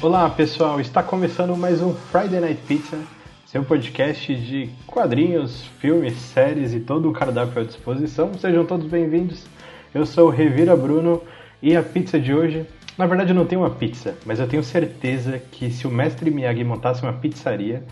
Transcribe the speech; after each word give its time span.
Olá 0.00 0.30
pessoal, 0.30 0.80
está 0.80 1.02
começando 1.02 1.56
mais 1.56 1.82
um 1.82 1.92
Friday 1.92 2.38
Night 2.38 2.62
Pizza, 2.68 2.96
seu 3.44 3.64
podcast 3.64 4.32
de 4.32 4.70
quadrinhos, 4.86 5.64
filmes, 5.80 6.12
séries 6.14 6.72
e 6.72 6.78
todo 6.78 7.10
o 7.10 7.12
cardápio 7.12 7.62
à 7.62 7.64
disposição. 7.64 8.32
Sejam 8.34 8.64
todos 8.64 8.86
bem-vindos. 8.86 9.44
Eu 9.92 10.06
sou 10.06 10.28
o 10.28 10.30
Revira 10.30 10.76
Bruno 10.76 11.20
e 11.60 11.76
a 11.76 11.82
pizza 11.82 12.20
de 12.20 12.32
hoje, 12.32 12.64
na 12.96 13.06
verdade 13.06 13.34
não 13.34 13.44
tenho 13.44 13.62
uma 13.62 13.70
pizza, 13.70 14.14
mas 14.24 14.38
eu 14.38 14.46
tenho 14.46 14.62
certeza 14.62 15.42
que 15.50 15.68
se 15.68 15.84
o 15.84 15.90
mestre 15.90 16.30
Miyagi 16.30 16.62
montasse 16.62 17.02
uma 17.02 17.14
pizzaria, 17.14 17.82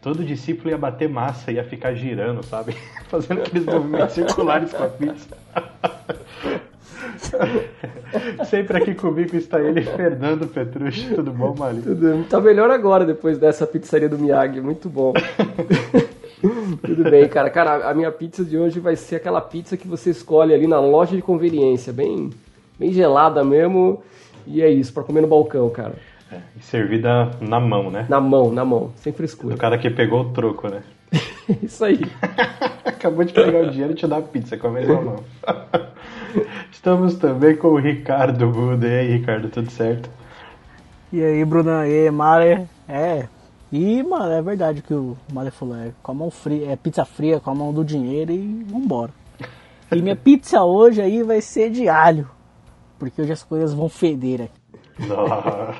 todo 0.00 0.22
discípulo 0.22 0.70
ia 0.70 0.78
bater 0.78 1.08
massa, 1.08 1.50
ia 1.50 1.64
ficar 1.64 1.94
girando, 1.94 2.44
sabe? 2.44 2.76
Fazendo 3.10 3.40
aqueles 3.40 3.66
movimentos 3.66 4.14
circulares 4.14 4.72
com 4.72 4.84
a 4.84 4.88
pizza. 4.88 5.36
Sempre 8.46 8.78
aqui 8.78 8.94
comigo 8.94 9.36
está 9.36 9.60
ele, 9.60 9.82
Fernando 9.82 10.46
Petrucci. 10.46 11.14
Tudo 11.14 11.32
bom, 11.32 11.54
Mali? 11.56 11.82
Tudo. 11.82 12.24
Tá 12.28 12.40
melhor 12.40 12.70
agora, 12.70 13.04
depois 13.04 13.38
dessa 13.38 13.66
pizzaria 13.66 14.08
do 14.08 14.18
Miyagi. 14.18 14.60
Muito 14.60 14.88
bom. 14.88 15.12
Tudo 16.84 17.10
bem, 17.10 17.28
cara. 17.28 17.50
Cara, 17.50 17.88
a 17.88 17.94
minha 17.94 18.10
pizza 18.10 18.44
de 18.44 18.56
hoje 18.56 18.78
vai 18.80 18.96
ser 18.96 19.16
aquela 19.16 19.40
pizza 19.40 19.76
que 19.76 19.88
você 19.88 20.10
escolhe 20.10 20.54
ali 20.54 20.66
na 20.66 20.80
loja 20.80 21.16
de 21.16 21.22
conveniência. 21.22 21.92
Bem, 21.92 22.30
bem 22.78 22.92
gelada 22.92 23.42
mesmo. 23.44 24.02
E 24.46 24.62
é 24.62 24.70
isso, 24.70 24.92
para 24.92 25.02
comer 25.02 25.22
no 25.22 25.26
balcão, 25.26 25.68
cara. 25.70 25.94
É, 26.30 26.38
e 26.56 26.62
servida 26.62 27.30
na 27.40 27.60
mão, 27.60 27.90
né? 27.90 28.06
Na 28.08 28.20
mão, 28.20 28.52
na 28.52 28.64
mão. 28.64 28.92
Sem 28.96 29.12
frescura. 29.12 29.54
Do 29.54 29.58
cara 29.58 29.78
que 29.78 29.90
pegou 29.90 30.22
o 30.22 30.32
troco, 30.32 30.68
né? 30.68 30.82
isso 31.62 31.84
aí. 31.84 32.00
Acabou 32.84 33.24
de 33.24 33.32
pegar 33.32 33.60
o 33.60 33.70
dinheiro 33.70 33.92
e 33.92 33.96
te 33.96 34.06
dar 34.06 34.18
a 34.18 34.22
pizza 34.22 34.56
com 34.56 34.68
a 34.68 34.70
mesma 34.70 35.00
mão. 35.00 35.16
Estamos 36.70 37.14
também 37.16 37.56
com 37.56 37.68
o 37.68 37.76
Ricardo 37.78 38.48
Buda. 38.48 38.86
E 38.86 38.98
aí, 38.98 39.16
Ricardo, 39.18 39.48
tudo 39.48 39.70
certo? 39.70 40.10
E 41.12 41.22
aí, 41.22 41.44
Bruna? 41.44 41.86
E 41.86 42.04
aí, 42.04 42.10
Mare? 42.10 42.68
É. 42.88 43.26
E, 43.72 44.02
mano, 44.02 44.32
é 44.32 44.42
verdade 44.42 44.82
que 44.82 44.94
o 44.94 45.16
Mare 45.32 45.50
falou. 45.50 45.76
É 45.76 45.92
com 46.02 46.12
a 46.12 46.14
mão 46.14 46.30
fria, 46.30 46.70
é 46.70 46.76
pizza 46.76 47.04
fria 47.04 47.40
com 47.40 47.50
a 47.50 47.54
mão 47.54 47.72
do 47.72 47.84
dinheiro 47.84 48.32
e 48.32 48.64
vambora. 48.64 49.12
E 49.92 50.00
minha 50.00 50.16
pizza 50.16 50.62
hoje 50.62 51.00
aí 51.00 51.22
vai 51.22 51.40
ser 51.40 51.70
de 51.70 51.88
alho. 51.88 52.28
Porque 52.98 53.20
hoje 53.20 53.32
as 53.32 53.42
coisas 53.42 53.74
vão 53.74 53.88
feder 53.88 54.42
aqui. 54.42 55.06
Nossa. 55.06 55.74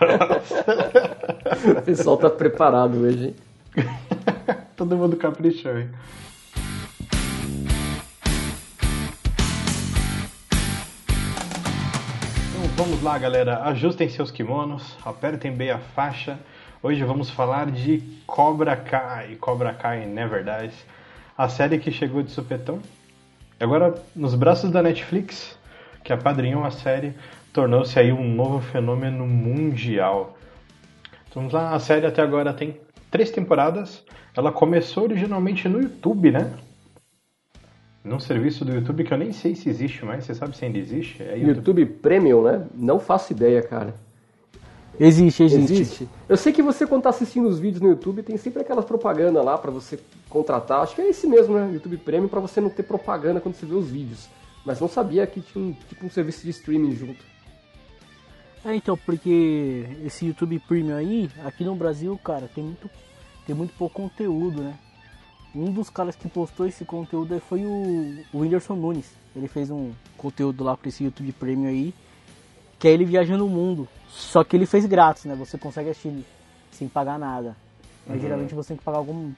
o 1.79 1.83
pessoal 1.83 2.17
tá 2.19 2.29
preparado 2.29 2.99
hoje, 2.99 3.29
hein? 3.29 3.87
Todo 4.77 4.97
mundo 4.97 5.17
caprichou, 5.17 5.79
hein? 5.79 5.89
Vamos 12.77 13.03
lá, 13.03 13.17
galera. 13.17 13.63
Ajustem 13.63 14.07
seus 14.07 14.31
kimonos, 14.31 14.99
apertem 15.03 15.51
bem 15.51 15.71
a 15.71 15.79
faixa. 15.79 16.39
Hoje 16.83 17.03
vamos 17.05 17.31
falar 17.31 17.71
de 17.71 18.03
Cobra 18.27 18.77
Kai, 18.77 19.35
Cobra 19.37 19.73
Kai 19.73 20.05
Never 20.05 20.45
Dies, 20.45 20.75
a 21.39 21.49
série 21.49 21.79
que 21.79 21.91
chegou 21.91 22.23
de 22.23 22.31
supetão. 22.31 22.81
Agora, 23.59 23.95
nos 24.15 24.35
braços 24.35 24.71
da 24.71 24.83
Netflix, 24.83 25.59
que 26.05 26.13
apadrinhou 26.13 26.65
a 26.65 26.71
série, 26.71 27.15
tornou-se 27.51 27.99
aí 27.99 28.13
um 28.13 28.35
novo 28.35 28.61
fenômeno 28.61 29.27
mundial. 29.27 30.37
Então, 31.31 31.49
vamos 31.49 31.55
lá, 31.55 31.75
a 31.75 31.81
série 31.81 32.05
até 32.05 32.21
agora 32.21 32.53
tem 32.53 32.79
três 33.11 33.31
temporadas. 33.31 34.05
Ela 34.37 34.53
começou 34.53 35.05
originalmente 35.05 35.67
no 35.67 35.81
YouTube, 35.81 36.31
né? 36.31 36.53
Num 38.07 38.21
serviço 38.21 38.65
do 38.65 38.73
YouTube 38.73 39.03
que 39.03 39.13
eu 39.13 39.19
nem 39.19 39.33
sei 39.33 39.57
se 39.57 39.69
existe 39.69 40.05
mais. 40.05 40.25
Você 40.25 40.33
sabe 40.33 40.57
se 40.57 40.65
ainda 40.65 40.79
existe? 40.79 41.21
É 41.21 41.37
YouTube. 41.37 41.81
YouTube 41.81 41.87
Premium, 41.87 42.41
né? 42.41 42.65
Não 42.73 43.01
faço 43.01 43.33
ideia, 43.33 43.61
cara. 43.61 43.97
Existe, 44.99 45.43
existe, 45.43 45.73
existe. 45.73 46.09
Eu 46.29 46.37
sei 46.37 46.53
que 46.53 46.63
você, 46.63 46.87
quando 46.87 47.03
tá 47.03 47.09
assistindo 47.09 47.49
os 47.49 47.59
vídeos 47.59 47.83
no 47.83 47.89
YouTube, 47.89 48.23
tem 48.23 48.37
sempre 48.37 48.63
aquelas 48.63 48.85
propagandas 48.85 49.45
lá 49.45 49.59
para 49.59 49.73
você 49.73 49.99
contratar. 50.31 50.83
Acho 50.83 50.95
que 50.95 51.03
é 51.03 51.09
esse 51.09 51.27
mesmo, 51.27 51.57
né? 51.57 51.69
YouTube 51.75 51.97
Premium, 51.97 52.29
para 52.29 52.39
você 52.39 52.61
não 52.61 52.71
ter 52.71 52.85
propaganda 52.85 53.41
quando 53.41 53.57
você 53.57 53.67
vê 53.67 53.75
os 53.75 53.91
vídeos. 53.91 54.29
Mas 54.65 54.81
não 54.81 54.87
sabia 54.87 55.27
que 55.27 55.41
tinha 55.41 55.65
um, 55.65 55.73
tipo 55.73 56.07
um 56.07 56.11
serviço 56.11 56.45
de 56.45 56.51
streaming 56.51 56.95
junto. 56.95 57.25
É, 58.65 58.73
então, 58.73 58.97
porque 58.97 59.85
esse 60.05 60.27
YouTube 60.27 60.61
Premium 60.61 60.97
aí, 60.97 61.29
aqui 61.45 61.65
no 61.65 61.75
Brasil, 61.75 62.17
cara, 62.23 62.49
tem 62.55 62.63
muito, 62.63 62.89
tem 63.45 63.55
muito 63.55 63.75
pouco 63.77 64.01
conteúdo, 64.01 64.63
né? 64.63 64.79
Um 65.57 65.73
dos 65.73 65.89
caras 65.89 66.15
que 66.15 66.29
postou 66.29 66.67
esse 66.67 66.85
conteúdo 66.85 67.41
foi 67.41 67.65
o, 67.65 68.23
o 68.31 68.41
Whindersson 68.41 68.77
Nunes. 68.77 69.11
Ele 69.35 69.49
fez 69.49 69.71
um 69.71 69.91
conteúdo 70.19 70.63
lá 70.63 70.77
para 70.77 70.91
esse 70.91 71.03
YouTube 71.03 71.33
Premium 71.33 71.69
aí, 71.69 71.95
que 72.79 72.87
é 72.87 72.91
ele 72.91 73.07
viajando 73.07 73.47
o 73.47 73.49
mundo. 73.49 73.89
Só 74.07 74.45
que 74.45 74.55
ele 74.55 74.67
fez 74.67 74.85
grátis, 74.85 75.25
né? 75.25 75.35
Você 75.35 75.57
consegue 75.57 75.89
assistir 75.89 76.27
sem 76.71 76.87
pagar 76.89 77.19
nada. 77.19 77.57
Mas 78.07 78.17
uhum. 78.17 78.23
geralmente 78.23 78.55
você 78.55 78.69
tem 78.69 78.77
que 78.77 78.85
pagar 78.85 78.99
algum. 78.99 79.33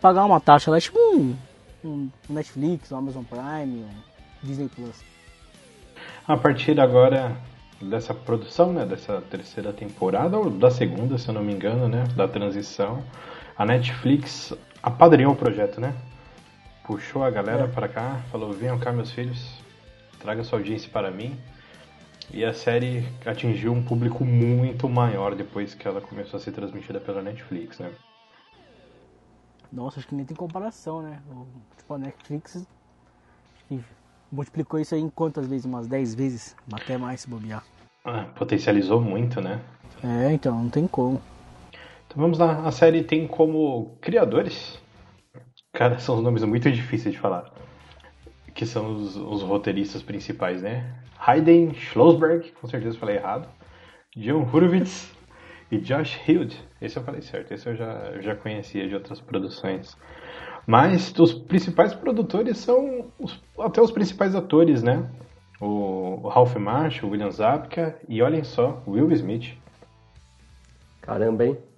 pagar 0.00 0.24
uma 0.24 0.40
taxa 0.40 0.70
lá, 0.70 0.80
tipo 0.80 0.98
um, 0.98 1.36
um 1.84 2.08
Netflix, 2.30 2.90
um 2.90 2.96
Amazon 2.96 3.22
Prime, 3.22 3.84
um 3.84 3.88
Disney 4.42 4.68
Plus. 4.68 5.04
A 6.26 6.34
partir 6.34 6.80
agora 6.80 7.36
dessa 7.78 8.14
produção, 8.14 8.72
né, 8.72 8.86
dessa 8.86 9.20
terceira 9.20 9.70
temporada, 9.70 10.38
ou 10.38 10.48
da 10.48 10.70
segunda, 10.70 11.18
se 11.18 11.28
eu 11.28 11.34
não 11.34 11.42
me 11.42 11.52
engano, 11.52 11.88
né, 11.88 12.04
da 12.16 12.26
transição, 12.26 13.04
a 13.56 13.66
Netflix 13.66 14.54
apadrinhou 14.82 15.32
o 15.32 15.36
projeto, 15.36 15.80
né? 15.80 15.94
Puxou 16.84 17.22
a 17.22 17.30
galera 17.30 17.64
é. 17.64 17.68
para 17.68 17.88
cá, 17.88 18.20
falou: 18.30 18.52
venham 18.52 18.78
cá, 18.78 18.92
meus 18.92 19.12
filhos, 19.12 19.60
traga 20.18 20.42
sua 20.42 20.58
audiência 20.58 20.90
para 20.90 21.10
mim. 21.10 21.38
E 22.30 22.44
a 22.44 22.54
série 22.54 23.06
atingiu 23.26 23.72
um 23.72 23.82
público 23.82 24.24
muito 24.24 24.88
maior 24.88 25.34
depois 25.34 25.74
que 25.74 25.86
ela 25.86 26.00
começou 26.00 26.38
a 26.38 26.40
ser 26.40 26.52
transmitida 26.52 26.98
pela 26.98 27.20
Netflix, 27.20 27.78
né? 27.78 27.92
Nossa, 29.72 29.98
acho 29.98 30.08
que 30.08 30.14
nem 30.14 30.24
tem 30.24 30.36
comparação, 30.36 31.02
né? 31.02 31.20
O, 31.30 31.46
tipo, 31.76 31.94
a 31.94 31.98
Netflix 31.98 32.66
multiplicou 34.30 34.80
isso 34.80 34.94
aí 34.94 35.00
em 35.00 35.10
quantas 35.10 35.46
vezes? 35.46 35.66
Umas 35.66 35.86
10 35.86 36.14
vezes? 36.14 36.56
Até 36.72 36.96
mais 36.96 37.20
se 37.20 37.28
bobear. 37.28 37.64
Ah, 38.04 38.26
potencializou 38.34 39.00
muito, 39.00 39.40
né? 39.40 39.60
É, 40.02 40.32
então, 40.32 40.62
não 40.62 40.70
tem 40.70 40.86
como. 40.86 41.20
Então 42.12 42.24
vamos 42.24 42.38
lá, 42.38 42.66
a 42.66 42.70
série 42.70 43.02
tem 43.02 43.26
como 43.26 43.96
criadores. 43.98 44.78
Cara, 45.72 45.98
são 45.98 46.16
os 46.16 46.22
nomes 46.22 46.44
muito 46.44 46.70
difíceis 46.70 47.14
de 47.14 47.18
falar. 47.18 47.50
Que 48.54 48.66
são 48.66 48.94
os, 48.94 49.16
os 49.16 49.40
roteiristas 49.40 50.02
principais, 50.02 50.60
né? 50.60 50.94
Hayden 51.18 51.72
Schlossberg, 51.72 52.52
com 52.52 52.68
certeza 52.68 52.98
falei 52.98 53.16
errado. 53.16 53.48
John 54.14 54.42
Hurwitz 54.42 55.10
e 55.70 55.78
Josh 55.78 56.20
Hild. 56.28 56.54
Esse 56.82 56.98
eu 56.98 57.02
falei 57.02 57.22
certo, 57.22 57.54
esse 57.54 57.66
eu 57.66 57.74
já, 57.74 58.20
já 58.20 58.36
conhecia 58.36 58.86
de 58.86 58.94
outras 58.94 59.18
produções. 59.18 59.96
Mas 60.66 61.18
os 61.18 61.32
principais 61.32 61.94
produtores 61.94 62.58
são 62.58 63.10
os, 63.18 63.42
até 63.58 63.80
os 63.80 63.90
principais 63.90 64.34
atores, 64.34 64.82
né? 64.82 65.10
O, 65.58 66.28
Ralph 66.28 66.56
Marsh, 66.56 67.04
o 67.04 67.08
William 67.08 67.30
Zabka 67.30 67.98
e 68.06 68.20
olhem 68.20 68.44
só, 68.44 68.82
Will 68.86 69.10
Smith. 69.12 69.56
Caramba, 71.00 71.46
hein? 71.46 71.71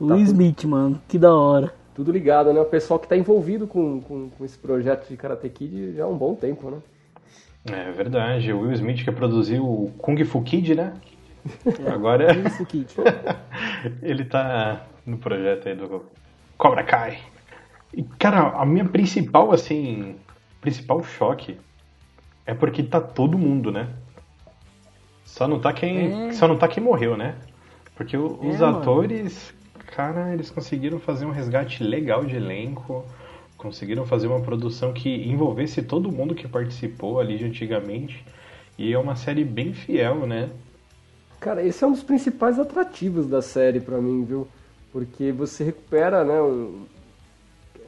Will 0.00 0.16
tá 0.16 0.18
Smith, 0.18 0.56
tudo, 0.56 0.70
mano, 0.70 1.02
que 1.08 1.18
da 1.18 1.34
hora. 1.34 1.72
Tudo 1.94 2.10
ligado, 2.10 2.52
né? 2.52 2.60
O 2.60 2.64
pessoal 2.64 2.98
que 2.98 3.06
tá 3.06 3.16
envolvido 3.16 3.66
com, 3.66 4.00
com, 4.00 4.30
com 4.30 4.44
esse 4.44 4.56
projeto 4.56 5.08
de 5.08 5.16
Karate 5.16 5.48
Kid 5.48 5.94
já 5.94 6.04
há 6.04 6.08
um 6.08 6.16
bom 6.16 6.34
tempo, 6.34 6.70
né? 6.70 6.78
É 7.66 7.92
verdade, 7.92 8.52
o 8.52 8.60
Will 8.60 8.72
Smith 8.72 9.04
que 9.04 9.12
produziu 9.12 9.64
o 9.64 9.92
Kung 9.98 10.24
Fu 10.24 10.42
Kid, 10.42 10.74
né? 10.74 10.94
É, 11.86 11.90
Agora 11.90 12.34
Kung 12.34 12.50
Fu 12.50 12.66
Kid. 12.66 12.94
ele 14.02 14.24
tá 14.24 14.86
no 15.06 15.18
projeto 15.18 15.68
aí 15.68 15.74
do 15.74 16.02
Cobra 16.56 16.82
Kai. 16.82 17.18
E, 17.94 18.02
cara, 18.02 18.48
a 18.56 18.64
minha 18.64 18.84
principal, 18.84 19.52
assim, 19.52 20.16
principal 20.60 21.02
choque 21.04 21.58
é 22.46 22.54
porque 22.54 22.82
tá 22.82 23.00
todo 23.00 23.38
mundo, 23.38 23.70
né? 23.70 23.88
Só 25.24 25.46
não 25.46 25.60
tá 25.60 25.72
quem, 25.72 26.28
é. 26.28 26.32
só 26.32 26.48
não 26.48 26.56
tá 26.56 26.68
quem 26.68 26.82
morreu, 26.82 27.16
né? 27.16 27.36
Porque 27.94 28.16
o, 28.16 28.38
é, 28.42 28.46
os 28.46 28.62
atores, 28.62 29.52
mano. 29.52 29.61
Cara, 29.94 30.32
eles 30.32 30.50
conseguiram 30.50 30.98
fazer 30.98 31.26
um 31.26 31.30
resgate 31.30 31.84
legal 31.84 32.24
de 32.24 32.34
elenco, 32.34 33.04
conseguiram 33.56 34.04
fazer 34.06 34.26
uma 34.26 34.40
produção 34.40 34.92
que 34.92 35.08
envolvesse 35.08 35.82
todo 35.82 36.10
mundo 36.10 36.34
que 36.34 36.48
participou 36.48 37.20
ali 37.20 37.38
de 37.38 37.44
antigamente. 37.44 38.24
E 38.78 38.92
é 38.92 38.98
uma 38.98 39.14
série 39.14 39.44
bem 39.44 39.72
fiel, 39.74 40.26
né? 40.26 40.50
Cara, 41.38 41.62
esse 41.62 41.84
é 41.84 41.86
um 41.86 41.92
dos 41.92 42.02
principais 42.02 42.58
atrativos 42.58 43.26
da 43.26 43.42
série 43.42 43.80
para 43.80 44.00
mim, 44.00 44.24
viu? 44.24 44.48
Porque 44.90 45.30
você 45.30 45.64
recupera, 45.64 46.24
né, 46.24 46.34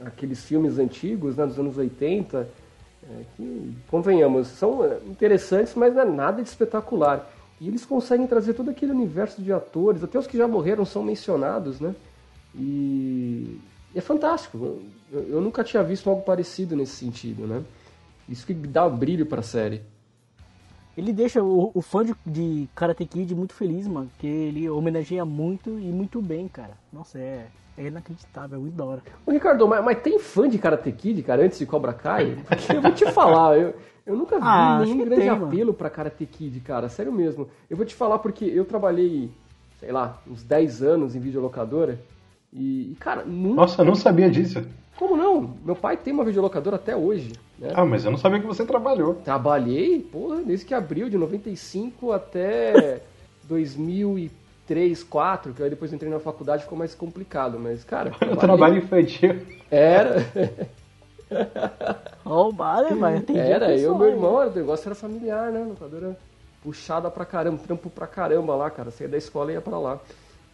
aqueles 0.05 0.43
filmes 0.43 0.77
antigos, 0.77 1.35
né, 1.35 1.45
dos 1.45 1.57
anos 1.57 1.77
80, 1.77 2.47
é, 3.03 3.23
que, 3.35 3.73
convenhamos, 3.87 4.47
são 4.47 4.81
interessantes, 5.07 5.73
mas 5.75 5.93
não 5.93 6.01
é 6.01 6.05
nada 6.05 6.41
de 6.41 6.49
espetacular. 6.49 7.29
E 7.59 7.67
eles 7.67 7.85
conseguem 7.85 8.27
trazer 8.27 8.53
todo 8.53 8.69
aquele 8.69 8.91
universo 8.91 9.41
de 9.41 9.51
atores, 9.53 10.03
até 10.03 10.19
os 10.19 10.27
que 10.27 10.37
já 10.37 10.47
morreram 10.47 10.85
são 10.85 11.03
mencionados, 11.03 11.79
né? 11.79 11.95
E 12.53 13.59
é 13.93 14.01
fantástico. 14.01 14.81
Eu, 15.11 15.41
nunca 15.41 15.63
tinha 15.63 15.81
visto 15.81 16.09
algo 16.09 16.21
parecido 16.21 16.75
nesse 16.75 16.95
sentido, 16.95 17.47
né? 17.47 17.63
Isso 18.27 18.45
que 18.45 18.53
dá 18.53 18.89
brilho 18.89 19.25
para 19.25 19.39
a 19.39 19.43
série. 19.43 19.81
ele 20.97 21.13
deixa 21.13 21.41
o, 21.41 21.71
o 21.73 21.81
fã 21.81 22.03
de, 22.03 22.13
de 22.25 22.67
Karate 22.75 23.05
Kid 23.05 23.33
muito 23.33 23.53
feliz, 23.53 23.87
mano. 23.87 24.09
Que 24.17 24.27
ele 24.27 24.69
homenageia 24.69 25.23
muito 25.23 25.79
e 25.79 25.91
muito 25.91 26.21
bem, 26.21 26.49
cara. 26.49 26.77
Nossa, 26.91 27.17
é, 27.17 27.47
é 27.77 27.87
inacreditável, 27.87 28.57
é 28.57 28.61
muito 28.61 28.75
da 28.75 28.83
hora. 28.83 29.01
Ô, 29.25 29.31
Ricardo, 29.31 29.65
mas, 29.65 29.83
mas, 29.83 30.01
tem 30.01 30.19
fã 30.19 30.49
de 30.49 30.57
Karate 30.57 30.91
Kid, 30.91 31.21
cara, 31.23 31.43
antes 31.43 31.59
de 31.59 31.65
Cobra 31.65 31.93
Kai? 31.93 32.37
Porque 32.47 32.71
eu 32.75 32.81
vou 32.81 32.91
te 32.91 33.09
falar, 33.11 33.57
eu, 33.57 33.73
eu 34.05 34.15
nunca 34.15 34.37
vi 34.37 34.45
ah, 34.45 34.79
nenhum 34.83 35.05
grande 35.05 35.21
tem, 35.21 35.29
apelo 35.29 35.49
mano. 35.49 35.73
pra 35.73 35.89
Karate 35.89 36.25
Kid, 36.25 36.59
cara. 36.59 36.89
Sério 36.89 37.11
mesmo. 37.11 37.47
Eu 37.69 37.75
vou 37.75 37.85
te 37.85 37.95
falar 37.95 38.19
porque 38.19 38.45
eu 38.45 38.63
trabalhei, 38.63 39.29
sei 39.79 39.91
lá, 39.91 40.21
uns 40.29 40.43
10 40.43 40.83
anos 40.83 41.15
em 41.15 41.19
videolocadora. 41.19 41.99
E, 42.53 42.91
e 42.91 42.95
cara, 42.99 43.23
nunca... 43.25 43.55
Nossa, 43.55 43.81
eu 43.81 43.85
não 43.85 43.95
sabia 43.95 44.29
disso. 44.29 44.63
Como 44.97 45.17
não? 45.17 45.55
Meu 45.65 45.75
pai 45.75 45.97
tem 45.97 46.13
uma 46.13 46.23
videolocadora 46.23 46.75
até 46.75 46.95
hoje. 46.95 47.33
Né? 47.57 47.71
Ah, 47.73 47.83
mas 47.83 48.05
eu 48.05 48.11
não 48.11 48.17
sabia 48.17 48.39
que 48.39 48.47
você 48.47 48.63
trabalhou. 48.63 49.15
Trabalhei, 49.15 49.99
porra, 49.99 50.41
desde 50.43 50.65
que 50.65 50.73
abriu, 50.73 51.09
de 51.09 51.17
95 51.17 52.11
até 52.11 53.01
2003, 53.49 54.31
2004, 54.67 55.53
que 55.53 55.63
aí 55.63 55.69
depois 55.69 55.93
entrei 55.93 56.11
na 56.11 56.19
faculdade 56.19 56.63
ficou 56.63 56.77
mais 56.77 56.95
complicado, 56.95 57.59
mas, 57.59 57.83
cara... 57.83 58.11
O 58.31 58.35
trabalho 58.35 58.77
infantil. 58.77 59.41
Era... 59.69 60.17
Roubado, 62.25 62.95
mas 62.95 63.23
tem 63.23 63.37
Era, 63.37 63.75
eu 63.75 63.95
e 63.95 63.97
meu 63.97 64.07
irmão, 64.07 64.35
o 64.35 64.49
negócio 64.49 64.87
era 64.87 64.95
familiar, 64.95 65.51
né? 65.51 65.63
Locadora 65.67 66.17
puxada 66.63 67.11
pra 67.11 67.25
caramba, 67.25 67.59
trampo 67.59 67.89
pra 67.89 68.07
caramba 68.07 68.55
lá, 68.55 68.69
cara. 68.71 68.89
Saía 68.89 69.09
da 69.09 69.17
escola 69.17 69.51
e 69.51 69.55
ia 69.55 69.61
pra 69.61 69.77
lá. 69.77 69.99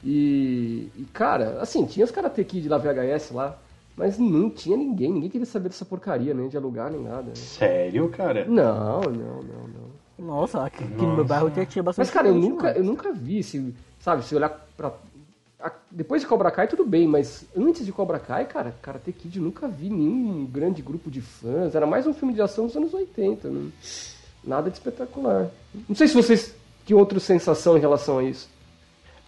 E, 0.04 0.90
e 0.98 1.06
cara, 1.14 1.62
assim, 1.62 1.86
tinha 1.86 2.04
os 2.06 2.12
Karate 2.12 2.44
Kid 2.44 2.68
lá, 2.68 2.78
VHS 2.78 3.32
lá, 3.32 3.58
mas 3.96 4.18
não 4.18 4.50
tinha 4.50 4.76
ninguém, 4.76 5.12
ninguém 5.12 5.30
queria 5.30 5.46
saber 5.46 5.70
dessa 5.70 5.86
porcaria, 5.86 6.34
nem 6.34 6.50
de 6.50 6.58
alugar, 6.58 6.92
nem 6.92 7.02
nada. 7.02 7.24
Né? 7.24 7.36
Sério, 7.36 8.10
cara? 8.10 8.46
Não, 8.46 9.02
não, 9.02 9.12
não, 9.12 9.68
não. 9.68 10.26
Nossa, 10.26 10.66
aqui, 10.66 10.84
aqui 10.84 11.06
no 11.06 11.16
meu 11.16 11.26
bairro 11.26 11.50
tinha 11.50 11.84
bastante. 11.84 12.06
Mas, 12.06 12.14
cara, 12.14 12.28
eu 12.28 12.36
nunca, 12.36 12.72
eu 12.72 12.84
nunca 12.84 13.12
vi, 13.12 13.40
esse, 13.40 13.74
sabe, 14.00 14.24
se 14.24 14.36
olhar 14.36 14.50
pra. 14.76 14.92
Depois 15.90 16.22
de 16.22 16.28
Cobra 16.28 16.50
Kai, 16.50 16.68
tudo 16.68 16.86
bem, 16.86 17.08
mas 17.08 17.46
antes 17.56 17.86
de 17.86 17.92
Cobra 17.92 18.19
Kai, 18.19 18.46
cara, 18.46 18.74
Karate 18.81 19.12
Kid 19.12 19.38
eu 19.38 19.44
nunca 19.44 19.68
vi 19.68 19.90
nenhum 19.90 20.46
grande 20.46 20.81
grupo 20.81 21.12
de 21.12 21.22
fãs. 21.22 21.75
Era 21.75 21.86
mais 21.86 22.08
um 22.08 22.13
filme 22.13 22.34
de 22.34 22.42
ação 22.42 22.68
dos 22.68 22.75
anos 22.75 22.94
80, 22.94 23.50
né? 23.50 23.69
Nada 24.44 24.69
de 24.69 24.78
espetacular. 24.78 25.50
Não 25.88 25.96
sei 25.96 26.08
se 26.08 26.13
vocês 26.13 26.56
tinham 26.86 27.00
outra 27.00 27.19
sensação 27.19 27.78
em 27.78 27.81
relação 27.81 28.19
a 28.19 28.24
isso. 28.24 28.50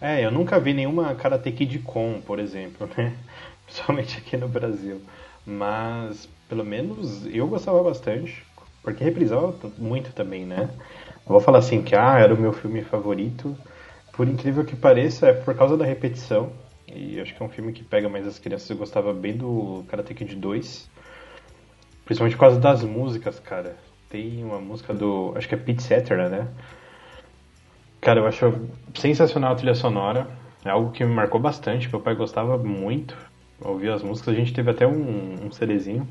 É, 0.00 0.24
eu 0.24 0.30
nunca 0.30 0.58
vi 0.58 0.74
nenhuma 0.74 1.14
Karate 1.14 1.52
Kid 1.52 1.78
com, 1.80 2.20
por 2.26 2.38
exemplo, 2.38 2.88
né? 2.96 3.14
Principalmente 3.66 4.18
aqui 4.18 4.36
no 4.36 4.48
Brasil. 4.48 5.00
Mas, 5.46 6.28
pelo 6.48 6.64
menos, 6.64 7.26
eu 7.26 7.46
gostava 7.46 7.82
bastante. 7.82 8.44
Porque 8.82 9.02
reprisava 9.02 9.54
muito 9.78 10.12
também, 10.12 10.44
né? 10.44 10.68
Não 11.26 11.32
vou 11.32 11.40
falar 11.40 11.58
assim 11.58 11.82
que, 11.82 11.94
ah, 11.94 12.18
era 12.18 12.34
o 12.34 12.40
meu 12.40 12.52
filme 12.52 12.82
favorito 12.82 13.56
por 14.16 14.28
incrível 14.28 14.64
que 14.64 14.76
pareça, 14.76 15.28
é 15.28 15.32
por 15.32 15.54
causa 15.54 15.76
da 15.76 15.84
repetição. 15.84 16.50
E 16.86 17.20
acho 17.20 17.34
que 17.34 17.42
é 17.42 17.46
um 17.46 17.48
filme 17.48 17.72
que 17.72 17.82
pega 17.82 18.08
mais 18.08 18.26
as 18.26 18.38
crianças. 18.38 18.68
Eu 18.70 18.76
gostava 18.76 19.12
bem 19.12 19.36
do 19.36 19.84
Karate 19.88 20.14
Kid 20.14 20.36
2. 20.36 20.90
Principalmente 22.04 22.36
por 22.36 22.40
causa 22.40 22.60
das 22.60 22.84
músicas, 22.84 23.40
cara. 23.40 23.76
Tem 24.08 24.44
uma 24.44 24.60
música 24.60 24.94
do. 24.94 25.32
Acho 25.34 25.48
que 25.48 25.54
é 25.54 25.58
Pete 25.58 25.82
Cetera, 25.82 26.28
né? 26.28 26.48
Cara, 28.00 28.20
eu 28.20 28.26
acho 28.26 28.52
sensacional 28.94 29.52
a 29.52 29.56
trilha 29.56 29.74
sonora. 29.74 30.28
É 30.64 30.70
algo 30.70 30.92
que 30.92 31.04
me 31.04 31.12
marcou 31.12 31.40
bastante. 31.40 31.90
Meu 31.90 32.00
pai 32.00 32.14
gostava 32.14 32.56
muito. 32.56 33.16
Ouvir 33.60 33.90
as 33.90 34.02
músicas. 34.02 34.34
A 34.34 34.36
gente 34.36 34.52
teve 34.52 34.70
até 34.70 34.86
um, 34.86 35.46
um 35.46 35.50
CDzinho. 35.50 36.06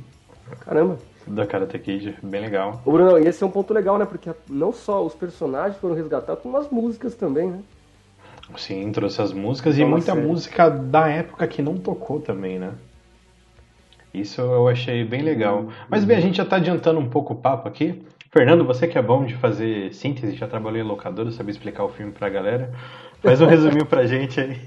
Caramba! 0.62 0.98
Da 1.26 1.46
Karate 1.46 1.80
Kid, 1.80 2.18
bem 2.22 2.42
legal. 2.42 2.82
Ô 2.84 2.92
Bruno, 2.92 3.18
e 3.18 3.28
esse 3.28 3.42
é 3.42 3.48
um 3.48 3.52
ponto 3.52 3.74
legal, 3.74 3.98
né? 3.98 4.06
Porque 4.06 4.30
não 4.50 4.74
só 4.74 5.06
os 5.06 5.14
personagens 5.14 5.80
foram 5.80 5.96
resgatados, 5.96 6.44
como 6.44 6.58
as 6.58 6.70
músicas 6.70 7.16
também, 7.16 7.50
né? 7.50 7.60
Sim, 8.57 8.92
trouxe 8.92 9.22
as 9.22 9.34
músicas 9.34 9.78
e 9.78 9.86
muita 9.86 10.13
série. 10.13 10.28
música 10.28 10.69
da 10.69 11.07
época 11.07 11.48
que 11.48 11.62
não 11.62 11.78
tocou 11.78 12.19
também, 12.19 12.60
né? 12.60 12.74
Isso 14.13 14.42
eu 14.42 14.68
achei 14.68 15.04
bem 15.04 15.24
legal. 15.24 15.69
Mas 15.90 16.06
bem, 16.06 16.18
a 16.18 16.19
gente 16.19 16.38
já 16.38 16.44
está 16.44 16.57
adiantando 16.57 17.00
um 17.00 17.10
pouco 17.10 17.34
o 17.34 17.38
papo 17.38 17.68
aqui. 17.68 18.04
Fernando, 18.31 18.63
você 18.63 18.88
que 18.88 18.98
é 18.98 19.01
bom 19.01 19.25
de 19.25 19.36
fazer 19.36 19.94
síntese, 19.94 20.36
já 20.36 20.48
trabalhou 20.48 20.80
em 20.80 20.88
locadora, 20.88 21.31
sabe 21.31 21.51
explicar 21.51 21.84
o 21.84 21.90
filme 21.90 22.12
pra 22.12 22.30
galera. 22.30 22.72
Faz 23.22 23.40
um 23.42 23.45
resuminho 23.45 23.86
pra 23.86 24.06
gente 24.06 24.40
aí. 24.40 24.57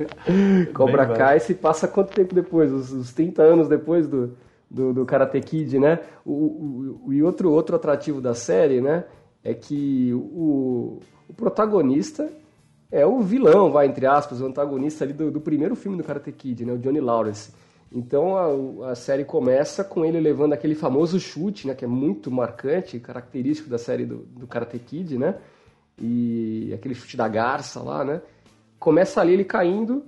Cobra 0.74 1.06
Kai 1.06 1.38
se 1.38 1.54
passa 1.54 1.86
quanto 1.86 2.12
tempo 2.12 2.34
depois? 2.34 2.72
Os, 2.72 2.92
os 2.92 3.12
30 3.12 3.42
anos 3.42 3.68
depois 3.68 4.06
do, 4.06 4.36
do, 4.70 4.92
do 4.92 5.06
Karate 5.06 5.40
Kid, 5.40 5.78
né? 5.78 6.00
O, 6.24 6.32
o, 6.32 7.00
o, 7.06 7.12
e 7.12 7.22
outro, 7.22 7.52
outro 7.52 7.76
atrativo 7.76 8.20
da 8.20 8.34
série, 8.34 8.80
né? 8.80 9.04
É 9.44 9.54
que 9.54 10.10
o, 10.12 11.00
o 11.28 11.34
protagonista 11.34 12.28
é 12.94 13.04
o 13.04 13.20
vilão, 13.20 13.72
vai, 13.72 13.88
entre 13.88 14.06
aspas, 14.06 14.40
o 14.40 14.46
antagonista 14.46 15.02
ali 15.02 15.12
do, 15.12 15.28
do 15.28 15.40
primeiro 15.40 15.74
filme 15.74 15.98
do 15.98 16.04
Karate 16.04 16.30
Kid, 16.30 16.64
né, 16.64 16.72
o 16.74 16.78
Johnny 16.78 17.00
Lawrence. 17.00 17.52
Então 17.90 18.36
a, 18.36 18.92
a, 18.92 18.94
série 18.94 19.24
começa 19.24 19.82
com 19.82 20.04
ele 20.04 20.20
levando 20.20 20.52
aquele 20.52 20.76
famoso 20.76 21.18
chute, 21.18 21.66
né, 21.66 21.74
que 21.74 21.84
é 21.84 21.88
muito 21.88 22.30
marcante, 22.30 23.00
característico 23.00 23.68
da 23.68 23.78
série 23.78 24.06
do, 24.06 24.18
do 24.18 24.46
Karate 24.46 24.78
Kid, 24.78 25.18
né? 25.18 25.34
E 26.00 26.72
aquele 26.72 26.94
chute 26.94 27.16
da 27.16 27.26
garça 27.26 27.80
lá, 27.82 28.04
né? 28.04 28.22
Começa 28.78 29.20
ali 29.20 29.32
ele 29.32 29.44
caindo 29.44 30.04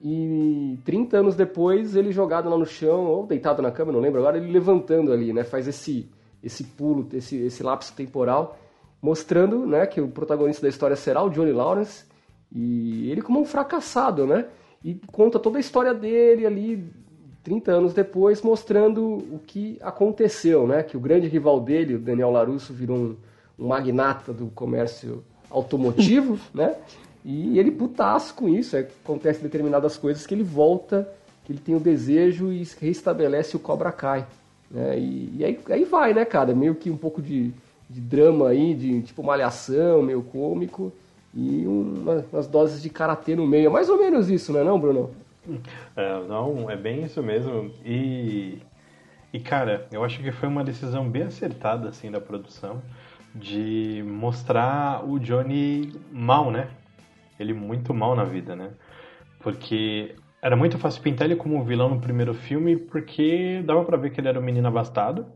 e 0.00 0.78
30 0.84 1.18
anos 1.18 1.34
depois 1.34 1.96
ele 1.96 2.12
jogado 2.12 2.48
lá 2.48 2.56
no 2.56 2.66
chão, 2.66 3.04
ou 3.04 3.26
deitado 3.26 3.60
na 3.60 3.72
cama, 3.72 3.90
não 3.90 4.00
lembro 4.00 4.20
agora, 4.20 4.36
ele 4.36 4.52
levantando 4.52 5.12
ali, 5.12 5.32
né? 5.32 5.42
Faz 5.42 5.66
esse, 5.66 6.08
esse 6.40 6.62
pulo, 6.62 7.08
esse, 7.12 7.36
esse 7.36 7.64
lapso 7.64 7.92
temporal, 7.94 8.56
mostrando 9.02 9.66
né, 9.66 9.86
que 9.86 10.00
o 10.00 10.06
protagonista 10.06 10.62
da 10.62 10.68
história 10.68 10.94
será 10.94 11.20
o 11.22 11.30
Johnny 11.30 11.52
Lawrence 11.52 12.06
e 12.52 13.10
ele 13.10 13.22
como 13.22 13.40
um 13.40 13.44
fracassado, 13.44 14.26
né? 14.26 14.46
E 14.84 14.94
conta 15.12 15.38
toda 15.38 15.58
a 15.58 15.60
história 15.60 15.92
dele 15.92 16.46
ali 16.46 16.84
30 17.42 17.72
anos 17.72 17.94
depois, 17.94 18.42
mostrando 18.42 19.02
o 19.02 19.40
que 19.46 19.78
aconteceu, 19.80 20.66
né? 20.66 20.82
Que 20.82 20.96
o 20.96 21.00
grande 21.00 21.28
rival 21.28 21.60
dele, 21.60 21.94
o 21.94 21.98
Daniel 21.98 22.30
Larusso, 22.30 22.72
virou 22.72 22.96
um, 22.96 23.16
um 23.58 23.68
magnata 23.68 24.32
do 24.32 24.46
comércio 24.46 25.22
automotivo, 25.50 26.38
né? 26.54 26.76
E 27.24 27.58
ele 27.58 27.70
putaço 27.70 28.34
com 28.34 28.48
isso, 28.48 28.76
é, 28.76 28.88
acontece 29.04 29.42
determinadas 29.42 29.96
coisas 29.96 30.26
que 30.26 30.34
ele 30.34 30.42
volta, 30.42 31.08
que 31.44 31.52
ele 31.52 31.60
tem 31.60 31.74
o 31.74 31.80
desejo 31.80 32.52
e 32.52 32.66
restabelece 32.80 33.56
o 33.56 33.58
Cobra 33.58 33.92
Kai. 33.92 34.26
Né? 34.70 34.98
E, 34.98 35.36
e 35.38 35.44
aí, 35.44 35.60
aí 35.68 35.84
vai, 35.84 36.14
né, 36.14 36.24
cara? 36.24 36.54
Meio 36.54 36.74
que 36.74 36.90
um 36.90 36.96
pouco 36.96 37.20
de, 37.20 37.52
de 37.90 38.00
drama 38.00 38.48
aí, 38.48 38.74
de 38.74 39.02
tipo 39.02 39.22
malhação, 39.22 40.00
meio 40.00 40.22
cômico 40.22 40.92
e 41.34 41.66
uma, 41.66 42.24
umas 42.32 42.46
doses 42.46 42.82
de 42.82 42.90
karatê 42.90 43.36
no 43.36 43.46
meio. 43.46 43.66
É 43.66 43.70
mais 43.70 43.88
ou 43.88 43.98
menos 43.98 44.30
isso, 44.30 44.52
não 44.52 44.60
é 44.60 44.64
não, 44.64 44.80
Bruno? 44.80 45.10
É, 45.96 46.22
não, 46.26 46.70
é 46.70 46.76
bem 46.76 47.04
isso 47.04 47.22
mesmo. 47.22 47.70
E, 47.84 48.58
e, 49.32 49.40
cara, 49.40 49.86
eu 49.92 50.04
acho 50.04 50.20
que 50.20 50.30
foi 50.32 50.48
uma 50.48 50.64
decisão 50.64 51.08
bem 51.08 51.22
acertada, 51.22 51.88
assim, 51.88 52.10
da 52.10 52.20
produção 52.20 52.82
de 53.34 54.02
mostrar 54.06 55.04
o 55.06 55.18
Johnny 55.18 55.92
mal, 56.10 56.50
né? 56.50 56.68
Ele 57.38 57.52
muito 57.52 57.94
mal 57.94 58.16
na 58.16 58.24
vida, 58.24 58.56
né? 58.56 58.70
Porque 59.40 60.16
era 60.42 60.56
muito 60.56 60.78
fácil 60.78 61.02
pintar 61.02 61.26
ele 61.26 61.36
como 61.36 61.62
vilão 61.64 61.88
no 61.90 62.00
primeiro 62.00 62.34
filme 62.34 62.76
porque 62.76 63.62
dava 63.64 63.84
para 63.84 63.96
ver 63.96 64.10
que 64.10 64.20
ele 64.20 64.28
era 64.28 64.38
um 64.38 64.42
menino 64.42 64.68
abastado. 64.68 65.26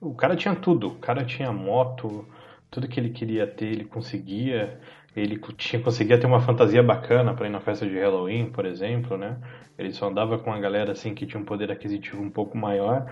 O 0.00 0.14
cara 0.14 0.34
tinha 0.34 0.54
tudo, 0.54 0.88
o 0.88 0.94
cara 0.96 1.24
tinha 1.24 1.52
moto, 1.52 2.26
tudo 2.70 2.88
que 2.88 2.98
ele 2.98 3.10
queria 3.10 3.46
ter, 3.46 3.66
ele 3.66 3.84
conseguia 3.84 4.80
ele 5.14 5.38
tinha, 5.56 5.82
conseguia 5.82 6.18
ter 6.18 6.26
uma 6.26 6.40
fantasia 6.40 6.82
bacana 6.82 7.34
para 7.34 7.46
ir 7.46 7.50
na 7.50 7.60
festa 7.60 7.86
de 7.86 7.98
Halloween, 7.98 8.46
por 8.46 8.64
exemplo, 8.64 9.16
né? 9.16 9.36
Ele 9.78 9.92
só 9.92 10.08
andava 10.08 10.38
com 10.38 10.52
a 10.52 10.58
galera 10.58 10.92
assim 10.92 11.14
que 11.14 11.26
tinha 11.26 11.40
um 11.40 11.44
poder 11.44 11.70
aquisitivo 11.70 12.22
um 12.22 12.30
pouco 12.30 12.56
maior. 12.56 13.06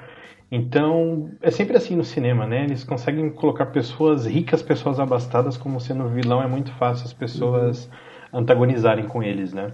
Então, 0.51 1.31
é 1.41 1.51
sempre 1.51 1.77
assim 1.77 1.95
no 1.95 2.05
cinema, 2.05 2.47
né? 2.47 2.65
Eles 2.65 2.83
conseguem 2.83 3.31
colocar 3.31 3.67
pessoas 3.67 4.27
ricas, 4.27 4.63
pessoas 4.63 4.99
abastadas 4.99 5.57
como 5.57 5.81
sendo 5.81 6.09
vilão, 6.09 6.43
é 6.43 6.47
muito 6.47 6.73
fácil 6.73 7.05
as 7.05 7.13
pessoas 7.13 7.87
uhum. 8.33 8.41
antagonizarem 8.41 9.07
com 9.07 9.23
eles, 9.23 9.53
né? 9.53 9.73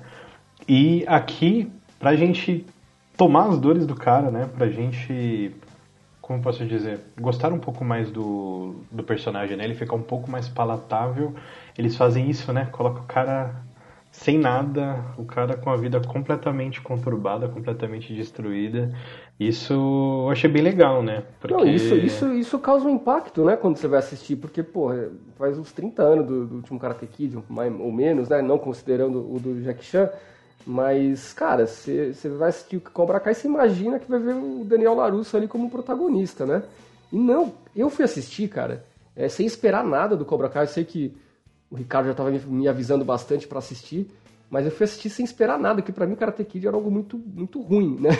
E 0.68 1.04
aqui, 1.06 1.70
pra 1.98 2.16
gente 2.16 2.66
tomar 3.16 3.48
as 3.48 3.58
dores 3.58 3.86
do 3.86 3.94
cara, 3.94 4.30
né? 4.30 4.50
Pra 4.56 4.68
gente 4.68 5.54
como 6.26 6.42
posso 6.42 6.66
dizer, 6.66 6.98
gostar 7.20 7.52
um 7.52 7.58
pouco 7.60 7.84
mais 7.84 8.10
do, 8.10 8.74
do 8.90 9.04
personagem, 9.04 9.56
né? 9.56 9.62
Ele 9.62 9.76
fica 9.76 9.94
um 9.94 10.02
pouco 10.02 10.28
mais 10.28 10.48
palatável. 10.48 11.32
Eles 11.78 11.96
fazem 11.96 12.28
isso, 12.30 12.52
né? 12.52 12.66
Coloca 12.72 13.00
o 13.00 13.04
cara 13.04 13.66
sem 14.10 14.38
nada, 14.38 15.04
o 15.18 15.24
cara 15.24 15.56
com 15.56 15.68
a 15.68 15.76
vida 15.76 16.00
completamente 16.00 16.80
conturbada, 16.80 17.48
completamente 17.48 18.14
destruída. 18.14 18.90
Isso 19.38 19.74
eu 19.74 20.30
achei 20.30 20.50
bem 20.50 20.62
legal, 20.62 21.02
né? 21.02 21.22
Porque... 21.38 21.54
Não, 21.54 21.66
isso, 21.66 21.94
isso, 21.94 22.32
isso 22.32 22.58
causa 22.58 22.86
um 22.86 22.94
impacto, 22.94 23.44
né, 23.44 23.56
quando 23.56 23.76
você 23.76 23.86
vai 23.86 23.98
assistir, 23.98 24.36
porque, 24.36 24.62
pô, 24.62 24.88
faz 25.38 25.58
uns 25.58 25.70
30 25.70 26.02
anos 26.02 26.26
do, 26.26 26.46
do 26.46 26.54
último 26.56 26.80
Karate 26.80 27.06
Kid, 27.06 27.36
ou 27.36 27.92
menos, 27.92 28.30
né, 28.30 28.40
não 28.40 28.58
considerando 28.58 29.18
o 29.18 29.38
do 29.38 29.62
Jack 29.62 29.84
Chan, 29.84 30.08
mas, 30.66 31.32
cara, 31.34 31.66
você 31.66 32.28
vai 32.38 32.48
assistir 32.48 32.78
o 32.78 32.80
Cobra 32.80 33.20
Kai 33.20 33.34
e 33.34 33.36
você 33.36 33.46
imagina 33.46 34.00
que 34.00 34.10
vai 34.10 34.18
ver 34.18 34.34
o 34.34 34.64
Daniel 34.64 34.94
Larusso 34.94 35.36
ali 35.36 35.46
como 35.46 35.70
protagonista, 35.70 36.44
né? 36.44 36.62
E 37.12 37.16
não, 37.16 37.52
eu 37.74 37.88
fui 37.88 38.04
assistir, 38.04 38.48
cara, 38.48 38.84
é, 39.14 39.28
sem 39.28 39.46
esperar 39.46 39.84
nada 39.84 40.16
do 40.16 40.24
Cobra 40.24 40.48
Kai. 40.48 40.64
Eu 40.64 40.68
sei 40.68 40.84
que 40.84 41.14
o 41.70 41.76
Ricardo 41.76 42.06
já 42.06 42.12
estava 42.12 42.30
me 42.30 42.68
avisando 42.68 43.04
bastante 43.04 43.46
para 43.46 43.58
assistir, 43.58 44.08
mas 44.48 44.64
eu 44.64 44.70
fui 44.70 44.84
assistir 44.84 45.10
sem 45.10 45.24
esperar 45.24 45.58
nada, 45.58 45.82
que 45.82 45.92
para 45.92 46.06
mim 46.06 46.14
Karate 46.14 46.44
Kid 46.44 46.66
era 46.66 46.76
algo 46.76 46.90
muito, 46.90 47.18
muito 47.18 47.60
ruim, 47.60 47.98
né? 48.00 48.10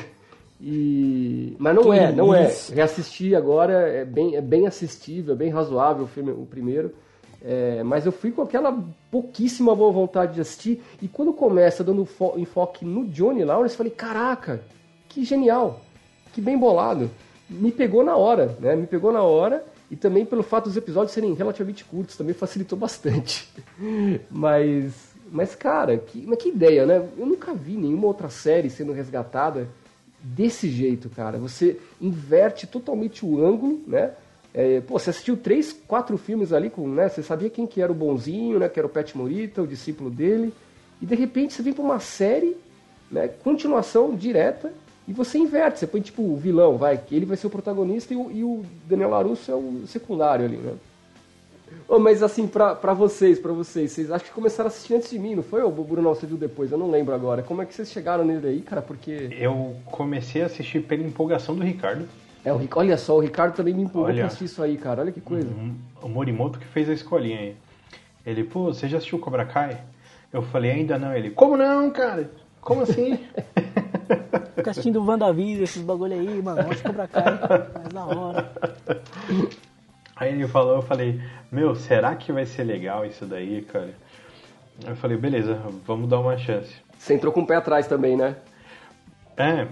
E... 0.61 1.55
Mas 1.59 1.75
não 1.75 1.83
que 1.83 1.91
é, 1.91 2.13
não 2.13 2.35
é. 2.35 2.53
Reassistir 2.73 3.37
agora 3.37 3.73
é 3.73 4.05
bem, 4.05 4.37
é 4.37 4.41
bem 4.41 4.67
assistível, 4.67 5.35
é 5.35 5.37
bem 5.37 5.51
razoável 5.51 6.05
o 6.05 6.09
filme, 6.09 6.31
o 6.31 6.47
primeiro. 6.47 6.95
É, 7.43 7.83
mas 7.83 8.07
eu 8.07 8.13
fui 8.13 8.33
com 8.33 8.43
aquela 8.43 8.83
pouquíssima 9.11 9.75
boa 9.75 9.93
vontade 9.93 10.35
de 10.35 10.41
assistir. 10.41 10.83
E 11.01 11.07
quando 11.07 11.33
começa 11.33 11.85
dando 11.85 12.09
enfoque 12.37 12.85
no 12.85 13.07
Johnny 13.07 13.45
Lawrence, 13.45 13.75
eu 13.75 13.79
falei: 13.79 13.93
caraca, 13.93 14.63
que 15.09 15.25
genial, 15.25 15.81
que 16.33 16.41
bem 16.41 16.59
bolado. 16.59 17.11
Me 17.49 17.71
pegou 17.71 18.03
na 18.03 18.17
hora, 18.17 18.57
né? 18.59 18.75
Me 18.75 18.87
pegou 18.87 19.13
na 19.13 19.23
hora. 19.23 19.65
E 19.91 19.97
também 19.97 20.27
pelo 20.27 20.43
fato 20.43 20.65
dos 20.65 20.77
episódios 20.77 21.13
serem 21.13 21.33
relativamente 21.35 21.85
curtos, 21.85 22.17
também 22.17 22.35
facilitou 22.35 22.79
bastante. 22.79 23.49
mas, 24.31 24.93
mas 25.31 25.55
cara, 25.55 25.97
que, 25.99 26.25
mas 26.27 26.39
que 26.39 26.49
ideia, 26.49 26.85
né? 26.85 27.09
Eu 27.17 27.27
nunca 27.27 27.55
vi 27.55 27.77
nenhuma 27.77 28.07
outra 28.07 28.29
série 28.29 28.69
sendo 28.69 28.93
resgatada 28.93 29.69
desse 30.21 30.69
jeito, 30.69 31.09
cara. 31.09 31.39
Você 31.39 31.79
inverte 32.01 32.67
totalmente 32.67 33.25
o 33.25 33.45
ângulo, 33.45 33.81
né? 33.87 34.13
É, 34.53 34.81
pô, 34.81 34.99
você 34.99 35.11
assistiu 35.11 35.37
três, 35.37 35.73
quatro 35.87 36.17
filmes 36.17 36.53
ali 36.53 36.71
com, 36.71 36.89
né? 36.89 37.09
Você 37.09 37.23
sabia 37.23 37.51
quem 37.51 37.67
que 37.67 37.81
era 37.81 37.93
o 37.93 37.95
bonzinho, 37.95 38.59
né? 38.59 38.69
Que 38.69 38.81
era 38.81 38.87
o 38.87 38.91
Pet 38.91 39.17
Morita, 39.17 39.63
o 39.63 39.67
discípulo 39.67 40.11
dele. 40.11 40.53
E 41.01 41.07
de 41.07 41.15
repente 41.15 41.53
você 41.53 41.63
vem 41.63 41.73
para 41.73 41.85
uma 41.85 42.01
série, 42.01 42.57
né? 43.11 43.29
Continuação 43.29 44.17
direta 44.17 44.73
e 45.07 45.13
você 45.13 45.39
inverte. 45.39 45.79
Você 45.79 45.87
põe 45.87 46.01
tipo 46.01 46.23
o 46.23 46.37
vilão, 46.37 46.77
vai, 46.77 46.99
que 46.99 47.15
ele 47.15 47.27
vai 47.27 47.37
ser 47.37 47.47
o 47.47 47.51
protagonista 47.51 48.13
e 48.13 48.17
o, 48.17 48.31
e 48.31 48.43
o 48.43 48.65
Daniel 48.87 49.11
LaRusso 49.11 49.51
é 49.51 49.55
o 49.55 49.87
secundário 49.87 50.45
ali, 50.45 50.57
né? 50.57 50.75
Oh, 51.89 51.99
mas 51.99 52.23
assim, 52.23 52.47
pra, 52.47 52.75
pra 52.75 52.93
vocês, 52.93 53.39
pra 53.39 53.53
vocês, 53.53 53.93
vocês 53.93 54.11
acho 54.11 54.25
que 54.25 54.31
começaram 54.31 54.69
a 54.69 54.73
assistir 54.73 54.95
antes 54.95 55.11
de 55.11 55.19
mim, 55.19 55.37
não 55.37 55.43
foi? 55.43 55.63
O 55.63 55.71
Bruno, 55.71 56.09
você 56.09 56.27
viu 56.27 56.37
depois, 56.37 56.73
eu 56.73 56.79
não 56.79 56.91
lembro 56.91 57.15
agora. 57.15 57.43
Como 57.43 57.63
é 57.63 57.67
que 57.67 57.75
vocês 57.75 57.91
chegaram 57.91 58.25
nele 58.25 58.49
aí, 58.49 58.61
cara? 58.61 58.83
Porque. 58.83 59.29
Eu 59.39 59.77
comecei 59.87 60.43
a 60.43 60.47
assistir 60.47 60.81
pela 60.81 61.03
empolgação 61.03 61.55
do 61.55 61.63
Ricardo. 61.63 62.09
É, 62.45 62.53
o, 62.53 62.61
olha 62.77 62.97
só, 62.97 63.17
o 63.17 63.21
Ricardo 63.21 63.55
também 63.55 63.75
me 63.75 63.83
empolgou 63.83 64.05
olha, 64.05 64.19
pra 64.19 64.27
assistir 64.27 64.45
isso 64.45 64.63
aí, 64.63 64.77
cara. 64.77 65.03
Olha 65.03 65.13
que 65.13 65.21
coisa. 65.21 65.49
Um, 65.49 65.75
o 66.03 66.09
Morimoto 66.09 66.59
que 66.59 66.67
fez 66.67 66.89
a 66.89 66.93
escolinha 66.93 67.39
aí. 67.39 67.57
Ele, 68.25 68.43
pô, 68.43 68.67
você 68.67 68.89
já 68.89 68.99
assistiu 68.99 69.19
Cobra 69.19 69.45
Kai? 69.45 69.81
Eu 70.33 70.43
falei, 70.43 70.73
ainda 70.73 70.99
não. 70.99 71.15
Ele, 71.15 71.31
como 71.31 71.57
não, 71.57 71.91
cara? 71.91 72.31
Como 72.61 72.83
assim? 72.83 73.19
Fica 74.55 74.71
assistindo 74.71 75.05
WandaVision, 75.05 75.63
esses 75.63 75.83
bagulho 75.83 76.15
aí, 76.15 76.43
mano. 76.43 76.63
Vamos 76.63 76.81
Cobra 76.81 77.09
Kai, 77.09 77.39
mais 77.75 77.89
da 77.93 78.05
hora. 78.05 78.53
Aí 80.17 80.33
ele 80.33 80.49
falou, 80.49 80.77
eu 80.77 80.83
falei, 80.83 81.21
meu, 81.53 81.75
será 81.75 82.15
que 82.17 82.33
vai 82.33 82.47
ser 82.47 82.65
legal 82.65 83.05
isso 83.05 83.27
daí, 83.27 83.63
cara? 83.63 83.95
Eu 84.87 84.97
falei, 84.97 85.17
beleza, 85.17 85.61
vamos 85.87 86.09
dar 86.09 86.21
uma 86.21 86.37
chance. 86.39 86.75
Você 86.99 87.15
entrou 87.15 87.33
com 87.33 87.43
o 87.43 87.47
pé 87.47 87.57
atrás 87.57 87.87
também, 87.87 88.17
né? 88.17 88.37
É, 89.37 89.69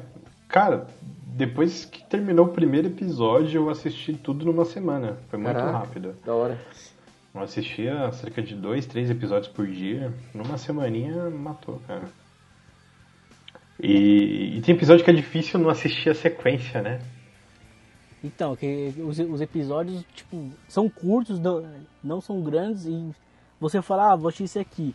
cara, 0.48 0.86
depois 1.24 1.84
que 1.84 2.04
terminou 2.04 2.46
o 2.46 2.50
primeiro 2.50 2.88
episódio, 2.88 3.62
eu 3.62 3.70
assisti 3.70 4.12
tudo 4.12 4.44
numa 4.44 4.64
semana. 4.64 5.16
Foi 5.28 5.38
muito 5.38 5.56
Caraca, 5.56 5.78
rápido. 5.78 6.14
Da 6.24 6.34
hora. 6.34 6.58
Eu 7.34 7.40
assistia 7.40 8.12
cerca 8.12 8.40
de 8.40 8.54
dois, 8.54 8.86
três 8.86 9.10
episódios 9.10 9.48
por 9.48 9.66
dia. 9.66 10.12
Numa 10.32 10.56
semaninha, 10.56 11.28
matou, 11.30 11.80
cara. 11.86 12.04
E, 13.80 14.56
e 14.56 14.60
tem 14.62 14.74
episódio 14.74 15.04
que 15.04 15.10
é 15.10 15.14
difícil 15.14 15.58
não 15.58 15.68
assistir 15.68 16.10
a 16.10 16.14
sequência, 16.14 16.80
né? 16.80 17.00
Então, 18.22 18.56
que 18.56 18.94
os, 18.98 19.18
os 19.18 19.40
episódios, 19.40 20.02
tipo, 20.14 20.50
são 20.66 20.88
curtos, 20.88 21.38
não, 21.38 21.64
não 22.02 22.20
são 22.20 22.40
grandes 22.40 22.86
e 22.86 23.10
você 23.60 23.82
fala, 23.82 24.12
ah, 24.12 24.16
vou 24.16 24.28
assistir 24.28 24.44
esse 24.44 24.58
aqui. 24.58 24.94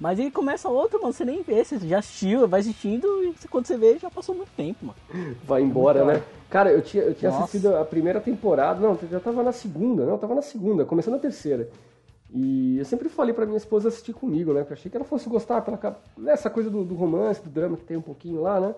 Mas 0.00 0.18
aí 0.18 0.30
começa 0.30 0.68
outro, 0.68 1.00
mano, 1.00 1.12
você 1.12 1.24
nem 1.24 1.42
vê, 1.42 1.62
você 1.62 1.78
já 1.78 1.98
assistiu, 1.98 2.48
vai 2.48 2.60
assistindo 2.60 3.06
e 3.24 3.48
quando 3.48 3.66
você 3.66 3.76
vê, 3.76 3.96
já 3.98 4.10
passou 4.10 4.34
muito 4.34 4.50
tempo, 4.56 4.86
mano. 4.86 5.36
Vai 5.44 5.62
embora, 5.62 6.04
né? 6.04 6.22
Cara, 6.50 6.70
eu 6.72 6.82
tinha, 6.82 7.02
eu 7.04 7.14
tinha 7.14 7.30
assistido 7.30 7.76
a 7.76 7.84
primeira 7.84 8.20
temporada, 8.20 8.80
não, 8.80 8.98
já 9.10 9.20
tava 9.20 9.42
na 9.42 9.52
segunda, 9.52 10.04
não, 10.04 10.18
tava 10.18 10.34
na 10.34 10.42
segunda, 10.42 10.84
começando 10.84 11.14
a 11.14 11.18
terceira. 11.18 11.68
E 12.34 12.78
eu 12.78 12.84
sempre 12.84 13.08
falei 13.08 13.32
pra 13.32 13.46
minha 13.46 13.56
esposa 13.56 13.88
assistir 13.88 14.12
comigo, 14.12 14.52
né? 14.52 14.60
Porque 14.60 14.72
eu 14.72 14.76
achei 14.76 14.90
que 14.90 14.96
ela 14.96 15.06
fosse 15.06 15.28
gostar, 15.28 15.60
pela, 15.60 15.78
essa 16.26 16.50
coisa 16.50 16.68
do, 16.68 16.84
do 16.84 16.94
romance, 16.94 17.40
do 17.40 17.48
drama 17.48 17.76
que 17.76 17.84
tem 17.84 17.96
um 17.96 18.02
pouquinho 18.02 18.42
lá, 18.42 18.58
né? 18.58 18.74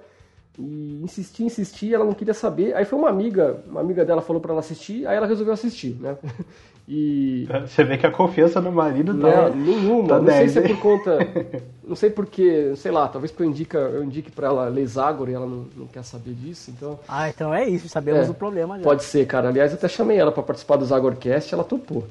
E 0.59 1.01
insisti, 1.03 1.45
insisti, 1.45 1.95
ela 1.95 2.05
não 2.05 2.13
queria 2.13 2.35
saber. 2.35 2.75
Aí 2.75 2.85
foi 2.85 2.99
uma 2.99 3.09
amiga, 3.09 3.63
uma 3.67 3.81
amiga 3.81 4.05
dela 4.05 4.21
falou 4.21 4.43
para 4.43 4.53
ela 4.53 4.61
assistir, 4.61 5.07
aí 5.07 5.17
ela 5.17 5.27
resolveu 5.27 5.55
assistir, 5.55 5.97
né? 6.01 6.17
E 6.89 7.49
você 7.67 7.83
vê 7.83 7.99
que 7.99 8.07
a 8.07 8.13
confiança 8.13 8.61
no 8.61 8.71
marido 8.71 9.13
tá 9.19 9.49
não, 9.49 9.57
nenhuma. 9.57 10.09
Tá 10.09 10.19
não 10.19 10.25
10, 10.25 10.53
sei 10.53 10.63
se 10.63 10.71
é 10.71 10.73
por 10.73 10.81
conta, 10.81 11.19
não 11.83 11.97
sei 11.97 12.11
porque, 12.11 12.77
sei 12.77 12.93
lá, 12.93 13.09
talvez 13.09 13.33
porque 13.33 13.43
eu 13.43 13.49
indique, 13.49 13.77
eu 13.77 14.05
indique 14.05 14.31
para 14.31 14.47
ela 14.47 14.69
ler 14.69 14.87
Zagor 14.87 15.29
e 15.29 15.35
ela 15.35 15.47
não, 15.47 15.67
não, 15.77 15.87
quer 15.89 16.05
saber 16.05 16.33
disso, 16.35 16.71
então. 16.71 16.97
Ah, 17.09 17.29
então 17.29 17.53
é 17.53 17.69
isso, 17.69 17.89
sabemos 17.89 18.29
é, 18.29 18.31
o 18.31 18.35
problema 18.35 18.79
já. 18.79 18.85
Pode 18.85 19.03
ser, 19.03 19.27
cara. 19.27 19.49
Aliás, 19.49 19.73
eu 19.73 19.79
até 19.79 19.89
chamei 19.89 20.17
ela 20.17 20.31
para 20.31 20.45
participar 20.45 20.77
do 20.77 20.85
Zagorcast, 20.85 21.53
ela 21.53 21.65
topou. 21.65 22.07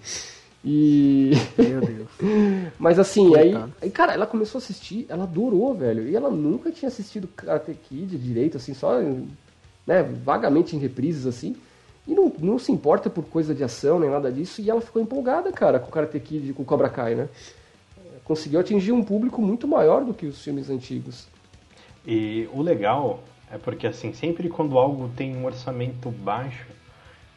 E. 0.66 1.32
Meu 1.58 1.80
Deus. 1.86 2.10
Mas 2.80 2.98
assim, 2.98 3.36
aí, 3.36 3.54
aí, 3.80 3.92
cara, 3.92 4.14
ela 4.14 4.26
começou 4.26 4.58
a 4.58 4.64
assistir, 4.64 5.06
ela 5.08 5.24
adorou, 5.24 5.76
velho. 5.76 6.08
E 6.08 6.16
ela 6.16 6.32
nunca 6.32 6.72
tinha 6.72 6.90
assistido 6.90 7.28
Karate 7.28 7.74
Kid 7.88 8.18
direito, 8.18 8.58
assim, 8.58 8.74
só, 8.74 9.00
né, 9.86 10.02
vagamente 10.24 10.76
em 10.76 10.80
reprises, 10.80 11.28
assim. 11.28 11.56
E 12.08 12.16
não, 12.16 12.32
não 12.40 12.60
se 12.60 12.72
importa 12.72 13.10
por 13.10 13.26
coisa 13.26 13.54
de 13.54 13.64
ação 13.64 14.00
nem 14.00 14.10
nada 14.10 14.32
disso. 14.32 14.60
E 14.62 14.70
ela 14.70 14.82
ficou 14.82 15.02
empolgada, 15.02 15.52
cara, 15.52 15.80
com 15.80 15.92
Karate 15.92 16.20
Kid, 16.20 16.54
com 16.54 16.66
Cobra 16.66 16.90
Kai, 16.90 17.14
né? 17.14 17.30
Conseguiu 18.24 18.60
atingir 18.60 18.92
um 18.92 19.04
público 19.04 19.40
muito 19.40 19.68
maior 19.68 20.04
do 20.04 20.14
que 20.14 20.26
os 20.26 20.44
filmes 20.44 20.70
antigos. 20.70 21.28
E 22.08 22.50
o 22.54 22.62
legal 22.62 23.20
é 23.52 23.58
porque, 23.60 23.86
assim, 23.86 24.14
sempre 24.14 24.50
quando 24.50 24.80
algo 24.80 25.10
tem 25.16 25.36
um 25.36 25.46
orçamento 25.46 26.10
baixo, 26.10 26.66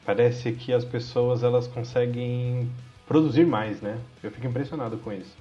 parece 0.05 0.53
que 0.53 0.73
as 0.73 0.85
pessoas 0.85 1.43
elas 1.43 1.67
conseguem 1.67 2.71
produzir 3.09 3.47
mais, 3.47 3.81
né? 3.81 3.99
Eu 4.23 4.31
fico 4.31 4.47
impressionado 4.47 4.99
com 4.99 5.11
isso. 5.13 5.35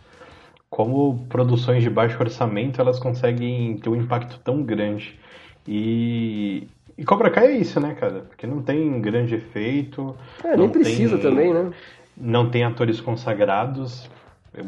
Como 0.70 1.26
produções 1.30 1.84
de 1.84 1.90
baixo 1.90 2.18
orçamento 2.20 2.82
elas 2.82 2.98
conseguem 2.98 3.78
ter 3.78 3.90
um 3.90 3.96
impacto 3.96 4.40
tão 4.44 4.64
grande. 4.64 5.20
E, 5.68 6.68
e 6.98 7.04
Cobra 7.04 7.30
Kai 7.30 7.48
é 7.48 7.58
isso, 7.58 7.80
né, 7.80 7.94
cara? 7.94 8.22
Porque 8.22 8.48
não 8.48 8.62
tem 8.62 9.00
grande 9.02 9.36
efeito. 9.36 10.16
É, 10.44 10.56
nem 10.56 10.70
precisa 10.70 11.18
tem, 11.18 11.30
também, 11.30 11.54
né? 11.54 11.72
Não 12.16 12.50
tem 12.50 12.64
atores 12.64 13.02
consagrados. 13.02 14.10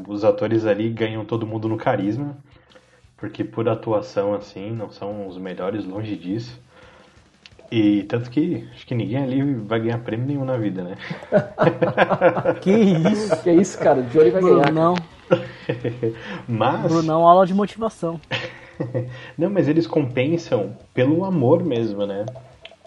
Os 0.08 0.24
atores 0.24 0.66
ali 0.66 0.90
ganham 0.90 1.26
todo 1.26 1.48
mundo 1.48 1.68
no 1.68 1.78
carisma. 1.78 2.38
Porque 3.18 3.44
por 3.44 3.68
atuação, 3.68 4.34
assim, 4.34 4.72
não 4.72 4.90
são 4.90 5.28
os 5.28 5.38
melhores 5.38 5.86
longe 5.86 6.16
disso. 6.16 6.62
E 7.72 8.04
tanto 8.04 8.32
que 8.32 8.68
acho 8.74 8.86
que 8.86 8.96
ninguém 8.96 9.18
ali 9.18 9.54
vai 9.54 9.80
ganhar 9.80 10.00
prêmio 10.00 10.26
nenhum 10.26 10.44
na 10.44 10.58
vida, 10.58 10.84
né? 10.84 10.98
que 12.62 12.72
isso? 12.72 13.44
Que 13.44 13.52
isso, 13.52 13.78
cara? 13.78 14.00
O 14.00 14.04
Johnny 14.06 14.32
vai 14.32 14.42
ganhar. 14.42 14.72
Não. 14.72 14.96
mas. 16.48 16.92
Brunão, 16.92 17.28
aula 17.28 17.46
de 17.46 17.54
motivação. 17.54 18.20
Não, 19.38 19.50
mas 19.50 19.68
eles 19.68 19.86
compensam 19.86 20.76
pelo 20.94 21.24
amor 21.26 21.64
mesmo, 21.64 22.06
né? 22.08 22.26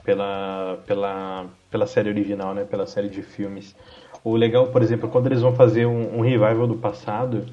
Pela, 0.02 0.78
pela, 0.86 1.46
pela 1.70 1.86
série 1.86 2.08
original, 2.08 2.54
né? 2.54 2.64
Pela 2.64 2.86
série 2.86 3.08
de 3.08 3.22
filmes. 3.22 3.76
O 4.24 4.34
legal, 4.34 4.68
por 4.68 4.82
exemplo, 4.82 5.08
quando 5.08 5.26
eles 5.26 5.42
vão 5.42 5.54
fazer 5.54 5.86
um, 5.86 6.18
um 6.18 6.20
revival 6.22 6.66
do 6.66 6.76
passado, 6.76 7.46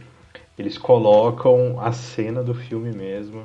eles 0.58 0.78
colocam 0.78 1.80
a 1.80 1.92
cena 1.92 2.42
do 2.42 2.56
filme 2.56 2.92
mesmo 2.92 3.44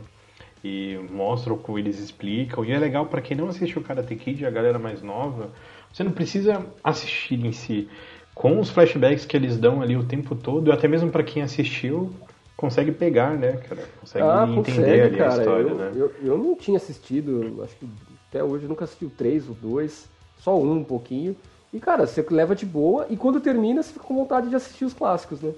e 0.65 0.99
mostram 1.11 1.59
como 1.59 1.79
eles 1.79 2.01
explicam. 2.01 2.65
E 2.65 2.73
é 2.73 2.79
legal 2.79 3.05
para 3.05 3.21
quem 3.21 3.37
não 3.37 3.49
assistiu 3.49 3.83
Karate 3.83 4.17
Kid, 4.17 4.47
a 4.47 4.51
galera 4.51 4.79
mais 4.79 5.03
nova, 5.03 5.51
você 5.93 6.03
não 6.03 6.11
precisa 6.11 6.65
assistir 6.83 7.45
em 7.45 7.53
si. 7.53 7.89
Com 8.35 8.59
os 8.59 8.71
flashbacks 8.71 9.27
que 9.27 9.37
eles 9.37 9.59
dão 9.59 9.83
ali 9.83 9.97
o 9.97 10.05
tempo 10.05 10.35
todo, 10.35 10.73
até 10.73 10.89
mesmo 10.89 11.11
para 11.11 11.23
quem 11.23 11.43
assistiu, 11.43 12.11
consegue 12.57 12.91
pegar, 12.91 13.37
né, 13.37 13.53
cara? 13.69 13.83
Consegue 14.01 14.25
ah, 14.25 14.47
entender 14.49 14.65
consegue, 14.65 15.01
ali 15.03 15.17
cara. 15.17 15.35
a 15.35 15.39
história, 15.39 15.69
eu, 15.69 15.75
né? 15.75 15.93
Eu, 15.95 16.13
eu 16.23 16.39
não 16.39 16.57
tinha 16.57 16.79
assistido, 16.79 17.63
acho 17.63 17.77
que 17.77 17.87
até 18.29 18.43
hoje 18.43 18.65
eu 18.65 18.69
nunca 18.69 18.85
assisti 18.85 19.05
o 19.05 19.11
3, 19.11 19.51
o 19.51 19.53
2, 19.53 20.09
só 20.39 20.59
um 20.59 20.79
um 20.79 20.85
pouquinho. 20.85 21.37
E, 21.73 21.79
cara, 21.79 22.07
você 22.07 22.25
leva 22.31 22.55
de 22.55 22.65
boa 22.65 23.07
e 23.11 23.17
quando 23.17 23.41
termina 23.41 23.83
você 23.83 23.93
fica 23.93 24.05
com 24.05 24.15
vontade 24.15 24.49
de 24.49 24.57
assistir 24.57 24.85
os 24.85 24.95
clássicos, 24.95 25.41
né? 25.41 25.53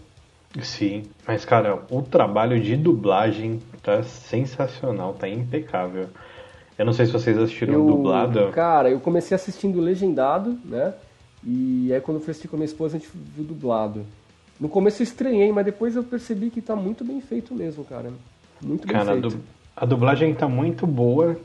Sim, 0.62 1.04
mas 1.26 1.44
cara, 1.44 1.82
o 1.90 2.02
trabalho 2.02 2.60
de 2.60 2.76
dublagem 2.76 3.60
tá 3.82 4.02
sensacional, 4.02 5.14
tá 5.14 5.28
impecável. 5.28 6.08
Eu 6.78 6.84
não 6.84 6.92
sei 6.92 7.06
se 7.06 7.12
vocês 7.12 7.38
assistiram 7.38 7.74
eu, 7.74 7.86
dublado. 7.86 8.50
Cara, 8.52 8.90
eu 8.90 9.00
comecei 9.00 9.34
assistindo 9.34 9.80
legendado, 9.80 10.58
né? 10.64 10.94
E 11.44 11.92
aí 11.92 12.00
quando 12.00 12.18
eu 12.18 12.22
fui 12.22 12.30
assistir 12.30 12.48
com 12.48 12.56
a 12.56 12.58
minha 12.58 12.66
esposa, 12.66 12.96
a 12.96 13.00
gente 13.00 13.10
viu 13.14 13.44
dublado. 13.44 14.04
No 14.58 14.68
começo 14.68 15.02
eu 15.02 15.04
estranhei, 15.04 15.52
mas 15.52 15.64
depois 15.64 15.96
eu 15.96 16.02
percebi 16.02 16.50
que 16.50 16.60
tá 16.60 16.74
muito 16.74 17.04
bem 17.04 17.20
feito 17.20 17.54
mesmo, 17.54 17.84
cara. 17.84 18.10
Muito 18.60 18.86
bem 18.86 18.96
cara, 18.96 19.12
feito. 19.12 19.26
A, 19.26 19.30
du 19.30 19.40
a 19.76 19.86
dublagem 19.86 20.34
tá 20.34 20.48
muito 20.48 20.86
boa 20.86 21.36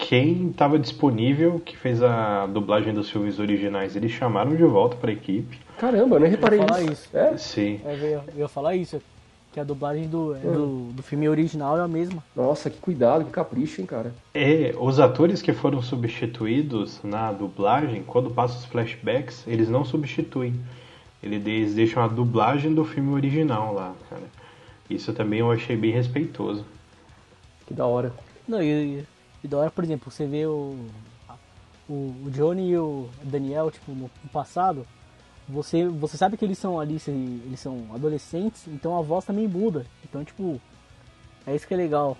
quem 0.00 0.48
estava 0.48 0.78
disponível, 0.78 1.60
que 1.60 1.76
fez 1.76 2.02
a 2.02 2.46
dublagem 2.46 2.92
dos 2.94 3.10
filmes 3.10 3.38
originais, 3.38 3.94
eles 3.94 4.10
chamaram 4.10 4.56
de 4.56 4.64
volta 4.64 4.96
para 4.96 5.10
a 5.10 5.12
equipe. 5.12 5.58
Caramba, 5.78 6.16
eu 6.16 6.20
nem 6.20 6.30
reparei 6.30 6.58
Eu 6.58 6.62
ia 6.62 6.68
falar 6.68 6.82
isso. 6.82 6.92
isso. 6.92 7.16
É? 7.16 7.36
Sim. 7.36 7.80
Eu 7.84 7.98
ia, 7.98 8.24
eu 8.34 8.38
ia 8.38 8.48
falar 8.48 8.74
isso, 8.74 9.00
que 9.52 9.60
a 9.60 9.64
dublagem 9.64 10.08
do, 10.08 10.34
é 10.34 10.38
do, 10.38 10.92
do 10.92 11.02
filme 11.02 11.28
original 11.28 11.78
é 11.78 11.82
a 11.82 11.88
mesma. 11.88 12.24
Nossa, 12.34 12.70
que 12.70 12.78
cuidado, 12.78 13.26
que 13.26 13.30
capricho, 13.30 13.80
hein, 13.80 13.86
cara. 13.86 14.14
É, 14.32 14.74
os 14.78 14.98
atores 14.98 15.42
que 15.42 15.52
foram 15.52 15.82
substituídos 15.82 17.00
na 17.04 17.30
dublagem, 17.30 18.02
quando 18.02 18.30
passam 18.30 18.58
os 18.58 18.64
flashbacks, 18.64 19.44
eles 19.46 19.68
não 19.68 19.84
substituem. 19.84 20.54
Eles 21.22 21.74
deixam 21.74 22.02
a 22.02 22.08
dublagem 22.08 22.74
do 22.74 22.84
filme 22.84 23.12
original 23.12 23.74
lá, 23.74 23.94
cara. 24.08 24.22
Isso 24.88 25.12
também 25.12 25.40
eu 25.40 25.52
achei 25.52 25.76
bem 25.76 25.92
respeitoso. 25.92 26.64
Que 27.66 27.74
da 27.74 27.86
hora. 27.86 28.12
Não, 28.48 28.62
e, 28.62 29.04
e 29.42 29.48
da 29.48 29.58
hora, 29.58 29.70
por 29.70 29.84
exemplo, 29.84 30.10
você 30.10 30.26
vê 30.26 30.46
o, 30.46 30.76
o, 31.88 31.92
o 32.26 32.30
Johnny 32.30 32.70
e 32.70 32.78
o 32.78 33.08
Daniel, 33.22 33.70
tipo, 33.70 33.92
no, 33.92 34.10
no 34.22 34.30
passado, 34.32 34.86
você, 35.48 35.86
você 35.86 36.16
sabe 36.16 36.36
que 36.36 36.44
eles 36.44 36.58
são 36.58 36.78
ali, 36.78 37.00
eles 37.06 37.58
são 37.60 37.86
adolescentes, 37.94 38.66
então 38.68 38.96
a 38.96 39.02
voz 39.02 39.24
também 39.24 39.48
muda. 39.48 39.84
Então, 40.04 40.24
tipo, 40.24 40.60
é 41.46 41.54
isso 41.54 41.66
que 41.66 41.74
é 41.74 41.76
legal. 41.76 42.16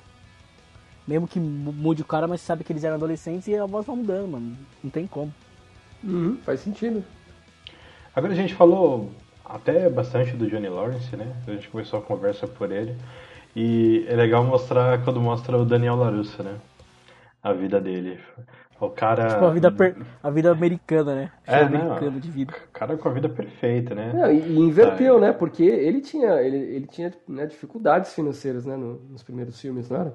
Mesmo 1.07 1.27
que 1.29 1.39
mu- 1.41 1.73
mude 1.73 2.03
o 2.03 2.05
cara, 2.07 2.27
mas 2.27 2.41
sabe 2.41 2.65
que 2.65 2.73
eles 2.73 2.85
eram 2.85 2.97
adolescentes 2.97 3.47
e 3.49 3.57
a 3.57 3.67
voz 3.67 3.87
vai 3.87 3.97
mudando, 3.97 4.29
mano. 4.29 4.57
Não 4.83 4.91
tem 4.91 5.07
como. 5.07 5.33
Uhum, 6.03 6.37
faz 6.45 6.61
sentido. 6.61 7.05
Agora 8.15 8.33
a 8.33 8.37
gente 8.37 8.55
falou 8.55 9.12
até 9.45 9.89
bastante 9.89 10.33
do 10.33 10.49
Johnny 10.49 10.69
Lawrence, 10.69 11.15
né? 11.17 11.37
A 11.47 11.53
gente 11.53 11.69
começou 11.69 11.99
a 11.99 12.03
conversa 12.03 12.47
por 12.47 12.71
ele. 12.73 12.97
E 13.55 14.05
é 14.09 14.15
legal 14.15 14.45
mostrar 14.45 15.03
quando 15.05 15.21
mostra 15.21 15.57
o 15.59 15.65
Daniel 15.65 15.97
LaRusso, 15.97 16.43
né? 16.43 16.57
A 17.42 17.52
vida 17.52 17.80
dele. 17.80 18.18
O 18.80 18.90
cara. 18.90 19.26
Tipo, 19.28 19.44
a 19.44 19.50
vida, 19.50 19.70
per- 19.70 19.97
a 20.23 20.30
vida 20.30 20.50
americana, 20.50 21.14
né? 21.14 21.32
É, 21.47 21.68
não. 21.68 22.18
de 22.18 22.30
vida. 22.30 22.52
O 22.52 22.73
cara 22.73 22.97
com 22.97 23.09
a 23.09 23.12
vida 23.12 23.28
perfeita, 23.28 23.94
né? 23.94 24.12
Não, 24.12 24.30
e, 24.30 24.38
e 24.40 24.59
inverteu, 24.59 25.16
Ah, 25.16 25.20
né? 25.20 25.32
Porque 25.32 25.62
ele 25.62 26.00
tinha, 26.00 26.40
ele, 26.42 26.56
ele 26.56 26.87
tinha 26.87 27.12
né, 27.28 27.47
dificuldades 27.47 28.12
financeiras, 28.12 28.66
né? 28.66 28.76
no- 28.76 29.00
nos 29.11 29.23
primeiros 29.23 29.61
filmes, 29.61 29.88
não 29.88 30.00
era? 30.00 30.14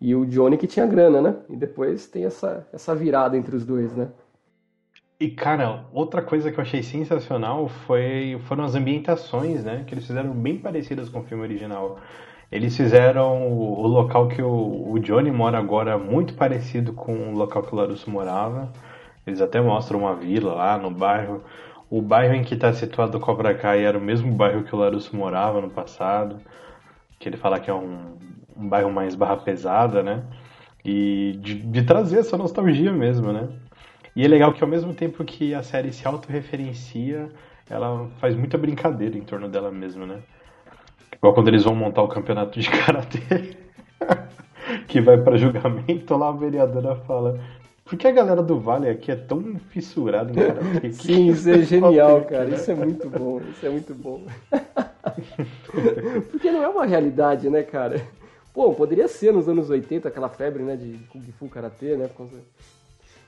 E 0.00 0.14
o 0.14 0.26
Johnny 0.26 0.58
que 0.58 0.66
tinha 0.66 0.86
grana, 0.86 1.22
né? 1.22 1.36
E 1.50 1.56
depois 1.56 2.06
tem 2.08 2.24
essa, 2.26 2.66
essa 2.72 2.94
virada 2.94 3.36
entre 3.36 3.56
os 3.56 3.64
dois, 3.66 3.94
né? 3.96 4.10
E, 5.20 5.30
cara, 5.30 5.84
outra 5.92 6.22
coisa 6.22 6.50
que 6.50 6.58
eu 6.58 6.62
achei 6.62 6.82
sensacional 6.82 7.68
foi, 7.68 8.40
foram 8.48 8.64
as 8.64 8.74
ambientações, 8.74 9.62
né? 9.62 9.84
Que 9.84 9.94
eles 9.94 10.06
fizeram 10.06 10.32
bem 10.32 10.58
parecidas 10.58 11.08
com 11.10 11.20
o 11.20 11.24
filme 11.24 11.42
original. 11.42 12.00
Eles 12.50 12.76
fizeram 12.76 13.48
o, 13.48 13.80
o 13.80 13.86
local 13.86 14.28
que 14.28 14.42
o, 14.42 14.92
o 14.92 14.98
Johnny 14.98 15.30
mora 15.30 15.58
agora 15.58 15.96
muito 15.96 16.34
parecido 16.34 16.92
com 16.92 17.32
o 17.32 17.36
local 17.36 17.62
que 17.62 17.72
o 17.72 17.76
Larusso 17.76 18.10
morava. 18.10 18.72
Eles 19.26 19.40
até 19.40 19.60
mostram 19.60 20.00
uma 20.00 20.14
vila 20.16 20.54
lá 20.54 20.76
no 20.78 20.90
bairro. 20.90 21.44
O 21.88 22.02
bairro 22.02 22.34
em 22.34 22.42
que 22.42 22.54
está 22.54 22.72
situado 22.72 23.18
o 23.18 23.20
Cobra 23.20 23.54
Kai 23.54 23.84
era 23.84 23.96
o 23.96 24.00
mesmo 24.00 24.32
bairro 24.32 24.64
que 24.64 24.74
o 24.74 24.78
Larusso 24.78 25.14
morava 25.16 25.60
no 25.60 25.70
passado. 25.70 26.40
Que 27.18 27.28
ele 27.28 27.36
fala 27.36 27.60
que 27.60 27.70
é 27.70 27.74
um, 27.74 28.16
um 28.56 28.68
bairro 28.68 28.90
mais 28.90 29.14
barra 29.14 29.36
pesada, 29.36 30.02
né? 30.02 30.24
E 30.84 31.38
de, 31.40 31.54
de 31.54 31.82
trazer 31.82 32.20
essa 32.20 32.36
nostalgia 32.36 32.92
mesmo, 32.92 33.32
né? 33.32 33.48
E 34.16 34.24
é 34.24 34.28
legal 34.28 34.52
que 34.52 34.62
ao 34.62 34.68
mesmo 34.68 34.92
tempo 34.94 35.24
que 35.24 35.54
a 35.54 35.62
série 35.62 35.92
se 35.92 36.06
autorreferencia, 36.06 37.30
ela 37.68 38.08
faz 38.18 38.34
muita 38.34 38.58
brincadeira 38.58 39.16
em 39.16 39.22
torno 39.22 39.48
dela 39.48 39.70
mesma, 39.70 40.06
né? 40.06 40.20
Igual 41.16 41.34
quando 41.34 41.48
eles 41.48 41.64
vão 41.64 41.74
montar 41.74 42.02
o 42.02 42.08
campeonato 42.08 42.58
de 42.58 42.68
karatê, 42.70 43.56
que 44.88 45.00
vai 45.00 45.18
para 45.18 45.36
julgamento, 45.36 46.16
lá 46.16 46.28
a 46.28 46.32
vereadora 46.32 46.96
fala: 46.96 47.38
Por 47.84 47.98
que 47.98 48.06
a 48.06 48.12
galera 48.12 48.42
do 48.42 48.58
Vale 48.58 48.88
aqui 48.88 49.10
é 49.10 49.16
tão 49.16 49.56
fissurada 49.70 50.30
em 50.30 50.34
karatê? 50.34 50.92
Sim, 50.92 51.28
isso 51.28 51.50
é 51.50 51.58
genial, 51.62 52.22
cara. 52.22 52.48
Isso 52.50 52.70
é 52.70 52.74
muito 52.74 53.08
bom. 53.08 53.40
Isso 53.50 53.66
é 53.66 53.70
muito 53.70 53.94
bom. 53.94 54.22
Porque 56.30 56.50
não 56.50 56.62
é 56.62 56.68
uma 56.68 56.86
realidade, 56.86 57.48
né, 57.50 57.62
cara? 57.62 58.00
Pô, 58.52 58.72
poderia 58.74 59.06
ser 59.08 59.32
nos 59.32 59.48
anos 59.48 59.70
80 59.70 60.08
aquela 60.08 60.28
febre, 60.28 60.62
né, 60.62 60.76
de 60.76 60.98
Kung 61.10 61.22
Fu 61.38 61.48
Karatê, 61.48 61.96
né? 61.96 62.08
por 62.08 62.18
causa- 62.28 62.42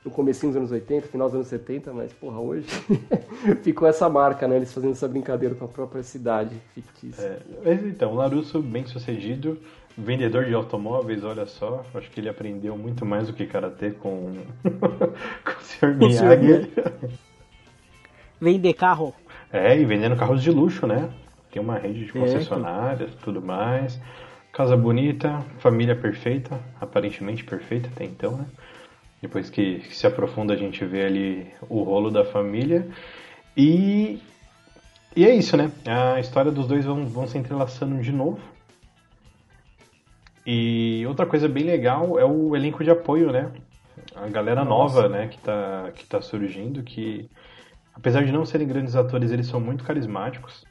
No 0.05 0.11
comecinho 0.11 0.51
dos 0.51 0.57
anos 0.57 0.73
80, 0.73 1.07
final 1.07 1.29
dos 1.29 1.37
anos 1.37 1.47
70, 1.47 1.93
mas, 1.93 2.13
porra, 2.13 2.41
hoje 2.41 2.67
ficou 3.63 3.87
essa 3.87 4.09
marca, 4.09 4.49
né? 4.49 4.57
Eles 4.57 4.73
fazendo 4.73 4.93
essa 4.93 5.07
brincadeira 5.07 5.55
com 5.55 5.65
a 5.65 5.69
própria 5.69 6.03
cidade 6.03 6.57
fictícia. 6.75 7.23
É, 7.23 7.39
mas 7.65 7.87
então, 7.87 8.13
Larusso 8.15 8.61
bem 8.61 8.85
sucedido, 8.85 9.59
vendedor 9.97 10.47
de 10.47 10.55
automóveis, 10.55 11.23
olha 11.23 11.47
só, 11.47 11.85
acho 11.95 12.11
que 12.11 12.19
ele 12.19 12.29
aprendeu 12.29 12.77
muito 12.77 13.07
mais 13.07 13.29
do 13.29 13.33
que 13.33 13.47
karatê 13.47 13.93
com, 13.93 14.35
com 14.65 15.61
o 15.61 15.63
Sr. 15.63 15.95
Miyagi. 15.95 16.73
Vender 18.41 18.75
carro. 18.75 19.15
É, 19.53 19.79
e 19.79 19.85
vendendo 19.85 20.17
carros 20.17 20.43
de 20.43 20.51
luxo, 20.51 20.85
né? 20.85 21.11
Tem 21.53 21.63
uma 21.63 21.79
rede 21.79 22.07
de 22.07 22.13
concessionárias, 22.13 23.15
tudo 23.23 23.41
mais. 23.41 24.01
Casa 24.53 24.77
bonita, 24.77 25.45
família 25.59 25.95
perfeita, 25.95 26.59
aparentemente 26.81 27.45
perfeita 27.45 27.89
até 27.95 28.05
então, 28.05 28.33
né? 28.37 28.47
Depois 29.23 29.49
que, 29.49 29.79
que 29.79 29.97
se 29.97 30.05
aprofunda 30.05 30.53
a 30.53 30.57
gente 30.57 30.85
vê 30.85 31.07
ali 31.07 31.47
o 31.69 31.85
rolo 31.85 32.11
da 32.11 32.25
família. 32.25 32.89
E, 33.57 34.21
e 35.15 35.25
é 35.25 35.33
isso, 35.33 35.57
né? 35.57 35.71
A 35.87 36.19
história 36.19 36.51
dos 36.51 36.67
dois 36.67 36.85
vão, 36.85 37.07
vão 37.07 37.29
se 37.29 37.39
entrelaçando 37.39 38.03
de 38.03 38.11
novo. 38.11 38.41
E 40.45 41.05
outra 41.07 41.25
coisa 41.25 41.49
bem 41.49 41.63
legal 41.63 42.19
é 42.19 42.25
o 42.25 42.57
elenco 42.57 42.83
de 42.83 42.91
apoio, 42.91 43.31
né? 43.31 43.53
A 44.17 44.29
galera 44.29 44.65
nova, 44.65 45.09
né, 45.09 45.29
que 45.29 45.39
tá, 45.39 45.93
que 45.95 46.05
tá 46.05 46.21
surgindo, 46.21 46.83
que 46.83 47.31
apesar 47.95 48.25
de 48.25 48.33
não 48.33 48.45
serem 48.45 48.67
grandes 48.67 48.97
atores, 48.97 49.31
eles 49.31 49.47
são 49.47 49.61
muito 49.61 49.85
carismáticos. 49.85 50.65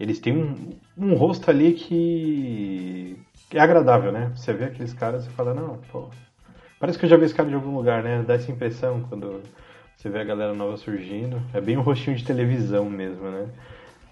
Eles 0.00 0.18
têm 0.18 0.36
um, 0.36 0.78
um 0.96 1.14
rosto 1.14 1.50
ali 1.50 1.74
que, 1.74 3.18
que 3.50 3.58
é 3.58 3.60
agradável, 3.60 4.12
né? 4.12 4.32
Você 4.34 4.52
vê 4.54 4.64
aqueles 4.64 4.94
caras 4.94 5.26
e 5.26 5.30
fala, 5.30 5.52
não, 5.52 5.78
pô, 5.92 6.08
parece 6.78 6.98
que 6.98 7.04
eu 7.04 7.08
já 7.08 7.16
vi 7.16 7.24
esse 7.24 7.34
cara 7.34 7.48
de 7.48 7.54
algum 7.54 7.74
lugar, 7.74 8.02
né? 8.02 8.22
Dá 8.26 8.34
essa 8.34 8.50
impressão 8.50 9.04
quando 9.08 9.42
você 9.96 10.08
vê 10.08 10.20
a 10.20 10.24
galera 10.24 10.54
nova 10.54 10.76
surgindo. 10.76 11.40
É 11.54 11.60
bem 11.60 11.76
um 11.76 11.82
rostinho 11.82 12.16
de 12.16 12.24
televisão 12.24 12.88
mesmo, 12.88 13.30
né? 13.30 13.48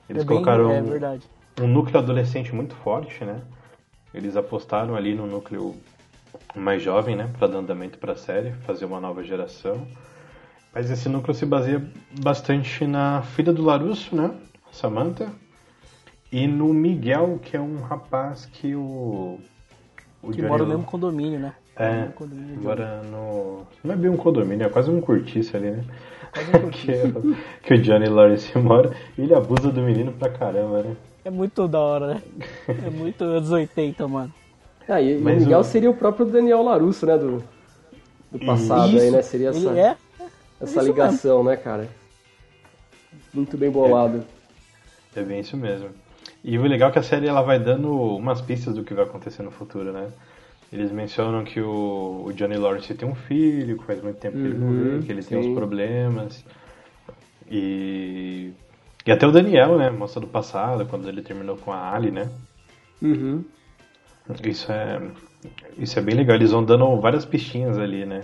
Eles 0.09 0.23
é 0.23 0.27
bem- 0.27 0.37
colocaram 0.37 0.71
É 0.71 0.83
verdade. 0.83 1.23
um 1.61 1.67
núcleo 1.67 1.99
adolescente 1.99 2.55
muito 2.55 2.75
forte, 2.77 3.25
né? 3.25 3.41
Eles 4.13 4.37
apostaram 4.37 4.95
ali 4.95 5.15
no 5.15 5.27
núcleo 5.27 5.75
mais 6.55 6.83
jovem, 6.83 7.17
né, 7.17 7.29
para 7.39 7.49
dar 7.49 7.59
andamento 7.59 7.99
para 7.99 8.13
a 8.13 8.17
série, 8.17 8.53
fazer 8.65 8.85
uma 8.85 9.01
nova 9.01 9.23
geração. 9.25 9.87
Mas 10.73 10.91
esse 10.91 11.09
núcleo 11.09 11.35
se 11.35 11.45
baseia 11.47 11.85
bastante 12.21 12.87
na 12.87 13.23
filha 13.23 13.53
do 13.53 13.63
Larusso, 13.65 14.15
né, 14.15 14.31
Samantha, 14.73 15.33
e 16.31 16.47
no 16.47 16.73
Miguel, 16.73 17.41
que 17.43 17.57
é 17.57 17.61
um 17.61 17.81
rapaz 17.81 18.47
que 18.47 18.75
o 18.75 19.41
o 20.23 20.31
Que 20.31 20.37
Johnny 20.37 20.49
mora 20.49 20.63
no 20.65 20.69
mesmo 20.71 20.85
condomínio, 20.85 21.39
né? 21.39 21.55
É, 21.77 21.93
mesmo 21.93 22.29
de 22.29 22.61
mora 22.65 23.03
no. 23.03 23.67
Não 23.83 23.95
é 23.95 23.97
bem 23.97 24.11
um 24.11 24.17
condomínio, 24.17 24.67
é 24.67 24.71
quase 24.71 24.91
um 24.91 25.01
cortiço 25.01 25.57
ali, 25.57 25.71
né? 25.71 25.85
Quase 26.33 26.65
um 26.65 26.71
que, 26.71 26.93
é 26.93 27.05
o- 27.07 27.37
que 27.63 27.75
o 27.75 27.83
Johnny 27.83 28.09
Lawrence 28.09 28.57
mora. 28.59 28.93
E 29.19 29.23
ele 29.23 29.35
abusa 29.35 29.71
do 29.71 29.81
menino 29.81 30.13
pra 30.13 30.29
caramba, 30.29 30.83
né? 30.83 30.97
É 31.25 31.31
muito 31.31 31.67
da 31.67 31.81
hora, 31.81 32.15
né? 32.15 32.23
É 32.87 32.91
muito 32.91 33.25
anos 33.25 33.51
80, 33.51 34.07
mano. 34.07 34.33
Ah, 34.89 35.01
e, 35.01 35.17
o 35.17 35.23
Mas 35.23 35.47
o- 35.47 35.65
seria 35.65 35.91
o 35.91 35.97
próprio 35.97 36.27
Daniel 36.27 36.63
Larusso, 36.63 37.07
né, 37.07 37.17
do, 37.17 37.43
do 38.31 38.39
passado 38.45 38.91
aí, 38.91 38.97
Isso. 39.07 39.13
né? 39.13 39.23
Seria 39.23 39.49
essa, 39.49 39.71
Ele 39.71 39.79
é? 39.81 39.97
essa 40.61 40.81
isso 40.81 40.87
ligação, 40.87 41.43
né, 41.43 41.57
cara? 41.57 41.89
Muito 43.33 43.57
bem 43.57 43.71
bolado. 43.71 44.23
É 45.17 45.23
bem 45.23 45.41
isso 45.41 45.57
mesmo. 45.57 45.89
E 46.43 46.59
o 46.59 46.63
legal 46.63 46.91
é 46.91 46.93
que 46.93 46.99
a 46.99 47.03
série 47.03 47.27
ela 47.27 47.41
vai 47.43 47.59
dando 47.59 47.91
umas 47.91 48.41
pistas 48.43 48.75
do 48.75 48.85
que 48.85 48.93
vai 48.93 49.05
acontecer 49.05 49.43
no 49.43 49.51
futuro, 49.51 49.93
né? 49.93 50.09
Eles 50.75 50.91
mencionam 50.91 51.45
que 51.45 51.61
o, 51.61 52.25
o 52.27 52.33
Johnny 52.33 52.57
Lawrence 52.57 52.93
tem 52.95 53.09
um 53.09 53.15
filho, 53.15 53.79
que 53.79 53.85
faz 53.85 54.03
muito 54.03 54.19
tempo 54.19 54.41
que 54.41 54.49
ele 54.49 54.57
Uhum, 54.57 54.59
morreu, 54.59 55.01
que 55.01 55.13
ele 55.13 55.23
tem 55.23 55.39
sim. 55.39 55.39
uns 55.39 55.47
problemas. 55.47 56.45
E, 57.49 58.53
e 59.07 59.13
até 59.13 59.25
o 59.27 59.31
Daniel, 59.33 59.79
né? 59.79 59.89
Mostra 59.91 60.21
do 60.21 60.27
passado, 60.27 60.85
quando 60.87 61.09
ele 61.09 61.23
terminou 61.23 61.57
com 61.57 61.73
a 61.73 61.93
Ali, 61.95 62.11
né? 62.11 62.29
Uhum. 63.01 63.45
Isso 64.45 64.73
é, 64.73 65.01
isso 65.79 65.99
é 65.99 66.03
bem 66.03 66.15
legal. 66.17 66.37
Eles 66.37 66.51
vão 66.51 66.65
dando 66.65 67.01
várias 67.01 67.25
pistinhas 67.25 67.79
ali, 67.79 68.05
né? 68.05 68.23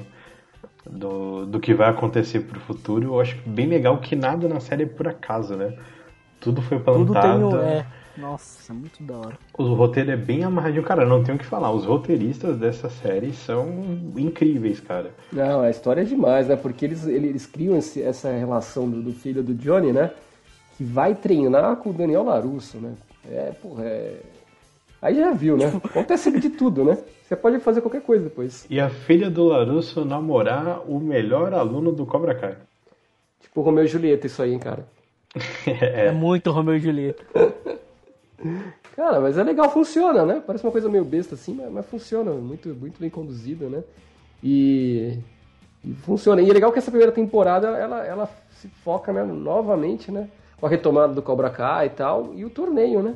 Do, 0.91 1.47
do 1.47 1.61
que 1.61 1.75
vai 1.75 1.89
acontecer 1.91 2.41
pro 2.41 2.61
futuro. 2.61 3.07
Eu 3.15 3.21
acho 3.21 3.37
bem 3.47 3.67
legal 3.67 3.99
que 4.01 4.17
nada 4.17 4.49
na 4.49 4.61
série 4.61 4.85
é 4.85 4.87
por 4.87 5.07
acaso, 5.09 5.57
né? 5.57 5.79
Tudo 6.41 6.63
foi 6.63 6.79
Tudo 6.91 7.15
plantado. 7.15 7.17
tem 7.17 7.43
o. 7.45 7.57
É. 7.63 7.87
Nossa, 8.21 8.73
muito 8.75 9.03
da 9.03 9.17
hora. 9.17 9.39
O 9.57 9.75
roteiro 9.75 10.11
é 10.11 10.17
bem 10.17 10.45
amarradinho, 10.45 10.83
cara. 10.83 11.07
Não 11.07 11.23
tenho 11.25 11.37
o 11.37 11.41
que 11.41 11.47
falar. 11.47 11.71
Os 11.73 11.85
roteiristas 11.85 12.57
dessa 12.59 12.89
série 12.91 13.33
são 13.33 13.69
incríveis, 14.17 14.81
cara. 14.81 15.11
Não, 15.33 15.61
a 15.63 15.71
história 15.71 16.03
é 16.03 16.05
demais, 16.05 16.49
né? 16.49 16.57
Porque 16.57 16.85
eles, 16.85 17.07
eles 17.07 17.47
criam 17.47 17.77
esse- 17.77 18.03
essa 18.03 18.31
relação 18.31 18.89
do, 18.89 19.03
do 19.03 19.13
filho 19.13 19.43
do 19.43 19.55
Johnny, 19.55 19.93
né? 19.93 20.11
Que 20.77 20.85
vai 20.85 21.15
treinar 21.15 21.77
com 21.77 21.91
o 21.91 21.93
Daniel 21.93 22.25
Larusso, 22.25 22.79
né? 22.79 22.95
É, 23.31 23.53
porra, 23.61 23.85
é, 23.85 24.21
Aí 25.03 25.15
já 25.15 25.33
viu, 25.33 25.57
né? 25.57 25.67
Acontece 25.83 26.31
de 26.39 26.51
tudo, 26.51 26.85
né? 26.85 26.99
Você 27.27 27.35
pode 27.37 27.59
fazer 27.61 27.81
qualquer 27.81 28.03
coisa 28.03 28.25
depois. 28.25 28.67
E 28.69 28.79
a 28.81 28.91
filha 28.91 29.31
do 29.31 29.45
Larusso 29.45 30.05
namorar 30.05 30.83
o 30.91 30.99
melhor 31.01 31.55
aluno 31.55 31.93
do 31.93 32.05
Cobra 32.05 32.35
Kai. 32.35 32.57
Tipo 33.41 33.63
Romeu 33.63 33.85
e 33.85 33.89
Julieta, 33.89 34.27
isso 34.27 34.43
aí, 34.43 34.53
hein, 34.53 34.59
cara. 34.59 34.87
é. 35.67 36.07
é 36.07 36.13
muito 36.13 36.51
Romeu 36.51 36.77
e 36.77 36.81
Julieta. 36.81 37.23
Cara, 38.97 39.21
mas 39.21 39.37
é 39.37 39.43
legal, 39.43 39.71
funciona, 39.71 40.25
né? 40.25 40.43
Parece 40.45 40.65
uma 40.65 40.73
coisa 40.73 40.89
meio 40.89 41.05
besta 41.05 41.35
assim, 41.35 41.55
mas, 41.55 41.71
mas 41.71 41.87
funciona, 41.87 42.33
muito, 42.33 42.69
muito 42.71 42.99
bem 42.99 43.11
conduzida, 43.11 43.69
né? 43.69 43.83
E, 44.43 45.19
e, 45.85 45.93
funciona. 45.95 46.41
E 46.41 46.49
é 46.49 46.53
legal 46.53 46.73
que 46.73 46.79
essa 46.79 46.91
primeira 46.91 47.13
temporada 47.13 47.69
ela, 47.69 48.05
ela 48.05 48.31
se 48.51 48.69
foca 48.69 49.13
né, 49.13 49.23
novamente, 49.23 50.11
né? 50.11 50.29
Com 50.59 50.67
a 50.67 50.69
retomada 50.69 51.15
do 51.15 51.23
Cobra 51.23 51.51
Kai 51.51 51.87
e 51.87 51.91
tal, 51.91 52.33
e 52.35 52.45
o 52.45 52.51
torneio, 52.51 53.03
né? 53.03 53.15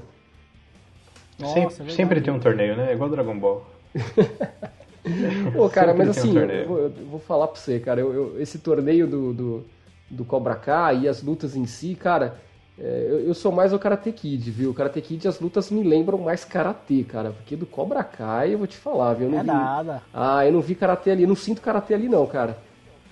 Nossa, 1.39 1.71
sempre, 1.71 1.93
é 1.93 1.97
sempre 1.97 2.21
tem 2.21 2.33
um 2.33 2.39
torneio, 2.39 2.77
né? 2.77 2.91
É 2.91 2.95
igual 2.95 3.11
Dragon 3.11 3.39
Ball. 3.39 3.67
Pô, 5.53 5.69
cara, 5.69 5.93
mas 5.93 6.09
assim, 6.09 6.39
um 6.39 6.41
eu, 6.41 6.67
vou, 6.67 6.79
eu 6.79 6.91
vou, 7.11 7.21
falar 7.21 7.49
pra 7.49 7.61
você, 7.61 7.79
cara, 7.79 8.01
eu, 8.01 8.15
eu, 8.15 8.41
esse 8.41 8.59
torneio 8.59 9.07
do, 9.07 9.35
do, 9.35 9.65
do 10.11 10.25
Cobra 10.25 10.55
Kai 10.55 11.01
e 11.01 11.09
as 11.09 11.23
lutas 11.23 11.55
em 11.55 11.67
si, 11.67 11.95
cara, 11.95 12.39
é, 12.79 13.07
eu, 13.09 13.21
eu, 13.21 13.35
sou 13.35 13.53
mais 13.53 13.73
o 13.73 13.79
Karate 13.79 14.11
Kid, 14.11 14.51
viu? 14.51 14.71
O 14.71 14.75
Karate 14.75 15.01
Kid 15.01 15.29
as 15.29 15.39
lutas 15.39 15.71
me 15.71 15.85
lembram 15.85 16.19
mais 16.19 16.45
Karate, 16.45 17.05
cara. 17.05 17.31
Porque 17.31 17.55
do 17.55 17.67
Cobra 17.67 18.03
Kai 18.03 18.55
eu 18.55 18.59
vou 18.59 18.67
te 18.67 18.77
falar, 18.77 19.15
viu? 19.15 19.27
Eu 19.27 19.31
não 19.31 19.39
é 19.39 19.43
vi... 19.43 19.47
nada. 19.47 20.03
Ah, 20.13 20.45
eu 20.45 20.53
não 20.53 20.61
vi 20.61 20.75
Karate 20.75 21.09
ali, 21.09 21.27
não 21.27 21.37
sinto 21.37 21.61
Karate 21.61 21.95
ali 21.95 22.09
não, 22.09 22.27
cara. 22.27 22.59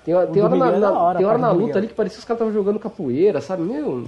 Tem, 0.04 0.14
tem 0.32 0.42
hora, 0.42 0.56
na, 0.56 0.72
é 0.72 0.78
na 0.78 0.92
hora, 0.92 1.18
tem 1.18 1.26
hora 1.26 1.38
na 1.38 1.52
luta 1.52 1.78
ali 1.78 1.86
que 1.86 1.94
parecia 1.94 2.16
que 2.16 2.20
os 2.20 2.24
caras 2.24 2.38
estavam 2.40 2.52
jogando 2.52 2.80
capoeira, 2.80 3.40
sabe? 3.40 3.62
Meu. 3.62 4.04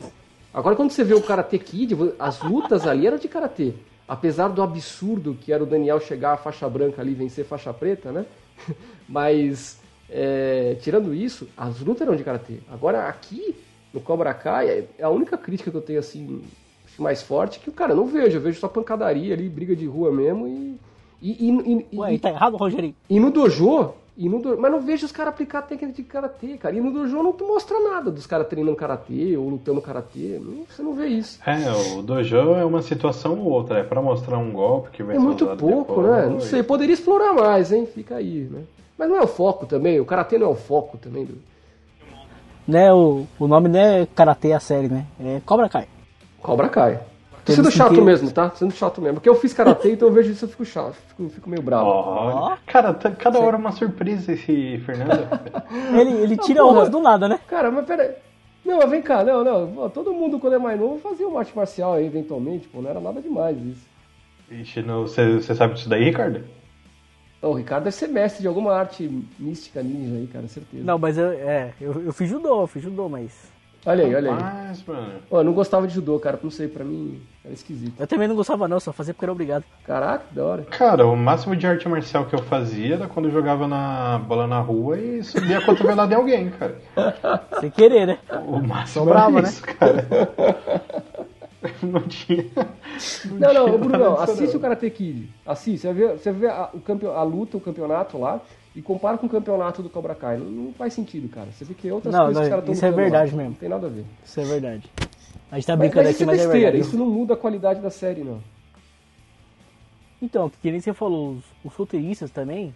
Agora 0.52 0.74
quando 0.74 0.90
você 0.90 1.04
vê 1.04 1.14
o 1.14 1.22
Karate 1.22 1.58
Kid, 1.58 1.94
as 2.18 2.42
lutas 2.42 2.84
ali 2.84 3.06
eram 3.06 3.16
de 3.16 3.28
Karate. 3.28 3.74
Apesar 4.08 4.48
do 4.48 4.60
absurdo 4.60 5.38
que 5.40 5.52
era 5.52 5.62
o 5.62 5.66
Daniel 5.66 6.00
chegar 6.00 6.32
a 6.32 6.36
faixa 6.36 6.68
branca 6.68 7.00
ali 7.00 7.12
e 7.12 7.14
vencer 7.14 7.44
faixa 7.44 7.72
preta, 7.72 8.10
né? 8.10 8.26
Mas, 9.08 9.80
é, 10.10 10.76
tirando 10.80 11.14
isso, 11.14 11.48
as 11.56 11.78
lutas 11.78 12.02
eram 12.02 12.16
de 12.16 12.24
Karate. 12.24 12.60
Agora 12.68 13.08
aqui 13.08 13.54
no 13.94 14.00
Cobra 14.00 14.34
Kai, 14.34 14.68
é, 14.68 14.84
é 14.98 15.04
a 15.04 15.08
única 15.08 15.38
crítica 15.38 15.70
que 15.70 15.76
eu 15.76 15.80
tenho 15.80 16.00
assim 16.00 16.42
mais 16.98 17.22
forte 17.22 17.58
que 17.58 17.70
o 17.70 17.72
cara 17.72 17.94
não 17.94 18.06
vejo, 18.06 18.36
eu 18.36 18.40
vejo 18.40 18.60
só 18.60 18.68
pancadaria 18.68 19.32
ali, 19.34 19.48
briga 19.48 19.74
de 19.74 19.86
rua 19.86 20.12
mesmo 20.12 20.46
e 20.46 20.78
e, 21.24 21.48
e, 21.48 21.86
e, 21.90 21.98
Ué, 21.98 22.14
e 22.14 22.18
tá 22.18 22.28
errado, 22.28 22.58
Rogerinho? 22.58 22.94
E 23.08 23.18
no 23.18 23.30
dojo, 23.30 23.94
e 24.14 24.28
no 24.28 24.40
do... 24.40 24.58
mas 24.58 24.70
não 24.70 24.80
vejo 24.80 25.06
os 25.06 25.12
caras 25.12 25.32
aplicar 25.32 25.62
técnica 25.62 25.94
de 25.94 26.02
karatê, 26.02 26.58
cara. 26.58 26.76
E 26.76 26.80
no 26.82 26.92
dojo 26.92 27.22
não 27.22 27.34
mostra 27.48 27.80
nada 27.80 28.10
dos 28.10 28.26
caras 28.26 28.46
treinando 28.46 28.76
karatê 28.76 29.34
ou 29.34 29.48
lutando 29.48 29.80
karatê. 29.80 30.38
Você 30.68 30.82
não 30.82 30.94
vê 30.94 31.06
isso. 31.06 31.40
É, 31.46 31.96
o 31.96 32.02
dojo 32.02 32.36
é 32.36 32.62
uma 32.62 32.82
situação 32.82 33.38
ou 33.38 33.46
outra, 33.46 33.78
é 33.78 33.82
para 33.82 34.02
mostrar 34.02 34.36
um 34.36 34.52
golpe 34.52 34.90
que 34.90 35.02
vai 35.02 35.16
É 35.16 35.18
muito 35.18 35.46
pouco, 35.56 36.02
depois, 36.02 36.06
né? 36.06 36.26
Não 36.26 36.40
sei, 36.40 36.62
poderia 36.62 36.92
explorar 36.92 37.32
mais, 37.32 37.72
hein? 37.72 37.86
Fica 37.86 38.16
aí, 38.16 38.46
né? 38.50 38.64
Mas 38.98 39.08
não 39.08 39.16
é 39.16 39.22
o 39.22 39.26
foco 39.26 39.64
também, 39.64 39.98
o 39.98 40.04
karatê 40.04 40.36
não 40.36 40.48
é 40.48 40.50
o 40.50 40.54
foco 40.54 40.98
também 40.98 41.24
do 41.24 41.34
né, 42.66 42.92
o, 42.92 43.26
o 43.38 43.46
nome 43.46 43.68
não 43.68 43.78
é 43.78 44.06
Karatê 44.06 44.52
a 44.52 44.60
série, 44.60 44.88
né? 44.88 45.06
É 45.20 45.40
Cobra 45.44 45.68
Kai. 45.68 45.86
Cobra 46.40 46.68
Kai. 46.68 47.00
Tô 47.44 47.52
sendo 47.52 47.70
chato 47.70 48.00
mesmo, 48.00 48.30
tá? 48.30 48.48
Tô 48.48 48.56
sendo 48.56 48.72
chato 48.72 49.02
mesmo. 49.02 49.16
Porque 49.16 49.28
eu 49.28 49.34
fiz 49.34 49.52
karatê, 49.52 49.92
então 49.92 50.08
eu 50.08 50.14
vejo 50.14 50.32
isso 50.32 50.46
e 50.46 50.48
fico 50.48 50.64
chato, 50.64 50.94
fico, 51.08 51.28
fico 51.28 51.50
meio 51.50 51.62
bravo. 51.62 51.86
Oh, 51.86 52.56
cara, 52.66 52.94
tá, 52.94 53.10
cada 53.10 53.38
hora 53.38 53.58
uma 53.58 53.70
surpresa 53.70 54.32
esse 54.32 54.78
Fernando. 54.78 55.28
ele, 56.00 56.22
ele 56.22 56.36
tira 56.38 56.62
ah, 56.62 56.66
honras 56.66 56.88
do 56.88 57.00
nada, 57.00 57.28
né? 57.28 57.38
Cara, 57.46 57.70
mas 57.70 57.84
peraí. 57.84 58.12
Não, 58.64 58.78
mas 58.78 58.90
vem 58.90 59.02
cá, 59.02 59.22
não, 59.22 59.44
não. 59.44 59.90
Todo 59.90 60.14
mundo, 60.14 60.38
quando 60.38 60.54
é 60.54 60.58
mais 60.58 60.80
novo, 60.80 60.98
fazia 60.98 61.28
um 61.28 61.36
arte 61.36 61.54
marcial 61.54 61.92
aí, 61.92 62.06
eventualmente, 62.06 62.66
pô. 62.66 62.80
Não 62.80 62.88
era 62.88 63.00
nada 63.00 63.20
demais 63.20 63.58
isso. 63.58 63.86
Ixi, 64.50 64.82
você 64.82 65.54
sabe 65.54 65.74
disso 65.74 65.88
daí, 65.88 66.04
Ricardo? 66.04 66.44
O 67.44 67.54
Ricardo 67.54 67.84
deve 67.84 67.96
ser 67.96 68.08
mestre 68.08 68.42
de 68.42 68.48
alguma 68.48 68.72
arte 68.72 69.08
mística 69.38 69.82
ninja 69.82 70.16
aí, 70.16 70.26
cara, 70.26 70.48
certeza. 70.48 70.84
Não, 70.84 70.98
mas 70.98 71.18
eu, 71.18 71.30
é, 71.30 71.72
eu, 71.80 72.02
eu 72.02 72.12
fiz 72.12 72.28
judô, 72.28 72.62
eu 72.62 72.66
fiz 72.66 72.82
judô, 72.82 73.08
mas. 73.08 73.52
Olha 73.86 74.04
aí, 74.04 74.14
olha 74.14 74.32
aí. 74.32 74.40
Mas, 74.40 74.82
mano. 74.84 75.12
eu 75.30 75.44
não 75.44 75.52
gostava 75.52 75.86
de 75.86 75.94
judô, 75.94 76.18
cara, 76.18 76.38
não 76.42 76.50
sei, 76.50 76.68
pra 76.68 76.82
mim 76.82 77.20
era 77.44 77.52
esquisito. 77.52 77.92
Eu 78.00 78.06
também 78.06 78.26
não 78.26 78.34
gostava 78.34 78.66
não, 78.66 78.80
só 78.80 78.92
fazia 78.94 79.12
porque 79.12 79.26
era 79.26 79.32
obrigado. 79.32 79.64
Caraca, 79.84 80.24
que 80.26 80.34
da 80.34 80.44
hora. 80.44 80.62
Cara, 80.62 81.06
o 81.06 81.14
máximo 81.14 81.54
de 81.54 81.66
arte 81.66 81.86
marcial 81.86 82.24
que 82.24 82.34
eu 82.34 82.42
fazia 82.42 82.94
era 82.94 83.06
quando 83.06 83.26
eu 83.26 83.32
jogava 83.32 83.68
na 83.68 84.18
bola 84.26 84.46
na 84.46 84.60
rua 84.60 84.98
e 84.98 85.22
subia 85.22 85.58
a 85.58 85.64
cotovelada 85.64 86.14
em 86.14 86.16
alguém, 86.16 86.50
cara. 86.50 86.78
Sem 87.60 87.70
querer, 87.70 88.06
né? 88.06 88.18
O 88.46 88.58
máximo 88.58 89.04
Sobrava, 89.04 89.38
era 89.38 89.48
isso, 89.48 89.66
né? 89.66 89.74
cara. 89.74 90.06
não 91.82 92.02
tinha. 92.02 92.44
Não, 93.24 93.54
não, 93.54 93.68
não 93.68 93.78
Bruno, 93.78 94.20
assiste 94.20 94.56
o 94.56 94.60
Karate 94.60 94.90
Kid. 94.90 95.30
Assiste, 95.46 95.82
você 95.82 95.92
vê, 95.92 96.08
você 96.08 96.32
vê 96.32 96.48
a, 96.48 96.70
o 96.72 96.80
campe, 96.80 97.06
a 97.06 97.22
luta, 97.22 97.56
o 97.56 97.60
campeonato 97.60 98.18
lá, 98.18 98.40
e 98.74 98.82
compara 98.82 99.16
com 99.16 99.26
o 99.26 99.30
campeonato 99.30 99.82
do 99.82 99.88
Cobra 99.88 100.14
Kai. 100.14 100.36
Não, 100.36 100.46
não 100.46 100.72
faz 100.72 100.92
sentido, 100.92 101.28
cara. 101.28 101.48
Você 101.52 101.64
vê 101.64 101.74
que 101.74 101.90
outras 101.90 102.12
não, 102.12 102.24
coisas 102.24 102.34
não, 102.34 102.42
que 102.42 102.54
os 102.54 102.60
caras 102.60 102.76
Isso 102.76 102.86
é 102.86 102.90
verdade 102.90 103.30
lá. 103.30 103.36
mesmo. 103.36 103.50
Não 103.50 103.58
tem 103.58 103.68
nada 103.68 103.86
a 103.86 103.90
ver. 103.90 104.04
Isso 104.24 104.40
é 104.40 104.44
verdade. 104.44 104.90
A 105.50 105.56
gente 105.56 105.66
tá 105.66 105.76
brincando 105.76 106.06
mas, 106.06 106.14
aqui, 106.14 106.24
mas 106.24 106.40
é 106.40 106.48
verdade. 106.48 106.78
Isso 106.78 106.96
não 106.96 107.06
muda 107.06 107.34
a 107.34 107.36
qualidade 107.36 107.80
da 107.80 107.90
série, 107.90 108.22
não. 108.22 108.40
Então, 110.20 110.50
que 110.50 110.70
nem 110.70 110.80
você 110.80 110.92
falou, 110.92 111.32
os, 111.32 111.44
os 111.64 111.74
roteiristas 111.74 112.30
também, 112.30 112.74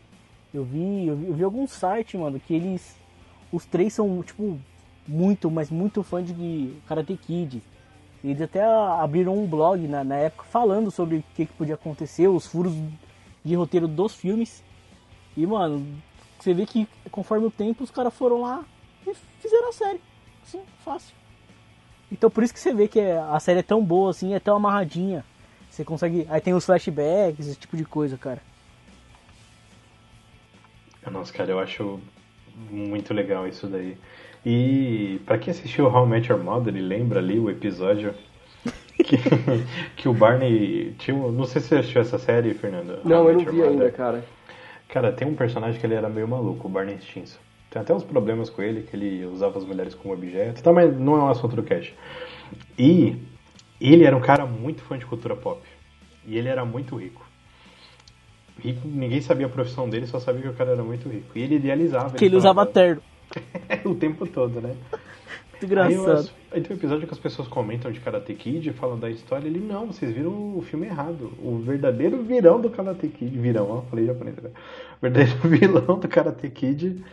eu 0.52 0.64
vi, 0.64 1.06
eu 1.06 1.16
vi, 1.16 1.26
eu 1.28 1.34
vi 1.34 1.44
alguns 1.44 1.72
sites, 1.72 2.18
mano, 2.18 2.40
que 2.40 2.54
eles. 2.54 2.96
Os 3.50 3.64
três 3.64 3.94
são, 3.94 4.22
tipo, 4.22 4.58
muito, 5.06 5.50
mas 5.50 5.70
muito 5.70 6.02
fã 6.02 6.22
de 6.22 6.74
Karate 6.86 7.16
Kid. 7.16 7.62
Eles 8.22 8.42
até 8.42 8.62
abriram 8.64 9.36
um 9.36 9.46
blog 9.46 9.86
na, 9.86 10.02
na 10.02 10.16
época 10.16 10.44
falando 10.44 10.90
sobre 10.90 11.18
o 11.18 11.24
que, 11.34 11.46
que, 11.46 11.52
podia 11.52 11.74
acontecer, 11.74 12.26
os 12.26 12.46
furos 12.46 12.72
de 13.44 13.54
roteiro 13.54 13.86
dos 13.86 14.14
filmes. 14.14 14.62
E, 15.36 15.46
mano, 15.46 15.86
você 16.38 16.52
vê 16.52 16.66
que 16.66 16.88
conforme 17.10 17.46
o 17.46 17.50
tempo 17.50 17.84
os 17.84 17.90
caras 17.90 18.12
foram 18.14 18.42
lá 18.42 18.64
e 19.06 19.14
fizeram 19.40 19.68
a 19.68 19.72
série. 19.72 20.00
Assim, 20.42 20.62
fácil. 20.84 21.14
Então 22.10 22.30
por 22.30 22.42
isso 22.42 22.54
que 22.54 22.60
você 22.60 22.72
vê 22.72 22.88
que 22.88 22.98
é, 22.98 23.18
a 23.18 23.38
série 23.38 23.60
é 23.60 23.62
tão 23.62 23.84
boa, 23.84 24.10
assim, 24.10 24.34
é 24.34 24.40
tão 24.40 24.56
amarradinha. 24.56 25.24
Você 25.70 25.84
consegue. 25.84 26.26
Aí 26.30 26.40
tem 26.40 26.54
os 26.54 26.64
flashbacks, 26.64 27.46
esse 27.46 27.58
tipo 27.58 27.76
de 27.76 27.84
coisa, 27.84 28.16
cara. 28.16 28.42
Nossa, 31.10 31.32
cara, 31.32 31.50
eu 31.50 31.58
acho 31.58 32.00
muito 32.70 33.14
legal 33.14 33.46
isso 33.46 33.66
daí. 33.66 33.96
E 34.50 35.20
para 35.26 35.36
quem 35.36 35.50
assistiu 35.50 35.88
How 35.88 36.06
I 36.06 36.08
Met 36.08 36.32
Your 36.32 36.42
Mother 36.42 36.74
e 36.74 36.80
lembra 36.80 37.18
ali 37.18 37.38
o 37.38 37.50
episódio 37.50 38.14
que, 38.96 39.18
que 39.94 40.08
o 40.08 40.14
Barney 40.14 40.94
tinha. 40.98 41.18
Não 41.18 41.44
sei 41.44 41.60
se 41.60 41.68
você 41.68 41.74
assistiu 41.76 42.00
essa 42.00 42.18
série, 42.18 42.54
Fernando. 42.54 42.98
Não, 43.04 43.28
eu 43.28 43.36
não 43.36 43.44
vi 43.44 43.62
ainda, 43.62 43.90
cara. 43.90 44.24
Cara, 44.88 45.12
tem 45.12 45.28
um 45.28 45.34
personagem 45.34 45.78
que 45.78 45.84
ele 45.84 45.92
era 45.92 46.08
meio 46.08 46.26
maluco, 46.26 46.66
o 46.66 46.70
Barney 46.70 46.96
Stinson. 46.98 47.38
Tem 47.68 47.82
até 47.82 47.92
uns 47.92 48.04
problemas 48.04 48.48
com 48.48 48.62
ele, 48.62 48.84
que 48.84 48.96
ele 48.96 49.26
usava 49.26 49.58
as 49.58 49.66
mulheres 49.66 49.94
como 49.94 50.14
objeto. 50.14 50.62
Tá, 50.62 50.72
mas 50.72 50.98
não 50.98 51.16
é 51.16 51.22
um 51.24 51.28
assunto 51.28 51.54
do 51.54 51.62
cast. 51.62 51.94
E 52.78 53.22
ele 53.78 54.04
era 54.04 54.16
um 54.16 54.22
cara 54.22 54.46
muito 54.46 54.80
fã 54.80 54.96
de 54.96 55.04
cultura 55.04 55.36
pop. 55.36 55.60
E 56.26 56.38
ele 56.38 56.48
era 56.48 56.64
muito 56.64 56.96
rico. 56.96 57.22
Rico, 58.58 58.88
ninguém 58.88 59.20
sabia 59.20 59.44
a 59.44 59.50
profissão 59.50 59.90
dele, 59.90 60.06
só 60.06 60.18
sabia 60.18 60.40
que 60.40 60.48
o 60.48 60.54
cara 60.54 60.70
era 60.70 60.82
muito 60.82 61.06
rico. 61.06 61.32
E 61.34 61.42
ele 61.42 61.56
idealizava. 61.56 62.16
Que 62.16 62.24
ele, 62.24 62.30
ele 62.30 62.36
usava 62.38 62.64
terno. 62.64 63.02
o 63.84 63.94
tempo 63.94 64.26
todo, 64.26 64.60
né? 64.60 64.74
Muito 65.50 65.64
engraçado. 65.64 66.30
Aí, 66.50 66.58
aí, 66.58 66.60
tem 66.60 66.76
um 66.76 66.78
episódio 66.78 67.06
que 67.06 67.12
as 67.12 67.18
pessoas 67.18 67.48
comentam 67.48 67.90
de 67.90 67.98
Karate 67.98 68.32
Kid, 68.34 68.72
falam 68.72 68.98
da 68.98 69.10
história, 69.10 69.48
ele, 69.48 69.58
não, 69.58 69.88
vocês 69.88 70.14
viram 70.14 70.56
o 70.56 70.62
filme 70.62 70.86
errado. 70.86 71.32
O 71.42 71.58
verdadeiro 71.58 72.22
virão 72.22 72.60
do 72.60 72.70
Karate 72.70 73.08
Kid, 73.08 73.36
virão, 73.36 73.70
ó, 73.70 73.82
falei 73.82 74.06
japonês, 74.06 74.36
né? 74.36 74.50
O 74.50 75.00
verdadeiro 75.02 75.40
vilão 75.48 75.98
do 75.98 76.08
Karate 76.08 76.48
Kid 76.48 77.04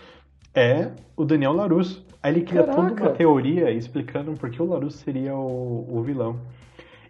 é 0.53 0.91
o 1.17 1.25
Daniel 1.25 1.53
LaRusso. 1.53 2.05
Aí 2.21 2.33
ele 2.33 2.41
cria 2.41 2.63
Caraca. 2.63 2.89
toda 2.89 3.01
uma 3.03 3.11
teoria 3.11 3.71
explicando 3.71 4.31
por 4.33 4.49
que 4.49 4.61
o 4.61 4.65
LaRusso 4.65 4.97
seria 4.99 5.35
o, 5.35 5.87
o 5.89 6.03
vilão. 6.03 6.39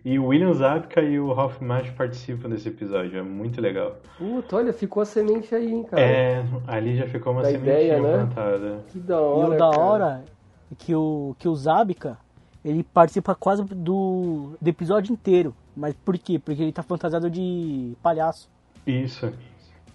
E 0.06 0.20
o 0.20 0.28
William 0.28 0.54
Zabka 0.54 1.02
e 1.02 1.20
o 1.20 1.34
Ralph 1.34 1.60
Macchio 1.60 1.92
participam 1.96 2.48
desse 2.48 2.70
episódio, 2.70 3.18
é 3.18 3.24
muito 3.24 3.60
legal. 3.60 3.96
Puta, 4.20 4.58
olha, 4.58 4.72
ficou 4.72 5.02
a 5.02 5.06
semente 5.06 5.56
aí, 5.56 5.74
hein, 5.74 5.84
cara. 5.84 6.00
É, 6.00 6.46
ali 6.68 6.96
já 6.96 7.08
ficou 7.08 7.34
uma 7.34 7.42
da 7.42 7.50
sementinha 7.50 7.74
ideia, 7.74 8.00
né? 8.00 8.14
plantada. 8.14 8.86
Que 8.92 9.00
da 9.00 9.20
hora, 9.20 9.52
E 9.52 9.56
o 9.56 9.58
da 9.58 9.70
hora 9.72 10.24
é 10.72 10.76
que 10.78 10.94
o, 10.94 11.36
que 11.40 11.48
o 11.48 11.56
Zabka, 11.56 12.20
ele 12.64 12.84
participa 12.84 13.34
quase 13.34 13.64
do, 13.64 14.52
do 14.62 14.68
episódio 14.68 15.12
inteiro. 15.12 15.56
Mas 15.76 15.96
por 15.96 16.16
quê? 16.20 16.38
Porque 16.38 16.62
ele 16.62 16.72
tá 16.72 16.84
fantasiado 16.84 17.28
de 17.28 17.94
palhaço. 18.04 18.48
Isso. 18.86 19.34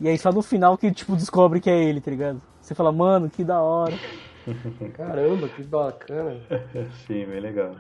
E 0.01 0.09
aí 0.09 0.19
só 0.19 0.33
no 0.33 0.43
final 0.43 0.77
que, 0.77 0.91
tipo, 0.91 1.15
descobre 1.15 1.61
que 1.61 1.71
é 1.71 1.85
ele, 1.85 2.01
tá 2.01 2.11
ligado? 2.11 2.43
Você 2.61 2.75
fala, 2.75 2.91
mano, 2.91 3.31
que 3.31 3.45
da 3.45 3.61
hora. 3.61 3.95
Caramba, 4.95 5.49
que 5.49 5.63
bacana. 5.63 6.37
Sim, 7.07 7.27
bem 7.27 7.39
legal. 7.39 7.77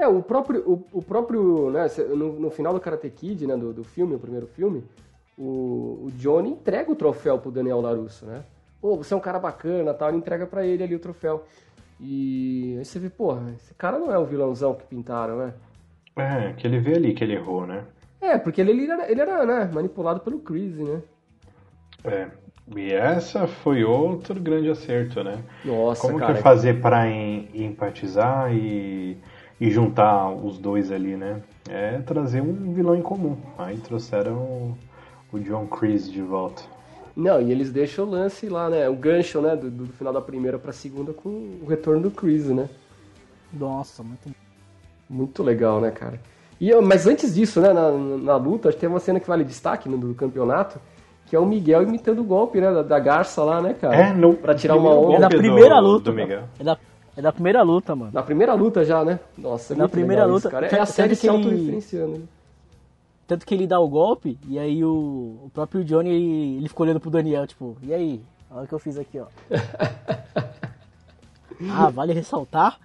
É, 0.00 0.08
o 0.08 0.22
próprio, 0.22 0.62
o, 0.66 0.98
o 0.98 1.02
próprio 1.02 1.70
né, 1.70 1.86
no, 2.08 2.40
no, 2.40 2.50
final 2.50 2.72
do 2.72 2.80
Karate 2.80 3.10
Kid, 3.10 3.46
né, 3.46 3.54
do, 3.54 3.70
do 3.70 3.84
filme, 3.84 4.14
o 4.14 4.18
primeiro 4.18 4.46
filme, 4.46 4.82
o, 5.36 6.06
o 6.06 6.10
Johnny 6.14 6.52
entrega 6.52 6.90
o 6.90 6.96
troféu 6.96 7.38
pro 7.38 7.50
Daniel 7.50 7.82
LaRusso, 7.82 8.24
né? 8.24 8.42
Pô, 8.80 8.96
você 8.96 9.12
é 9.12 9.16
um 9.18 9.20
cara 9.20 9.38
bacana, 9.38 9.92
tal, 9.92 10.08
ele 10.08 10.16
entrega 10.16 10.46
para 10.46 10.64
ele 10.64 10.82
ali 10.82 10.94
o 10.94 10.98
troféu. 10.98 11.44
E 12.00 12.76
aí 12.78 12.84
você 12.84 12.98
vê, 12.98 13.10
porra, 13.10 13.52
esse 13.54 13.74
cara 13.74 13.98
não 13.98 14.10
é 14.10 14.18
o 14.18 14.24
vilãozão 14.24 14.72
que 14.72 14.86
pintaram, 14.86 15.36
né? 15.36 15.54
É, 16.16 16.54
que 16.54 16.66
ele 16.66 16.80
vê 16.80 16.94
ali 16.94 17.12
que 17.12 17.22
ele 17.22 17.34
errou, 17.34 17.66
né? 17.66 17.84
É, 18.22 18.38
porque 18.38 18.62
ele, 18.62 18.70
ele 18.70 18.90
era, 18.90 19.10
ele 19.10 19.20
era 19.20 19.44
né, 19.44 19.70
manipulado 19.70 20.20
pelo 20.20 20.38
Chris, 20.38 20.78
né? 20.78 21.02
É. 22.04 22.28
E 22.74 22.92
essa 22.92 23.46
foi 23.46 23.84
outro 23.84 24.40
grande 24.40 24.70
acerto, 24.70 25.22
né? 25.22 25.42
Nossa, 25.62 26.00
Como 26.00 26.18
cara. 26.18 26.34
que 26.34 26.42
fazer 26.42 26.80
para 26.80 27.06
empatizar 27.06 28.54
e, 28.54 29.18
e 29.60 29.70
juntar 29.70 30.30
os 30.30 30.58
dois 30.58 30.90
ali, 30.90 31.16
né? 31.16 31.42
É 31.68 31.98
trazer 31.98 32.40
um 32.40 32.72
vilão 32.72 32.96
em 32.96 33.02
comum. 33.02 33.36
Aí 33.58 33.76
trouxeram 33.76 34.32
o, 34.32 34.78
o 35.32 35.38
John 35.38 35.66
Chris 35.66 36.10
de 36.10 36.22
volta. 36.22 36.62
Não, 37.14 37.40
e 37.42 37.50
eles 37.52 37.70
deixam 37.70 38.06
o 38.06 38.10
lance 38.10 38.48
lá, 38.48 38.70
né? 38.70 38.88
O 38.88 38.96
gancho, 38.96 39.40
né? 39.40 39.54
Do, 39.54 39.70
do 39.70 39.86
final 39.92 40.12
da 40.12 40.20
primeira 40.20 40.58
pra 40.58 40.72
segunda 40.72 41.12
com 41.12 41.28
o 41.28 41.66
retorno 41.68 42.00
do 42.02 42.10
Chris, 42.10 42.46
né? 42.46 42.68
Nossa, 43.52 44.02
muito 44.02 44.30
Muito 45.08 45.42
legal, 45.42 45.80
né, 45.80 45.90
cara? 45.90 46.20
E, 46.60 46.74
mas 46.76 47.06
antes 47.06 47.34
disso, 47.34 47.60
né, 47.60 47.72
na, 47.72 47.90
na 47.90 48.36
luta, 48.36 48.68
acho 48.68 48.76
que 48.76 48.80
tem 48.82 48.88
uma 48.88 49.00
cena 49.00 49.18
que 49.18 49.26
vale 49.26 49.44
destaque 49.44 49.88
no, 49.88 49.96
do 49.98 50.14
campeonato, 50.14 50.78
que 51.26 51.34
é 51.34 51.38
o 51.38 51.46
Miguel 51.46 51.82
imitando 51.82 52.20
o 52.20 52.24
golpe, 52.24 52.60
né, 52.60 52.70
da, 52.72 52.82
da 52.82 52.98
garça 52.98 53.42
lá, 53.42 53.60
né, 53.62 53.74
cara? 53.74 53.96
É, 53.96 54.12
no 54.12 54.34
Pra 54.34 54.54
tirar 54.54 54.76
uma 54.76 54.90
primeiro 54.90 55.16
onda. 55.16 55.16
É 55.16 55.28
da 55.28 55.28
primeira 55.28 55.74
do, 55.76 55.86
luta. 55.86 56.10
do 56.10 56.16
Miguel. 56.16 56.42
É 56.58 56.64
da, 56.64 56.78
é 57.16 57.22
da 57.22 57.32
primeira 57.32 57.62
luta, 57.62 57.94
mano. 57.96 58.10
Na 58.12 58.22
primeira 58.22 58.54
luta 58.54 58.84
já, 58.84 59.04
né? 59.04 59.18
Nossa, 59.36 59.74
é 59.74 59.76
Na 59.76 59.88
primeira 59.88 60.24
luta, 60.24 60.48
isso, 60.48 60.50
cara. 60.50 60.66
É 60.66 60.80
a 60.80 60.86
série 60.86 61.10
que 61.10 61.16
se 61.16 61.28
autorreferenciando. 61.28 62.18
né? 62.18 62.24
Tanto 63.26 63.46
que 63.46 63.54
ele 63.54 63.66
dá 63.66 63.78
o 63.78 63.88
golpe 63.88 64.36
e 64.48 64.58
aí 64.58 64.84
o, 64.84 65.38
o 65.44 65.50
próprio 65.54 65.84
Johnny 65.84 66.10
ele, 66.10 66.56
ele 66.58 66.68
ficou 66.68 66.84
olhando 66.84 66.98
pro 67.00 67.10
Daniel, 67.10 67.46
tipo, 67.46 67.76
e 67.82 67.94
aí? 67.94 68.20
Olha 68.50 68.64
o 68.64 68.66
que 68.66 68.72
eu 68.74 68.78
fiz 68.80 68.98
aqui, 68.98 69.20
ó. 69.20 69.26
ah, 71.70 71.90
vale 71.90 72.12
ressaltar? 72.12 72.78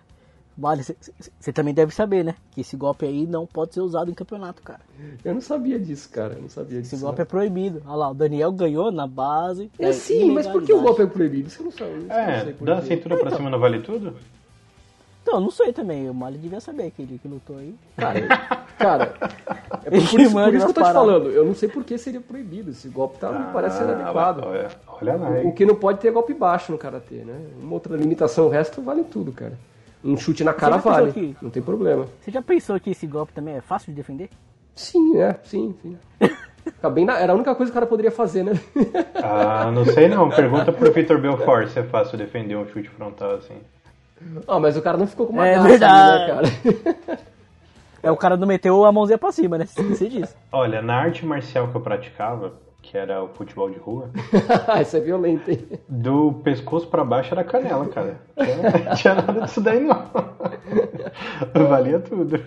Vale, 0.57 0.83
você 0.83 1.51
também 1.51 1.73
deve 1.73 1.93
saber, 1.93 2.23
né? 2.23 2.35
Que 2.51 2.61
esse 2.61 2.77
golpe 2.77 3.05
aí 3.05 3.27
não 3.27 3.45
pode 3.45 3.73
ser 3.73 3.81
usado 3.81 4.09
em 4.09 4.13
campeonato, 4.13 4.61
cara. 4.61 4.79
Eu 5.23 5.33
não 5.33 5.41
sabia 5.41 5.77
disso, 5.77 6.07
cara. 6.09 6.35
Eu 6.35 6.43
não 6.43 6.49
sabia 6.49 6.81
disso. 6.81 6.95
Esse 6.95 7.03
golpe 7.03 7.21
é 7.21 7.25
proibido. 7.25 7.81
Olha 7.85 7.95
lá, 7.95 8.09
o 8.11 8.13
Daniel 8.13 8.53
ganhou 8.53 8.89
na 8.89 9.05
base. 9.05 9.69
É 9.77 9.91
sim, 9.91 10.31
mas 10.31 10.47
por 10.47 10.63
que 10.63 10.73
o 10.73 10.81
golpe 10.81 11.01
é 11.01 11.07
proibido? 11.07 11.49
Isso 11.49 11.61
eu 11.61 11.65
não 11.65 12.07
não 12.07 12.15
É, 12.15 12.81
quê. 12.81 12.81
cintura 12.87 13.17
pra 13.17 13.31
cima 13.31 13.49
não 13.49 13.59
vale 13.59 13.79
tudo? 13.81 14.15
Então, 15.23 15.41
não 15.41 15.49
sei 15.49 15.73
também. 15.73 16.07
O 16.07 16.13
Mali 16.13 16.37
devia 16.37 16.59
saber 16.61 16.91
que 16.91 17.01
ele 17.01 17.19
que 17.19 17.27
lutou 17.27 17.57
aí. 17.57 17.75
Cara, 17.97 18.27
cara 18.77 19.13
é 19.83 19.89
por, 19.89 20.09
por 20.09 20.19
isso, 20.21 20.31
por 20.33 20.53
isso 20.53 20.65
que 20.65 20.71
eu 20.71 20.73
tô 20.73 20.83
te 20.83 20.93
falando. 20.93 21.29
Eu 21.31 21.43
não 21.43 21.55
sei 21.55 21.67
por 21.67 21.83
que 21.83 21.97
seria 21.97 22.21
proibido. 22.21 22.69
Esse 22.69 22.87
golpe 22.87 23.17
tá, 23.17 23.31
não 23.31 23.51
parece 23.51 23.79
ser 23.79 23.85
Ah, 23.85 24.01
adequado. 24.03 24.43
Olha, 24.45 24.69
olha 24.87 25.15
lá, 25.15 25.29
O 25.31 25.35
hein? 25.37 25.51
que 25.51 25.65
não 25.65 25.75
pode 25.75 25.99
ter 25.99 26.09
é 26.09 26.11
golpe 26.11 26.33
baixo 26.33 26.71
no 26.71 26.77
karatê, 26.77 27.23
né? 27.25 27.41
Uma 27.59 27.73
outra 27.73 27.97
limitação, 27.97 28.45
o 28.45 28.49
resto 28.49 28.81
vale 28.83 29.03
tudo, 29.03 29.31
cara. 29.31 29.57
Um 30.05 30.15
chute 30.15 30.43
na 30.43 30.53
cara 30.53 30.77
vale, 30.77 31.11
que- 31.11 31.35
não 31.41 31.49
tem 31.49 31.63
problema. 31.63 32.05
Você 32.21 32.29
já 32.31 32.41
pensou 32.41 32.79
que 32.79 32.91
esse 32.91 33.07
golpe 33.07 33.33
também 33.33 33.55
é 33.55 33.61
fácil 33.61 33.91
de 33.91 33.95
defender? 33.97 34.29
Sim, 34.75 35.17
é, 35.17 35.39
sim, 35.43 35.75
sim. 35.81 35.97
Na- 37.05 37.19
Era 37.19 37.33
a 37.33 37.35
única 37.35 37.53
coisa 37.55 37.71
que 37.71 37.75
o 37.77 37.79
cara 37.79 37.85
poderia 37.87 38.11
fazer, 38.11 38.43
né? 38.43 38.53
Ah, 39.15 39.71
não 39.73 39.83
sei 39.85 40.07
não. 40.07 40.29
Pergunta 40.31 40.71
pro 40.71 40.91
Vitor 40.91 41.19
Belfort 41.19 41.69
se 41.69 41.79
é 41.79 41.83
fácil 41.83 42.17
defender 42.17 42.55
um 42.55 42.67
chute 42.67 42.89
frontal 42.89 43.35
assim. 43.35 43.55
Ah, 44.47 44.59
mas 44.59 44.77
o 44.77 44.81
cara 44.81 44.97
não 44.97 45.07
ficou 45.07 45.25
com 45.27 45.33
uma 45.33 45.47
É 45.47 45.55
garça 45.55 45.67
verdade. 45.69 45.99
ali, 45.99 46.19
né, 46.19 46.27
cara? 46.27 47.17
É, 48.03 48.11
o 48.11 48.17
cara 48.17 48.37
não 48.37 48.47
meteu 48.47 48.85
a 48.85 48.91
mãozinha 48.91 49.17
pra 49.17 49.31
cima, 49.31 49.57
né? 49.57 49.63
Esqueci 49.65 50.07
disso. 50.07 50.35
Olha, 50.51 50.81
na 50.81 50.95
arte 50.95 51.25
marcial 51.25 51.67
que 51.67 51.75
eu 51.75 51.81
praticava, 51.81 52.53
que 52.91 52.97
era 52.97 53.23
o 53.23 53.29
futebol 53.29 53.69
de 53.69 53.77
rua, 53.79 54.09
Isso 54.81 54.95
é 54.95 54.99
violento, 54.99 55.49
hein? 55.49 55.59
do 55.89 56.33
pescoço 56.43 56.87
pra 56.87 57.03
baixo 57.03 57.33
era 57.33 57.43
canela, 57.43 57.87
cara. 57.87 58.21
Tinha, 58.37 58.95
tinha 58.95 59.15
nada 59.15 59.41
disso 59.41 59.59
daí 59.61 59.79
não. 59.83 60.05
Valia 61.67 61.99
tudo. 61.99 62.39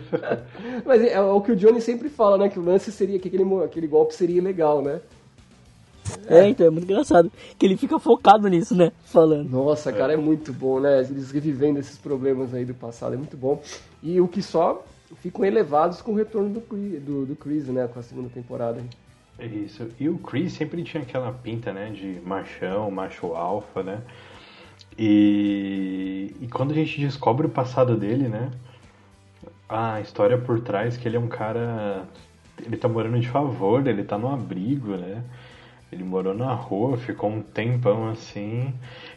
Mas 0.85 1.03
é, 1.03 1.21
o 1.21 1.41
que 1.41 1.53
o 1.53 1.57
Johnny 1.57 1.81
sempre 1.81 2.09
fala, 2.09 2.39
né? 2.39 2.49
Que 2.49 2.59
o 2.59 2.65
lance 2.65 2.93
seria 2.93 3.19
que 3.19 3.29
aquele, 3.29 3.45
aquele 3.65 3.87
golpe 3.87 4.15
seria 4.15 4.39
ilegal, 4.39 4.81
né? 4.83 5.01
É, 6.27 6.49
então 6.49 6.67
é 6.67 6.71
muito 6.71 6.85
engraçado. 6.85 7.31
Que 7.59 7.67
ele 7.67 7.77
fica 7.77 7.99
focado 7.99 8.49
nisso, 8.49 8.75
né? 8.75 8.93
Falando. 9.05 9.51
Nossa, 9.51 9.93
cara, 9.93 10.13
é 10.13 10.17
muito 10.17 10.53
bom, 10.53 10.81
né? 10.81 11.01
Eles 11.01 11.31
revivendo 11.31 11.79
esses 11.79 11.99
problemas 11.99 12.55
aí 12.55 12.65
do 12.65 12.75
passado, 12.75 13.15
é 13.15 13.17
muito 13.19 13.37
bom. 13.37 13.61
E 14.03 14.21
o 14.21 14.29
que 14.29 14.41
só 14.41 14.83
ficam 15.17 15.45
elevados 15.45 16.01
com 16.01 16.13
o 16.13 16.15
retorno 16.15 16.49
do, 16.51 16.61
Chris- 16.61 17.03
do, 17.03 17.27
do 17.27 17.37
Chris, 17.37 17.67
né? 17.69 17.89
Com 17.93 17.99
a 17.99 18.03
segunda 18.03 18.29
temporada. 18.29 18.81
Isso. 19.39 19.89
E 19.99 20.09
o 20.09 20.19
Chris 20.19 20.53
sempre 20.53 20.83
tinha 20.83 21.03
aquela 21.03 21.33
pinta, 21.33 21.73
né, 21.73 21.91
de 21.91 22.21
machão, 22.25 22.91
macho 22.91 23.35
alfa, 23.35 23.83
né? 23.83 24.03
E, 24.99 26.35
e 26.41 26.49
quando 26.49 26.73
a 26.73 26.75
gente 26.75 27.01
descobre 27.01 27.47
o 27.47 27.51
passado 27.51 27.97
dele, 27.97 28.27
né? 28.29 28.51
A 29.69 30.01
história 30.01 30.37
por 30.37 30.61
trás 30.61 30.97
que 30.97 31.07
ele 31.07 31.17
é 31.17 31.21
um 31.21 31.29
cara. 31.29 32.05
Ele 32.65 32.77
tá 32.77 32.89
morando 32.89 33.21
de 33.21 33.29
favor, 33.29 33.87
ele 33.87 34.03
tá 34.03 34.19
no 34.19 34.29
abrigo, 34.29 34.97
né? 34.97 35.23
Ele 35.93 36.03
morou 36.03 36.35
na 36.35 36.53
rua, 36.53 36.97
ficou 36.97 37.31
um 37.31 37.41
tempão 37.41 38.09
assim. 38.09 38.75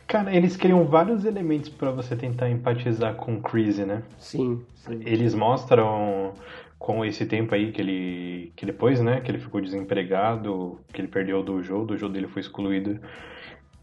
Cara, 0.08 0.34
eles 0.34 0.56
criam 0.56 0.86
vários 0.86 1.26
elementos 1.26 1.70
pra 1.70 1.92
você 1.92 2.16
tentar 2.16 2.50
empatizar 2.50 3.16
com 3.16 3.36
o 3.36 3.42
Chris, 3.42 3.80
né? 3.80 4.04
Sim, 4.20 4.62
sim. 4.76 5.02
Eles 5.04 5.34
mostram 5.34 6.34
com 6.82 7.06
esse 7.06 7.28
tempo 7.28 7.54
aí 7.54 7.72
que 7.72 7.80
ele 7.80 8.54
que 8.56 8.65
depois, 8.65 9.00
né, 9.00 9.22
que 9.22 9.30
ele 9.30 9.38
ficou 9.38 9.62
desempregado, 9.62 10.80
que 10.91 11.00
ele 11.00 11.08
perdeu 11.08 11.39
o 11.39 11.44
dojo, 11.44 11.78
o 11.78 11.86
dojo 11.86 12.10
dele 12.10 12.28
foi 12.28 12.41
excluído, 12.41 13.00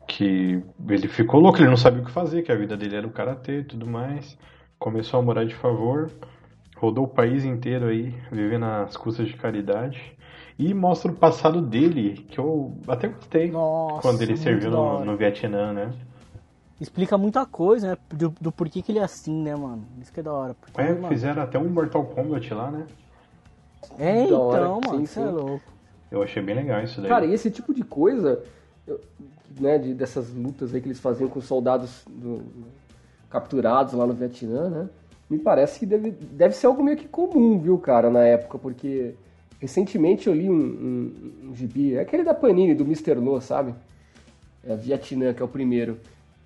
que 0.06 0.60
ele 0.88 1.06
ficou 1.06 1.40
louco, 1.40 1.58
ele 1.58 1.68
não 1.68 1.76
sabia 1.76 2.02
o 2.02 2.04
que 2.04 2.10
fazer, 2.10 2.42
que 2.42 2.50
a 2.50 2.56
vida 2.56 2.76
dele 2.76 2.96
era 2.96 3.06
o 3.06 3.12
karatê 3.12 3.60
e 3.60 3.64
tudo 3.64 3.86
mais. 3.86 4.36
Começou 4.80 5.20
a 5.20 5.22
morar 5.22 5.44
de 5.44 5.54
favor, 5.54 6.10
rodou 6.76 7.04
o 7.04 7.08
país 7.08 7.44
inteiro 7.44 7.86
aí, 7.86 8.12
vivendo 8.32 8.64
às 8.64 8.96
custas 8.96 9.28
de 9.28 9.34
caridade. 9.34 10.00
E 10.58 10.74
mostra 10.74 11.12
o 11.12 11.14
passado 11.14 11.62
dele, 11.62 12.26
que 12.28 12.38
eu 12.38 12.76
até 12.88 13.06
gostei. 13.06 13.48
Nossa, 13.48 14.02
quando 14.02 14.22
ele 14.22 14.36
serviu 14.36 14.72
no, 14.72 15.04
no 15.04 15.16
Vietnã, 15.16 15.72
né? 15.72 15.92
Explica 16.80 17.18
muita 17.18 17.44
coisa, 17.44 17.90
né? 17.90 17.98
Do, 18.10 18.32
do 18.40 18.52
porquê 18.52 18.80
que 18.82 18.92
ele 18.92 19.00
é 19.00 19.02
assim, 19.04 19.42
né, 19.42 19.54
mano? 19.56 19.84
Isso 20.00 20.12
que 20.12 20.20
é 20.20 20.22
da 20.22 20.32
hora. 20.32 20.54
Porque, 20.54 20.80
É, 20.80 20.92
mano, 20.92 21.08
fizeram 21.08 21.42
até 21.42 21.58
um 21.58 21.68
Mortal 21.68 22.04
Kombat 22.04 22.54
lá, 22.54 22.70
né? 22.70 22.86
é 23.98 24.14
Da 24.14 24.24
então, 24.24 24.40
hora, 24.40 24.68
mano, 24.68 24.96
sim, 24.98 25.02
isso 25.02 25.18
é 25.18 25.30
louco. 25.30 25.62
Eu 26.10 26.22
achei 26.22 26.42
bem 26.42 26.54
legal 26.54 26.82
isso 26.82 27.00
daí. 27.00 27.08
Cara, 27.08 27.26
e 27.26 27.34
esse 27.34 27.50
tipo 27.50 27.74
de 27.74 27.82
coisa, 27.82 28.42
eu- 28.86 29.00
né, 29.60 29.76
de, 29.78 29.92
dessas 29.92 30.32
lutas 30.32 30.72
aí 30.74 30.80
que 30.80 30.86
eles 30.86 31.00
faziam 31.00 31.28
com 31.28 31.40
soldados 31.40 32.02
do- 32.08 32.42
capturados 33.28 33.92
lá 33.92 34.06
no 34.06 34.14
Vietnã, 34.14 34.70
né? 34.70 34.88
Me 35.28 35.38
parece 35.38 35.78
que 35.80 35.84
deve, 35.84 36.10
deve 36.10 36.54
ser 36.54 36.66
algo 36.68 36.82
meio 36.82 36.96
que 36.96 37.06
comum, 37.08 37.58
viu, 37.58 37.76
cara, 37.78 38.08
na 38.08 38.20
época, 38.24 38.56
porque 38.58 39.14
recentemente 39.60 40.28
eu 40.28 40.34
li 40.34 40.48
um, 40.48 40.54
um, 40.54 41.48
um 41.50 41.54
gibi, 41.54 41.94
é 41.96 42.00
aquele 42.00 42.22
da 42.24 42.32
Panini, 42.32 42.74
do 42.74 42.84
Mr. 42.84 43.16
No, 43.16 43.38
sabe? 43.40 43.74
É 44.64 44.74
Vietnã, 44.74 45.34
que 45.34 45.42
é 45.42 45.44
o 45.44 45.48
primeiro. 45.48 45.98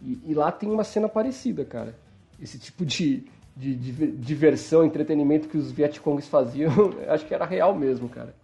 E, 0.04 0.20
e 0.26 0.34
lá 0.34 0.50
tem 0.50 0.70
uma 0.70 0.84
cena 0.84 1.08
parecida, 1.08 1.64
cara. 1.64 1.94
Esse 2.40 2.58
tipo 2.58 2.84
de, 2.84 3.24
de, 3.56 3.74
de 3.74 4.12
diversão, 4.12 4.84
entretenimento 4.84 5.48
que 5.48 5.56
os 5.56 5.70
Vietcongs 5.70 6.28
faziam, 6.28 6.72
acho 7.08 7.26
que 7.26 7.34
era 7.34 7.44
real 7.44 7.74
mesmo, 7.74 8.08
cara. 8.08 8.34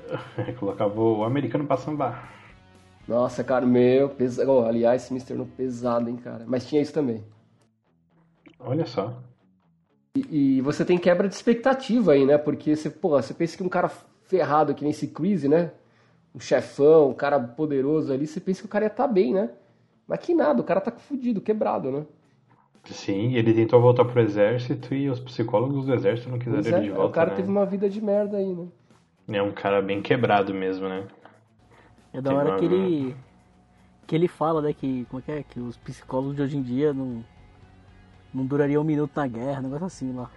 Colocava 0.58 1.00
o 1.00 1.24
americano 1.24 1.66
pra 1.66 1.76
sambar. 1.76 2.32
Nossa, 3.08 3.42
cara, 3.44 3.64
meu, 3.64 4.08
pesado. 4.08 4.50
Oh, 4.50 4.64
aliás, 4.64 5.04
esse 5.04 5.12
Mr. 5.12 5.34
No 5.34 5.46
pesado, 5.46 6.10
hein, 6.10 6.16
cara. 6.16 6.44
Mas 6.46 6.66
tinha 6.66 6.82
isso 6.82 6.92
também. 6.92 7.24
Olha 8.58 8.84
só. 8.84 9.22
E, 10.16 10.56
e 10.56 10.60
você 10.60 10.84
tem 10.84 10.98
quebra 10.98 11.28
de 11.28 11.34
expectativa 11.34 12.12
aí, 12.12 12.26
né? 12.26 12.36
Porque 12.36 12.74
você, 12.74 12.90
pô, 12.90 13.10
você 13.10 13.32
pensa 13.32 13.56
que 13.56 13.62
um 13.62 13.68
cara 13.68 13.88
ferrado 14.24 14.74
que 14.74 14.82
nem 14.82 14.90
esse 14.90 15.06
Chris, 15.06 15.44
né? 15.44 15.70
Um 16.34 16.40
chefão, 16.40 17.10
um 17.10 17.14
cara 17.14 17.38
poderoso 17.38 18.12
ali, 18.12 18.26
você 18.26 18.40
pensa 18.40 18.60
que 18.60 18.66
o 18.66 18.70
cara 18.70 18.86
ia 18.86 18.90
estar 18.90 19.06
bem, 19.06 19.32
né? 19.32 19.50
Mas 20.06 20.20
que 20.20 20.34
nada, 20.34 20.60
o 20.60 20.64
cara 20.64 20.80
tá 20.80 20.92
fudido, 20.92 21.40
quebrado, 21.40 21.90
né? 21.90 22.06
Sim, 22.84 23.34
ele 23.34 23.52
tentou 23.52 23.80
voltar 23.80 24.04
pro 24.04 24.20
exército 24.20 24.94
e 24.94 25.10
os 25.10 25.18
psicólogos 25.18 25.86
do 25.86 25.94
exército 25.94 26.28
não 26.30 26.38
quiseram 26.38 26.62
Pois 26.62 26.72
é, 26.72 26.78
ele 26.78 26.86
de 26.86 26.90
volta, 26.92 27.06
o 27.06 27.10
cara 27.12 27.30
né? 27.30 27.36
teve 27.36 27.48
uma 27.50 27.66
vida 27.66 27.90
de 27.90 28.00
merda 28.00 28.36
aí, 28.36 28.54
né? 28.54 28.68
É 29.28 29.42
um 29.42 29.50
cara 29.50 29.82
bem 29.82 30.00
quebrado 30.00 30.54
mesmo, 30.54 30.88
né? 30.88 31.04
É 32.12 32.20
da 32.20 32.30
Tem 32.30 32.38
hora 32.38 32.50
uma- 32.50 32.58
que 32.58 32.64
ele. 32.64 33.16
Que 34.06 34.14
ele 34.14 34.28
fala, 34.28 34.62
né, 34.62 34.72
que. 34.72 35.04
Como 35.10 35.18
é 35.20 35.22
que 35.24 35.32
é? 35.32 35.42
Que 35.42 35.58
os 35.58 35.76
psicólogos 35.76 36.36
de 36.36 36.42
hoje 36.42 36.56
em 36.56 36.62
dia 36.62 36.92
não. 36.92 37.24
Não 38.32 38.46
durariam 38.46 38.82
um 38.82 38.84
minuto 38.84 39.10
na 39.16 39.26
guerra, 39.26 39.58
um 39.58 39.62
negócio 39.64 39.86
assim 39.86 40.12
lá. 40.12 40.30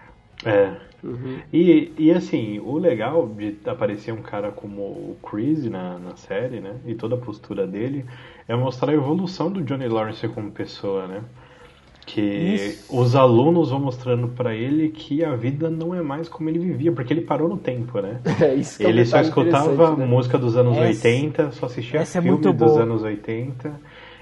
É. 0.46 0.72
Uhum. 1.04 1.40
E, 1.52 1.92
e 1.98 2.12
assim, 2.12 2.60
o 2.60 2.78
legal 2.78 3.28
de 3.28 3.56
aparecer 3.66 4.14
um 4.14 4.22
cara 4.22 4.52
como 4.52 4.82
o 4.82 5.18
Chris 5.24 5.64
na, 5.70 5.98
na 5.98 6.16
série, 6.16 6.60
né? 6.60 6.76
E 6.86 6.94
toda 6.94 7.16
a 7.16 7.18
postura 7.18 7.66
dele 7.66 8.06
é 8.48 8.56
mostrar 8.56 8.92
a 8.92 8.96
evolução 8.96 9.50
do 9.52 9.62
Johnny 9.62 9.88
Lawrence 9.88 10.28
como 10.28 10.52
pessoa, 10.52 11.08
né? 11.08 11.22
Que 12.06 12.22
Isso. 12.22 12.98
os 12.98 13.16
alunos 13.16 13.70
vão 13.70 13.80
mostrando 13.80 14.30
pra 14.30 14.56
ele 14.56 14.90
que 14.90 15.24
a 15.24 15.36
vida 15.36 15.70
não 15.70 15.94
é 15.94 16.02
mais 16.02 16.28
como 16.28 16.50
ele 16.50 16.58
vivia, 16.58 16.92
porque 16.92 17.14
ele 17.14 17.22
parou 17.22 17.48
no 17.48 17.58
tempo, 17.58 18.02
né? 18.02 18.20
É 18.42 18.56
isso 18.56 18.78
que 18.80 18.86
é 18.86 18.90
Ele 18.90 19.06
só 19.06 19.22
escutava 19.22 19.96
né? 19.96 20.06
música 20.06 20.38
dos 20.38 20.58
anos 20.58 20.76
Essa- 20.78 21.08
80, 21.08 21.52
só 21.52 21.68
assistia 21.68 22.00
é 22.00 22.06
filme 22.06 22.32
muito 22.32 22.52
dos 22.52 22.78
anos 22.78 23.04
80. 23.04 23.80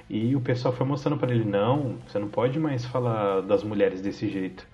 E 0.10 0.36
o 0.36 0.42
pessoal 0.42 0.74
foi 0.74 0.86
mostrando 0.86 1.18
pra 1.18 1.32
ele, 1.32 1.44
não, 1.44 1.96
você 2.08 2.20
não 2.20 2.28
pode 2.28 2.60
mais 2.60 2.86
falar 2.86 3.42
das 3.42 3.64
mulheres 3.64 4.02
desse 4.02 4.28
jeito. 4.28 4.66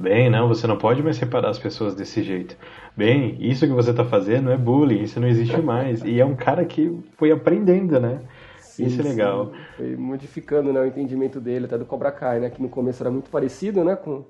Bem, 0.00 0.30
não, 0.30 0.46
você 0.46 0.66
não 0.66 0.78
pode 0.78 1.02
mais 1.02 1.16
separar 1.16 1.50
as 1.50 1.58
pessoas 1.58 1.94
desse 1.94 2.22
jeito. 2.22 2.56
Bem, 2.96 3.36
isso 3.40 3.66
que 3.66 3.72
você 3.72 3.92
tá 3.92 4.04
fazendo 4.04 4.50
é 4.50 4.56
bullying, 4.56 5.02
isso 5.02 5.18
não 5.18 5.26
existe 5.26 5.60
mais. 5.60 6.04
E 6.04 6.20
é 6.20 6.24
um 6.24 6.36
cara 6.36 6.64
que 6.64 6.96
foi 7.16 7.32
aprendendo, 7.32 7.98
né? 7.98 8.20
Sim, 8.58 8.86
isso 8.86 9.00
é 9.00 9.04
legal. 9.04 9.46
Sim. 9.46 9.52
Foi 9.76 9.96
modificando 9.96 10.72
né, 10.72 10.80
o 10.80 10.86
entendimento 10.86 11.40
dele, 11.40 11.66
até 11.66 11.76
do 11.76 11.84
Cobra 11.84 12.12
Kai, 12.12 12.38
né? 12.38 12.48
Que 12.48 12.62
no 12.62 12.68
começo 12.68 13.02
era 13.02 13.10
muito 13.10 13.28
parecido, 13.28 13.82
né? 13.82 13.96
Com, 13.96 14.22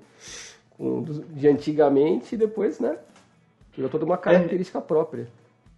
com 0.71 1.03
de 1.03 1.47
antigamente 1.47 2.33
e 2.33 2.37
depois, 2.37 2.79
né? 2.79 2.97
Tirou 3.73 3.89
toda 3.89 4.05
uma 4.05 4.17
característica 4.17 4.79
é. 4.79 4.81
própria. 4.81 5.27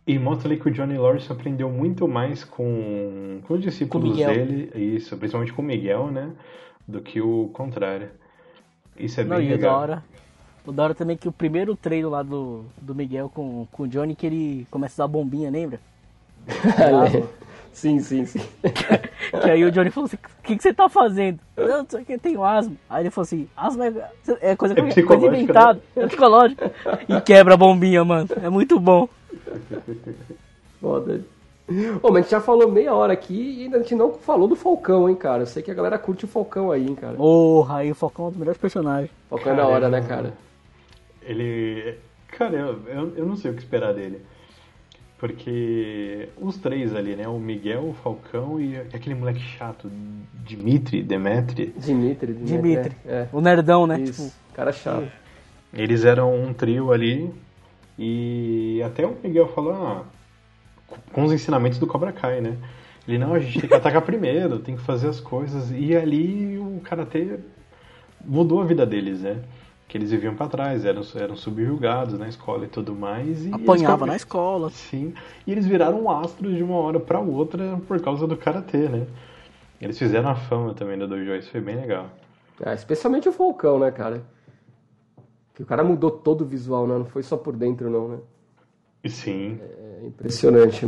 E 0.08 0.18
mostra 0.18 0.48
ali 0.48 0.60
que 0.60 0.70
o 0.70 0.72
Johnny 0.72 0.98
Lawrence 0.98 1.32
aprendeu 1.32 1.70
muito 1.70 2.08
mais 2.08 2.44
com, 2.44 3.40
com 3.44 3.54
os 3.54 3.62
discípulos 3.62 4.18
com 4.18 4.26
dele, 4.26 4.72
isso, 4.74 5.16
principalmente 5.18 5.54
com 5.54 5.62
o 5.62 5.66
Miguel, 5.66 6.08
né? 6.08 6.32
Do 6.88 7.02
que 7.02 7.22
o 7.22 7.50
contrário. 7.54 8.10
Isso 8.98 9.20
é 9.20 9.24
bem 9.24 9.32
Não, 9.32 9.38
legal. 9.38 9.56
E 9.56 9.60
o 9.60 9.62
da 9.62 9.78
hora, 9.78 10.04
o 10.66 10.72
da 10.72 10.84
hora 10.84 10.96
também 10.96 11.16
é 11.16 11.18
que 11.18 11.28
o 11.28 11.32
primeiro 11.32 11.76
treino 11.76 12.10
lá 12.10 12.22
do, 12.24 12.66
do 12.82 12.94
Miguel 12.94 13.30
com, 13.34 13.68
com 13.72 13.84
o 13.84 13.88
Johnny, 13.88 14.16
que 14.16 14.26
ele 14.26 14.68
começa 14.70 15.02
a 15.02 15.06
usar 15.06 15.12
bombinha, 15.12 15.50
lembra? 15.50 15.80
sim, 17.74 18.00
sim, 18.00 18.26
sim. 18.26 18.42
que 19.42 19.50
aí 19.50 19.64
o 19.64 19.72
Johnny 19.72 19.90
falou 19.90 20.06
assim, 20.08 20.18
o 20.18 20.44
que, 20.44 20.56
que 20.56 20.64
você 20.64 20.74
tá 20.74 20.90
fazendo? 20.90 21.40
Eu 21.56 21.68
não 21.68 21.86
sei 21.88 22.04
que 22.04 22.18
tenho 22.18 22.44
asma. 22.44 22.76
Aí 22.90 23.04
ele 23.04 23.10
falou 23.10 23.24
assim, 23.24 23.48
asma 23.56 23.88
é, 23.88 23.94
é 24.42 24.56
coisa, 24.56 24.76
é 24.78 25.02
coisa 25.04 25.26
inventada, 25.26 25.82
né? 25.96 26.04
é 26.04 26.08
psicológico. 26.08 26.64
E 27.08 27.22
quebra 27.22 27.54
a 27.54 27.58
bombinha, 27.58 28.04
mano. 28.04 28.28
É 28.42 28.50
muito 28.50 28.80
bom. 28.80 29.08
Foda. 30.80 31.22
Ô, 32.02 32.10
mas 32.10 32.18
a 32.18 32.22
gente 32.22 32.32
já 32.32 32.42
falou 32.42 32.72
meia 32.72 32.94
hora 32.94 33.14
aqui 33.14 33.60
e 33.60 33.64
ainda 33.64 33.78
a 33.78 33.82
gente 33.82 33.96
não 33.96 34.14
falou 34.14 34.48
do 34.48 34.56
Falcão, 34.56 35.10
hein, 35.10 35.16
cara. 35.16 35.44
Eu 35.44 35.48
sei 35.48 35.64
que 35.64 35.72
a 35.72 35.74
galera 35.74 35.98
curte 35.98 36.26
o 36.26 36.28
Falcão 36.28 36.72
aí, 36.72 36.86
hein, 36.88 36.96
cara. 36.96 37.16
Porra, 37.16 37.78
aí 37.78 37.92
o 37.92 37.96
Falcão 37.96 38.26
é 38.26 38.28
um 38.28 38.32
dos 38.32 38.40
melhores 38.40 38.60
personagens. 38.60 39.12
Falcão 39.30 39.56
cara, 39.56 39.62
é 39.62 39.66
da 39.66 39.68
hora, 39.68 39.90
né, 39.90 40.02
cara? 40.02 40.34
Ele. 41.22 41.96
Cara, 42.28 42.56
eu, 42.56 42.80
eu, 42.88 43.14
eu 43.18 43.26
não 43.26 43.36
sei 43.36 43.52
o 43.52 43.54
que 43.54 43.60
esperar 43.60 43.94
dele. 43.94 44.22
Porque 45.22 46.30
os 46.42 46.58
três 46.58 46.96
ali, 46.96 47.16
né? 47.16 47.28
O 47.28 47.38
Miguel, 47.38 47.90
o 47.90 47.94
Falcão 47.94 48.60
e 48.60 48.76
aquele 48.76 49.14
moleque 49.14 49.40
chato, 49.40 49.88
Dimitri, 50.44 51.04
Demetri. 51.04 51.76
Dimitri, 51.78 52.34
Dimitri. 52.34 52.58
Dimitri. 52.58 52.98
É, 53.06 53.14
é. 53.14 53.30
O 53.32 53.40
nerdão, 53.40 53.86
né? 53.86 54.00
Isso, 54.00 54.30
tipo... 54.30 54.56
cara 54.56 54.72
chato. 54.72 55.12
Eles 55.72 56.04
eram 56.06 56.34
um 56.34 56.52
trio 56.54 56.92
ali 56.92 57.32
e 58.00 58.82
até 58.84 59.06
o 59.06 59.16
Miguel 59.24 59.48
falou, 59.50 59.74
ah, 59.74 60.04
com 61.12 61.24
os 61.24 61.32
ensinamentos 61.32 61.80
do 61.80 61.88
Cobra 61.88 62.12
Kai, 62.12 62.42
né? 62.42 62.58
Ele, 63.08 63.18
não, 63.18 63.34
a 63.34 63.40
gente 63.40 63.60
tem 63.60 63.70
que 63.70 63.76
atacar 63.76 64.02
primeiro, 64.02 64.60
tem 64.60 64.76
que 64.76 64.82
fazer 64.82 65.08
as 65.08 65.20
coisas. 65.20 65.72
E 65.72 65.96
ali 65.96 66.58
o 66.58 66.80
Karatê 66.84 67.40
mudou 68.24 68.62
a 68.62 68.66
vida 68.66 68.86
deles, 68.86 69.22
né? 69.22 69.42
Que 69.88 69.98
eles 69.98 70.12
viviam 70.12 70.36
para 70.36 70.48
trás, 70.48 70.86
eram, 70.86 71.02
eram 71.16 71.36
subjugados 71.36 72.18
na 72.18 72.30
escola 72.30 72.66
e 72.66 72.68
tudo 72.68 72.96
mais. 72.96 73.46
E 73.46 73.54
Apanhava 73.54 74.06
na 74.06 74.16
escola. 74.16 74.70
Sim. 74.70 75.14
E 75.46 75.52
eles 75.52 75.66
viraram 75.66 76.10
astros 76.10 76.56
de 76.56 76.64
uma 76.64 76.76
hora 76.76 77.00
para 77.00 77.20
outra 77.20 77.80
por 77.88 78.00
causa 78.02 78.26
do 78.28 78.38
Karatê, 78.38 78.88
né? 78.88 79.08
Eles 79.82 79.98
fizeram 79.98 80.30
a 80.30 80.36
fama 80.36 80.74
também 80.76 80.98
do 80.98 81.08
Dojo, 81.08 81.36
isso 81.36 81.50
foi 81.50 81.60
bem 81.60 81.76
legal. 81.76 82.08
É, 82.64 82.74
especialmente 82.76 83.28
o 83.28 83.34
Falcão, 83.34 83.80
né, 83.80 83.90
cara? 83.90 84.24
Que 85.56 85.64
o 85.64 85.66
cara 85.66 85.84
mudou 85.84 86.12
todo 86.12 86.42
o 86.42 86.46
visual, 86.46 86.86
né? 86.86 86.98
Não 86.98 87.06
foi 87.06 87.24
só 87.24 87.36
por 87.36 87.56
dentro, 87.56 87.90
não, 87.90 88.08
né? 88.08 88.18
Sim. 89.08 89.60
É 90.02 90.06
impressionante. 90.06 90.86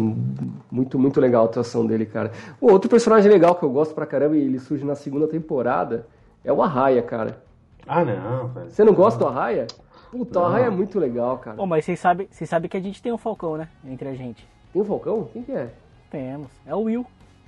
Muito, 0.71 0.99
muito 0.99 1.19
legal 1.19 1.43
a 1.43 1.45
atuação 1.45 1.85
dele, 1.85 2.05
cara. 2.05 2.31
O 2.59 2.71
outro 2.71 2.89
personagem 2.89 3.31
legal 3.31 3.55
que 3.55 3.63
eu 3.63 3.69
gosto 3.69 3.93
pra 3.93 4.05
caramba 4.05 4.37
e 4.37 4.41
ele 4.41 4.59
surge 4.59 4.83
na 4.83 4.95
segunda 4.95 5.27
temporada 5.27 6.07
é 6.43 6.51
o 6.51 6.61
Arraia, 6.61 7.01
cara. 7.01 7.41
Ah, 7.87 8.03
não, 8.03 8.47
velho. 8.47 8.69
Você 8.69 8.83
não 8.83 8.93
gosta 8.93 9.19
do 9.19 9.27
Arraia? 9.27 9.67
Puta, 10.11 10.39
não. 10.39 10.45
o 10.45 10.49
Arraia 10.49 10.65
é 10.65 10.69
muito 10.69 10.99
legal, 10.99 11.37
cara. 11.39 11.57
Pô, 11.57 11.65
mas 11.65 11.85
vocês 11.85 11.99
sabem 11.99 12.27
sabe 12.31 12.67
que 12.67 12.77
a 12.77 12.79
gente 12.79 13.01
tem 13.01 13.11
um 13.11 13.17
Falcão, 13.17 13.57
né? 13.57 13.67
Entre 13.85 14.07
a 14.07 14.13
gente. 14.13 14.47
Tem 14.71 14.81
um 14.81 14.85
Falcão? 14.85 15.27
Quem 15.33 15.43
que 15.43 15.51
é? 15.51 15.69
Temos. 16.09 16.47
É 16.65 16.75
o 16.75 16.81
Will. 16.81 17.05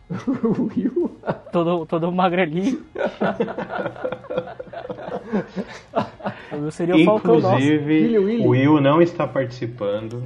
o 0.28 0.70
Will? 0.76 1.12
todo, 1.52 1.86
todo 1.86 2.12
magrelinho. 2.12 2.84
o 6.52 6.56
Will 6.58 6.72
seria 6.72 6.96
o 6.96 7.06
Falcão 7.06 7.38
Inclusive, 7.38 8.18
o 8.18 8.50
Will 8.50 8.82
não 8.82 9.00
está 9.02 9.28
participando 9.28 10.24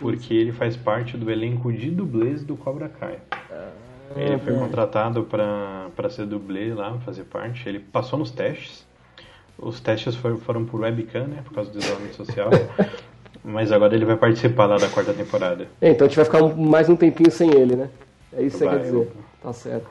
porque 0.00 0.32
ele 0.32 0.50
faz 0.50 0.76
parte 0.76 1.16
do 1.16 1.30
elenco 1.30 1.70
de 1.72 1.90
dublês 1.90 2.42
do 2.42 2.56
Cobra 2.56 2.88
Kai. 2.88 3.18
Ah, 3.50 3.70
ele 4.16 4.38
foi 4.38 4.54
contratado 4.54 5.22
para 5.24 6.10
ser 6.10 6.26
dublê 6.26 6.74
lá, 6.74 6.98
fazer 7.04 7.24
parte. 7.24 7.68
Ele 7.68 7.78
passou 7.78 8.18
nos 8.18 8.30
testes. 8.30 8.84
Os 9.58 9.78
testes 9.78 10.16
foram, 10.16 10.38
foram 10.38 10.64
por 10.64 10.80
webcam, 10.80 11.26
né? 11.26 11.42
Por 11.44 11.52
causa 11.52 11.70
do 11.70 11.78
isolamento 11.78 12.16
social. 12.16 12.48
Mas 13.44 13.70
agora 13.70 13.94
ele 13.94 14.04
vai 14.04 14.16
participar 14.16 14.66
lá 14.66 14.76
da 14.76 14.88
quarta 14.88 15.12
temporada. 15.12 15.68
É, 15.80 15.90
então 15.90 16.06
a 16.06 16.08
gente 16.08 16.16
vai 16.16 16.24
ficar 16.24 16.42
mais 16.56 16.88
um 16.88 16.96
tempinho 16.96 17.30
sem 17.30 17.50
ele, 17.50 17.76
né? 17.76 17.88
É 18.32 18.42
isso 18.42 18.58
que 18.58 18.64
você 18.64 18.70
quer 18.70 18.82
dizer. 18.82 19.12
Tá 19.42 19.52
certo. 19.52 19.88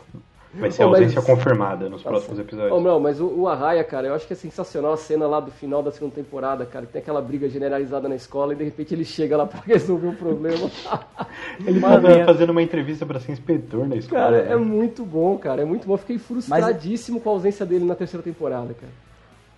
Vai 0.53 0.71
ser 0.71 0.81
a 0.81 0.85
ausência 0.85 1.21
mas... 1.21 1.25
confirmada 1.25 1.87
nos 1.89 2.01
tá 2.01 2.09
próximos 2.09 2.37
certo. 2.37 2.49
episódios. 2.49 2.75
Oh, 2.75 2.81
não, 2.81 2.99
mas 2.99 3.21
o, 3.21 3.27
o 3.27 3.47
Arraia, 3.47 3.83
cara, 3.83 4.07
eu 4.07 4.15
acho 4.15 4.25
que 4.25 4.33
é 4.33 4.35
sensacional 4.35 4.93
a 4.93 4.97
cena 4.97 5.27
lá 5.27 5.39
do 5.39 5.51
final 5.51 5.83
da 5.83 5.91
segunda 5.91 6.15
temporada, 6.15 6.65
cara, 6.65 6.87
que 6.87 6.93
tem 6.93 7.01
aquela 7.01 7.21
briga 7.21 7.47
generalizada 7.47 8.09
na 8.09 8.15
escola 8.15 8.53
e 8.53 8.55
de 8.55 8.63
repente 8.63 8.93
ele 8.95 9.05
chega 9.05 9.37
lá 9.37 9.45
pra 9.47 9.61
resolver 9.61 10.07
o 10.07 10.15
problema. 10.15 10.69
ele 11.65 11.79
tava 11.79 12.25
fazendo 12.25 12.49
uma 12.49 12.63
entrevista 12.63 13.05
para 13.05 13.19
ser 13.19 13.31
inspetor 13.31 13.87
na 13.87 13.95
escola. 13.95 14.21
Cara, 14.21 14.43
né? 14.43 14.53
é 14.53 14.55
muito 14.55 15.05
bom, 15.05 15.37
cara, 15.37 15.61
é 15.61 15.65
muito 15.65 15.85
bom. 15.85 15.93
Eu 15.93 15.99
fiquei 15.99 16.17
frustradíssimo 16.17 17.17
mas... 17.17 17.23
com 17.23 17.29
a 17.29 17.33
ausência 17.33 17.65
dele 17.65 17.85
na 17.85 17.95
terceira 17.95 18.23
temporada, 18.23 18.73
cara. 18.73 18.91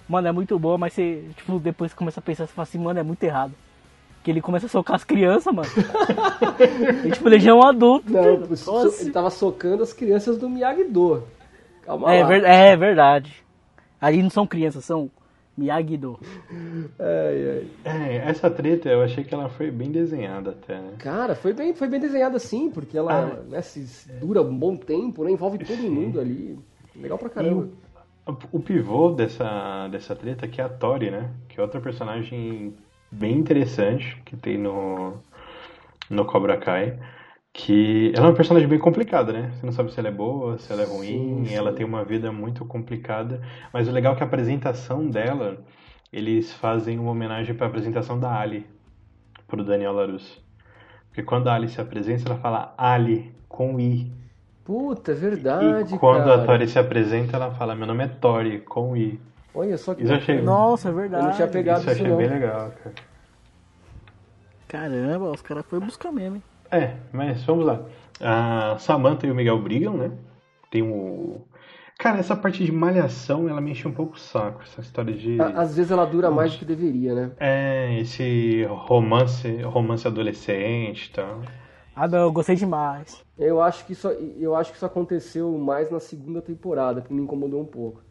Mano, 0.09 0.27
é 0.27 0.31
muito 0.33 0.59
bom, 0.59 0.77
mas 0.77 0.91
você, 0.91 1.23
tipo, 1.37 1.57
depois 1.57 1.93
começa 1.93 2.19
a 2.19 2.23
pensar, 2.23 2.45
você 2.45 2.51
fala 2.51 2.63
assim, 2.63 2.77
mano, 2.77 2.99
é 2.99 3.03
muito 3.03 3.23
errado. 3.23 3.53
Que 4.23 4.29
ele 4.29 4.41
começa 4.41 4.67
a 4.67 4.69
socar 4.69 4.95
as 4.95 5.03
crianças, 5.03 5.53
mano. 5.53 5.69
e, 7.05 7.11
tipo, 7.11 7.27
ele 7.27 7.39
já 7.39 7.51
é 7.51 7.53
um 7.53 7.63
adulto. 7.63 8.11
Não, 8.11 8.43
ele 8.99 9.11
tava 9.11 9.29
socando 9.31 9.81
as 9.81 9.93
crianças 9.93 10.37
do 10.37 10.49
Miyagi-Do. 10.49 11.23
Calma 11.81 12.13
é, 12.13 12.21
lá. 12.21 12.27
Ver, 12.27 12.43
é 12.43 12.77
verdade. 12.77 13.43
Aí 13.99 14.21
não 14.21 14.29
são 14.29 14.45
crianças, 14.45 14.85
são 14.85 15.09
Miyagi-Do. 15.57 16.19
É, 16.99 17.63
essa 18.25 18.49
treta 18.49 18.89
eu 18.89 19.01
achei 19.01 19.23
que 19.23 19.33
ela 19.33 19.49
foi 19.49 19.69
bem 19.69 19.91
desenhada 19.91 20.51
até, 20.51 20.79
né? 20.79 20.93
Cara, 20.97 21.35
foi 21.35 21.53
bem, 21.53 21.73
foi 21.73 21.87
bem 21.87 21.99
desenhada 21.99 22.39
sim, 22.39 22.69
porque 22.69 22.97
ela 22.97 23.13
ah, 23.13 23.41
né, 23.49 23.61
se 23.61 24.09
dura 24.19 24.41
um 24.41 24.57
bom 24.57 24.75
tempo, 24.75 25.23
né? 25.23 25.31
Envolve 25.31 25.59
todo 25.59 25.75
sim. 25.75 25.89
mundo 25.89 26.19
ali. 26.19 26.57
Legal 26.95 27.17
pra 27.17 27.29
caramba. 27.29 27.69
O, 28.25 28.57
o, 28.57 28.59
pivô 28.59 29.11
dessa, 29.11 29.87
dessa 29.87 30.15
treta 30.15 30.47
que 30.47 30.61
é 30.61 30.63
a 30.63 30.69
Tori, 30.69 31.09
né? 31.09 31.31
Que 31.49 31.59
é 31.59 31.63
outra 31.63 31.81
personagem 31.81 32.75
bem 33.11 33.37
interessante 33.37 34.21
que 34.25 34.37
tem 34.37 34.57
no, 34.57 35.13
no 36.09 36.25
Cobra 36.25 36.57
Kai. 36.57 36.97
Que 37.53 38.13
ela 38.15 38.27
é 38.27 38.29
uma 38.29 38.35
personagem 38.35 38.67
bem 38.67 38.79
complicada, 38.79 39.33
né? 39.33 39.51
Você 39.53 39.65
não 39.65 39.73
sabe 39.73 39.91
se 39.91 39.99
ela 39.99 40.07
é 40.07 40.11
boa, 40.11 40.57
se 40.57 40.71
ela 40.71 40.83
é 40.83 40.85
ruim, 40.85 41.43
sim, 41.43 41.45
sim. 41.47 41.53
ela 41.53 41.73
tem 41.73 41.85
uma 41.85 42.05
vida 42.05 42.31
muito 42.31 42.63
complicada. 42.63 43.41
Mas 43.73 43.89
o 43.89 43.91
legal 43.91 44.13
é 44.13 44.15
que 44.15 44.23
a 44.23 44.25
apresentação 44.25 45.05
dela, 45.05 45.57
eles 46.13 46.53
fazem 46.53 46.97
uma 46.97 47.11
homenagem 47.11 47.53
para 47.53 47.65
a 47.65 47.69
apresentação 47.69 48.17
da 48.17 48.33
Ali, 48.39 48.65
pro 49.49 49.65
Daniel 49.65 49.91
LaRusso. 49.91 50.41
Porque 51.09 51.23
quando 51.23 51.49
a 51.49 51.53
Ali 51.53 51.67
se 51.67 51.81
apresenta, 51.81 52.29
ela 52.29 52.39
fala 52.39 52.73
Ali, 52.77 53.35
com 53.49 53.77
I. 53.77 54.09
Puta, 54.63 55.11
é 55.11 55.15
verdade, 55.15 55.95
e 55.95 55.97
quando 55.97 56.25
cara. 56.25 56.43
a 56.43 56.45
Tori 56.45 56.67
se 56.67 56.79
apresenta, 56.79 57.35
ela 57.35 57.51
fala, 57.51 57.75
meu 57.75 57.85
nome 57.85 58.05
é 58.05 58.07
Tori, 58.07 58.59
com 58.59 58.95
I. 58.95 59.19
Olha 59.53 59.77
só 59.77 59.93
que. 59.93 60.03
Isso 60.03 60.13
achei... 60.13 60.41
Nossa, 60.41 60.89
é 60.89 60.91
verdade. 60.91 61.23
Eu 61.23 61.29
não 61.29 61.35
tinha 61.35 61.47
pegado 61.47 61.81
isso. 61.81 61.91
Isso 61.91 62.01
achei 62.03 62.15
bem 62.15 62.29
legal, 62.29 62.71
cara. 62.83 62.95
Caramba, 64.67 65.31
os 65.31 65.41
caras 65.41 65.65
foram 65.65 65.85
buscar 65.85 66.11
mesmo, 66.11 66.37
hein? 66.37 66.43
É, 66.71 66.95
mas 67.11 67.43
vamos 67.43 67.65
lá. 67.65 67.81
A 68.21 68.77
Samantha 68.79 69.27
e 69.27 69.31
o 69.31 69.35
Miguel 69.35 69.61
brigam, 69.61 69.95
né? 69.95 70.11
Tem 70.69 70.81
o. 70.81 71.41
Cara, 71.99 72.17
essa 72.19 72.35
parte 72.35 72.63
de 72.63 72.71
malhação, 72.71 73.47
ela 73.47 73.61
me 73.61 73.71
enche 73.71 73.87
um 73.87 73.91
pouco 73.91 74.15
o 74.15 74.19
saco, 74.19 74.61
essa 74.63 74.81
história 74.81 75.13
de. 75.13 75.37
Às 75.41 75.75
vezes 75.75 75.91
ela 75.91 76.05
dura 76.05 76.31
mais 76.31 76.53
do 76.53 76.59
que 76.59 76.65
deveria, 76.65 77.13
né? 77.13 77.31
É, 77.39 77.99
esse 77.99 78.63
romance, 78.65 79.61
romance 79.63 80.07
adolescente 80.07 81.07
e 81.07 81.11
tal. 81.11 81.41
Ah 81.93 82.07
não, 82.07 82.19
eu 82.19 82.31
gostei 82.31 82.55
demais. 82.55 83.21
Eu 83.37 83.61
acho 83.61 83.85
que 83.85 83.91
isso, 83.91 84.07
eu 84.07 84.55
acho 84.55 84.71
que 84.71 84.77
isso 84.77 84.85
aconteceu 84.85 85.51
mais 85.57 85.91
na 85.91 85.99
segunda 85.99 86.41
temporada, 86.41 87.01
que 87.01 87.13
me 87.13 87.21
incomodou 87.21 87.61
um 87.61 87.65
pouco. 87.65 88.01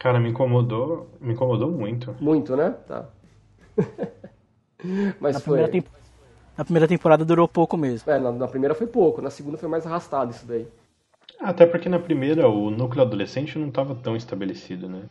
Cara, 0.00 0.18
me 0.18 0.30
incomodou, 0.30 1.10
me 1.20 1.34
incomodou 1.34 1.70
muito. 1.70 2.16
Muito, 2.18 2.56
né? 2.56 2.74
Tá. 2.88 3.04
Mas 5.20 5.34
na 5.34 5.40
foi. 5.40 5.58
Primeira 5.58 5.68
temp... 5.68 5.86
Na 6.56 6.64
primeira 6.64 6.88
temporada 6.88 7.22
durou 7.22 7.46
pouco 7.46 7.76
mesmo. 7.76 8.10
É, 8.10 8.18
na, 8.18 8.32
na, 8.32 8.48
primeira 8.48 8.74
foi 8.74 8.86
pouco, 8.86 9.20
na 9.20 9.28
segunda 9.28 9.58
foi 9.58 9.68
mais 9.68 9.86
arrastado 9.86 10.30
isso 10.30 10.46
daí. 10.46 10.66
Até 11.38 11.66
porque 11.66 11.86
na 11.86 11.98
primeira 11.98 12.48
o 12.48 12.70
núcleo 12.70 13.02
adolescente 13.02 13.58
não 13.58 13.68
estava 13.68 13.94
tão 13.94 14.16
estabelecido, 14.16 14.88
né? 14.88 15.02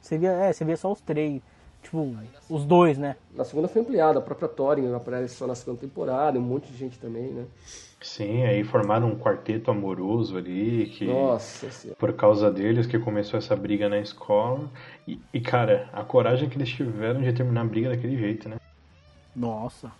Você 0.00 0.18
via, 0.18 0.32
é, 0.32 0.52
você 0.52 0.64
via 0.64 0.76
só 0.76 0.90
os 0.90 1.00
três. 1.00 1.40
Tipo, 1.80 2.16
os 2.50 2.64
dois, 2.64 2.98
né? 2.98 3.14
Na 3.32 3.44
segunda 3.44 3.68
foi 3.68 3.82
ampliada, 3.82 4.18
a 4.18 4.22
própria 4.22 4.48
Thorin 4.48 4.92
aparece 4.92 5.36
só 5.36 5.46
na 5.46 5.54
segunda 5.54 5.80
temporada, 5.80 6.36
um 6.36 6.42
monte 6.42 6.72
de 6.72 6.76
gente 6.76 6.98
também, 6.98 7.30
né? 7.30 7.46
Sim, 8.00 8.44
aí 8.44 8.62
formaram 8.62 9.08
um 9.08 9.18
quarteto 9.18 9.70
amoroso 9.70 10.36
ali, 10.36 10.86
que 10.86 11.06
Nossa 11.06 11.68
senhora. 11.70 11.98
por 11.98 12.12
causa 12.12 12.50
deles 12.50 12.86
que 12.86 12.98
começou 12.98 13.38
essa 13.38 13.56
briga 13.56 13.88
na 13.88 13.98
escola. 13.98 14.70
E, 15.06 15.20
e, 15.34 15.40
cara, 15.40 15.88
a 15.92 16.04
coragem 16.04 16.48
que 16.48 16.56
eles 16.56 16.68
tiveram 16.68 17.20
de 17.20 17.32
terminar 17.32 17.62
a 17.62 17.64
briga 17.64 17.88
daquele 17.88 18.16
jeito, 18.16 18.48
né? 18.48 18.56
Nossa, 19.34 19.90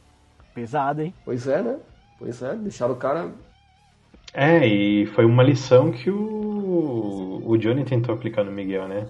pesado, 0.54 1.02
hein? 1.02 1.12
Pois 1.24 1.48
é, 1.48 1.60
né? 1.60 1.78
Pois 2.18 2.40
é, 2.40 2.54
deixaram 2.54 2.94
o 2.94 2.96
cara. 2.96 3.32
É, 4.32 4.66
e 4.66 5.06
foi 5.06 5.24
uma 5.24 5.42
lição 5.42 5.90
que 5.90 6.10
o, 6.10 7.42
o 7.44 7.56
Johnny 7.56 7.84
tentou 7.84 8.14
aplicar 8.14 8.44
no 8.44 8.52
Miguel, 8.52 8.86
né? 8.86 9.08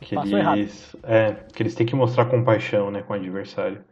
Que 0.00 0.14
Passou 0.14 0.38
eles, 0.38 0.96
é, 1.02 1.32
que 1.52 1.62
eles 1.62 1.74
têm 1.74 1.86
que 1.86 1.94
mostrar 1.94 2.26
compaixão, 2.26 2.90
né, 2.90 3.02
com 3.02 3.12
o 3.12 3.16
adversário. 3.16 3.84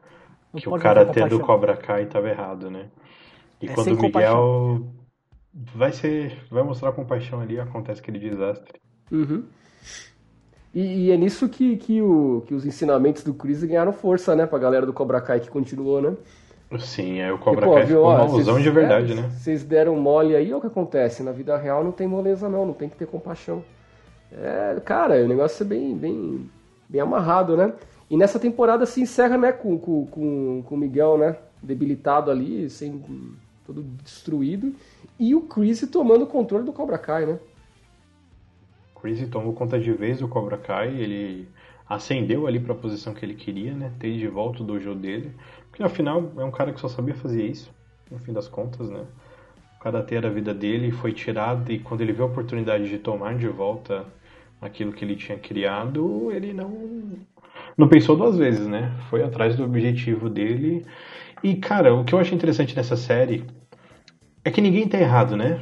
Não 0.52 0.60
que 0.60 0.68
o 0.68 0.70
pode 0.70 0.82
karatê 0.82 1.08
mostrar 1.08 1.28
do 1.28 1.40
compaixão. 1.40 1.46
Cobra 1.46 1.76
Kai 1.76 2.04
estava 2.04 2.28
errado, 2.28 2.70
né? 2.70 2.86
E 3.60 3.68
É 3.68 3.74
quando 3.74 3.92
o 3.92 4.02
Miguel 4.02 4.86
vai 5.74 5.92
ser, 5.92 6.36
vai 6.50 6.62
mostrar 6.62 6.92
compaixão 6.92 7.40
ali, 7.40 7.58
acontece 7.58 8.00
aquele 8.00 8.18
desastre. 8.18 8.80
Uhum. 9.10 9.44
E, 10.74 11.06
e 11.06 11.10
é 11.10 11.16
nisso 11.16 11.48
que, 11.48 11.76
que, 11.76 12.02
o, 12.02 12.42
que 12.46 12.54
os 12.54 12.66
ensinamentos 12.66 13.24
do 13.24 13.32
Chris 13.32 13.64
ganharam 13.64 13.92
força, 13.92 14.36
né? 14.36 14.44
Pra 14.44 14.58
galera 14.58 14.84
do 14.84 14.92
Cobra 14.92 15.20
Kai 15.20 15.40
que 15.40 15.48
continuou, 15.48 16.02
né? 16.02 16.14
Sim, 16.78 17.22
aí 17.22 17.30
o 17.30 17.38
Cobra 17.38 17.66
Porque, 17.66 17.70
pô, 17.70 17.74
Kai 17.74 17.86
viu, 17.86 17.96
ficou 17.98 18.10
ó, 18.10 18.18
malzão 18.18 18.60
de 18.60 18.70
verdade, 18.70 19.12
é, 19.12 19.14
né? 19.14 19.30
Vocês 19.30 19.64
deram 19.64 19.96
mole 19.96 20.36
aí, 20.36 20.48
olha 20.48 20.58
o 20.58 20.60
que 20.60 20.66
acontece. 20.66 21.22
Na 21.22 21.32
vida 21.32 21.56
real 21.56 21.82
não 21.82 21.92
tem 21.92 22.06
moleza, 22.06 22.48
não. 22.48 22.66
Não 22.66 22.74
tem 22.74 22.88
que 22.88 22.96
ter 22.96 23.06
compaixão. 23.06 23.64
É, 24.30 24.78
cara, 24.84 25.14
o 25.24 25.28
negócio 25.28 25.62
é 25.62 25.66
bem, 25.66 25.96
bem, 25.96 26.50
bem 26.88 27.00
amarrado, 27.00 27.56
né? 27.56 27.72
E 28.10 28.16
nessa 28.16 28.38
temporada 28.38 28.84
se 28.84 29.00
encerra, 29.00 29.38
né, 29.38 29.52
com, 29.52 29.78
com, 29.78 30.06
com, 30.06 30.62
com 30.62 30.74
o 30.74 30.78
Miguel, 30.78 31.16
né? 31.16 31.36
Debilitado 31.62 32.30
ali, 32.30 32.68
sem, 32.68 33.02
todo 33.66 33.82
destruído. 33.82 34.74
E 35.18 35.34
o 35.34 35.42
Chris 35.42 35.86
tomando 35.90 36.22
o 36.22 36.26
controle 36.26 36.64
do 36.64 36.72
Cobra 36.72 36.98
Kai, 36.98 37.26
né? 37.26 37.38
Chris 39.00 39.28
tomou 39.28 39.52
conta 39.52 39.78
de 39.78 39.92
vez 39.92 40.20
do 40.20 40.28
Cobra 40.28 40.56
Kai, 40.56 40.88
ele 40.88 41.48
ascendeu 41.88 42.46
ali 42.46 42.58
para 42.58 42.72
a 42.72 42.76
posição 42.76 43.14
que 43.14 43.24
ele 43.24 43.34
queria, 43.34 43.74
né? 43.74 43.92
Ter 43.98 44.16
de 44.16 44.26
volta 44.26 44.62
o 44.62 44.66
dojo 44.66 44.94
dele, 44.94 45.32
porque 45.68 45.82
afinal 45.82 46.32
é 46.36 46.44
um 46.44 46.50
cara 46.50 46.72
que 46.72 46.80
só 46.80 46.88
sabia 46.88 47.14
fazer 47.14 47.46
isso, 47.46 47.70
no 48.10 48.18
fim 48.18 48.32
das 48.32 48.48
contas, 48.48 48.90
né? 48.90 49.04
O 49.76 49.82
karatê 49.82 50.16
era 50.16 50.28
a 50.28 50.32
vida 50.32 50.52
dele, 50.52 50.90
foi 50.90 51.12
tirado 51.12 51.70
e 51.70 51.78
quando 51.78 52.00
ele 52.00 52.12
viu 52.12 52.24
a 52.24 52.28
oportunidade 52.28 52.88
de 52.88 52.98
tomar 52.98 53.36
de 53.36 53.46
volta 53.46 54.04
aquilo 54.60 54.92
que 54.92 55.04
ele 55.04 55.14
tinha 55.14 55.38
criado, 55.38 56.32
ele 56.32 56.52
não 56.52 57.16
não 57.76 57.88
pensou 57.88 58.16
duas 58.16 58.36
vezes, 58.36 58.66
né? 58.66 58.92
Foi 59.10 59.22
atrás 59.22 59.56
do 59.56 59.64
objetivo 59.64 60.28
dele. 60.30 60.84
E 61.42 61.54
cara, 61.56 61.94
o 61.94 62.04
que 62.04 62.14
eu 62.14 62.18
acho 62.18 62.34
interessante 62.34 62.74
nessa 62.74 62.96
série 62.96 63.44
é 64.44 64.50
que 64.50 64.60
ninguém 64.60 64.88
tá 64.88 64.98
errado, 64.98 65.36
né? 65.36 65.60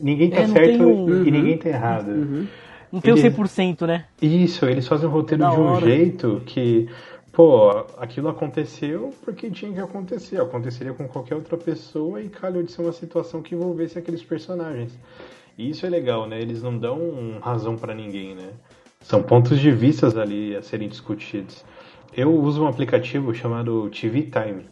Ninguém 0.00 0.30
tá 0.30 0.40
É, 0.42 0.46
certo 0.46 0.78
tem 0.78 0.82
um- 0.82 1.24
e 1.26 1.30
ninguém 1.30 1.58
tá 1.58 1.68
errado. 1.68 2.46
Não 2.90 3.00
tem 3.00 3.12
o 3.12 3.16
Ele- 3.16 3.20
100%, 3.20 3.86
né? 3.86 4.04
Isso, 4.22 4.64
eles 4.64 4.86
fazem 4.86 5.06
o 5.08 5.10
roteiro 5.12 5.42
Da 5.42 5.50
de 5.50 5.56
um 5.60 5.64
hora. 5.64 5.84
jeito 5.84 6.40
que, 6.46 6.88
pô, 7.32 7.68
aquilo 7.98 8.28
aconteceu 8.28 9.12
porque 9.24 9.50
tinha 9.50 9.72
que 9.72 9.80
acontecer. 9.80 10.40
Aconteceria 10.40 10.94
com 10.94 11.06
qualquer 11.06 11.34
outra 11.34 11.56
pessoa 11.58 12.22
e 12.22 12.28
calhou 12.28 12.62
de 12.62 12.72
ser 12.72 12.80
uma 12.80 12.92
situação 12.92 13.42
que 13.42 13.54
envolvesse 13.54 13.98
aqueles 13.98 14.22
personagens. 14.22 14.96
E 15.58 15.68
isso 15.68 15.84
é 15.84 15.90
legal, 15.90 16.26
né? 16.26 16.40
Eles 16.40 16.62
não 16.62 16.78
dão 16.78 16.98
razão 17.42 17.76
pra 17.76 17.92
ninguém, 17.94 18.34
né? 18.34 18.50
São 19.00 19.22
pontos 19.22 19.58
de 19.58 19.70
vistas 19.70 20.16
ali 20.16 20.54
a 20.54 20.62
serem 20.62 20.88
discutidos. 20.88 21.64
Eu 22.16 22.34
uso 22.34 22.62
um 22.62 22.68
aplicativo 22.68 23.34
chamado 23.34 23.88
TV 23.90 24.22
Time. 24.22 24.68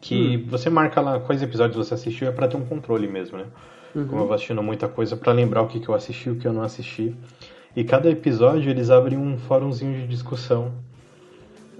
Que 0.00 0.36
você 0.48 0.70
marca 0.70 1.00
lá 1.00 1.18
quais 1.18 1.42
episódios 1.42 1.76
você 1.76 1.94
assistiu, 1.94 2.28
é 2.28 2.30
pra 2.30 2.46
ter 2.46 2.56
um 2.56 2.64
controle 2.64 3.08
mesmo, 3.08 3.38
né? 3.38 3.46
Como 3.92 4.22
eu 4.22 4.26
vou 4.26 4.34
assistindo 4.34 4.62
muita 4.62 4.88
coisa, 4.88 5.16
pra 5.16 5.32
lembrar 5.32 5.62
o 5.62 5.68
que, 5.68 5.80
que 5.80 5.88
eu 5.88 5.94
assisti 5.94 6.28
e 6.28 6.32
o 6.32 6.36
que 6.36 6.46
eu 6.46 6.52
não 6.52 6.62
assisti. 6.62 7.14
E 7.74 7.82
cada 7.84 8.10
episódio 8.10 8.70
eles 8.70 8.90
abrem 8.90 9.18
um 9.18 9.38
fórumzinho 9.38 10.00
de 10.00 10.06
discussão. 10.06 10.72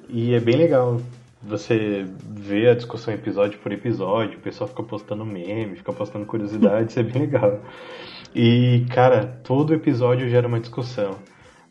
E 0.08 0.34
é 0.34 0.40
bem 0.40 0.56
legal. 0.56 1.00
Você 1.42 2.06
vê 2.28 2.68
a 2.68 2.74
discussão 2.74 3.12
episódio 3.14 3.58
por 3.60 3.70
episódio, 3.70 4.38
o 4.38 4.42
pessoal 4.42 4.68
fica 4.68 4.82
postando 4.82 5.24
meme, 5.24 5.76
fica 5.76 5.92
postando 5.92 6.26
curiosidades, 6.26 6.96
é 6.96 7.02
bem 7.02 7.22
legal. 7.22 7.60
E, 8.38 8.84
cara, 8.90 9.26
todo 9.42 9.72
episódio 9.72 10.28
gera 10.28 10.46
uma 10.46 10.60
discussão. 10.60 11.16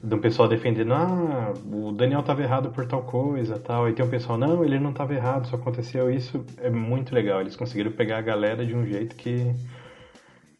De 0.03 0.15
um 0.15 0.19
pessoal 0.19 0.47
defendendo, 0.49 0.95
ah, 0.95 1.53
o 1.71 1.91
Daniel 1.91 2.23
tava 2.23 2.41
errado 2.41 2.71
por 2.71 2.87
tal 2.87 3.03
coisa 3.03 3.59
tal. 3.59 3.87
E 3.87 3.93
tem 3.93 4.03
um 4.03 4.09
pessoal, 4.09 4.35
não, 4.35 4.65
ele 4.65 4.79
não 4.79 4.91
tava 4.91 5.13
errado, 5.13 5.47
só 5.47 5.57
aconteceu 5.57 6.09
isso. 6.09 6.43
É 6.57 6.71
muito 6.71 7.13
legal. 7.13 7.39
Eles 7.39 7.55
conseguiram 7.55 7.91
pegar 7.91 8.17
a 8.17 8.21
galera 8.21 8.65
de 8.65 8.75
um 8.75 8.83
jeito 8.83 9.15
que. 9.15 9.53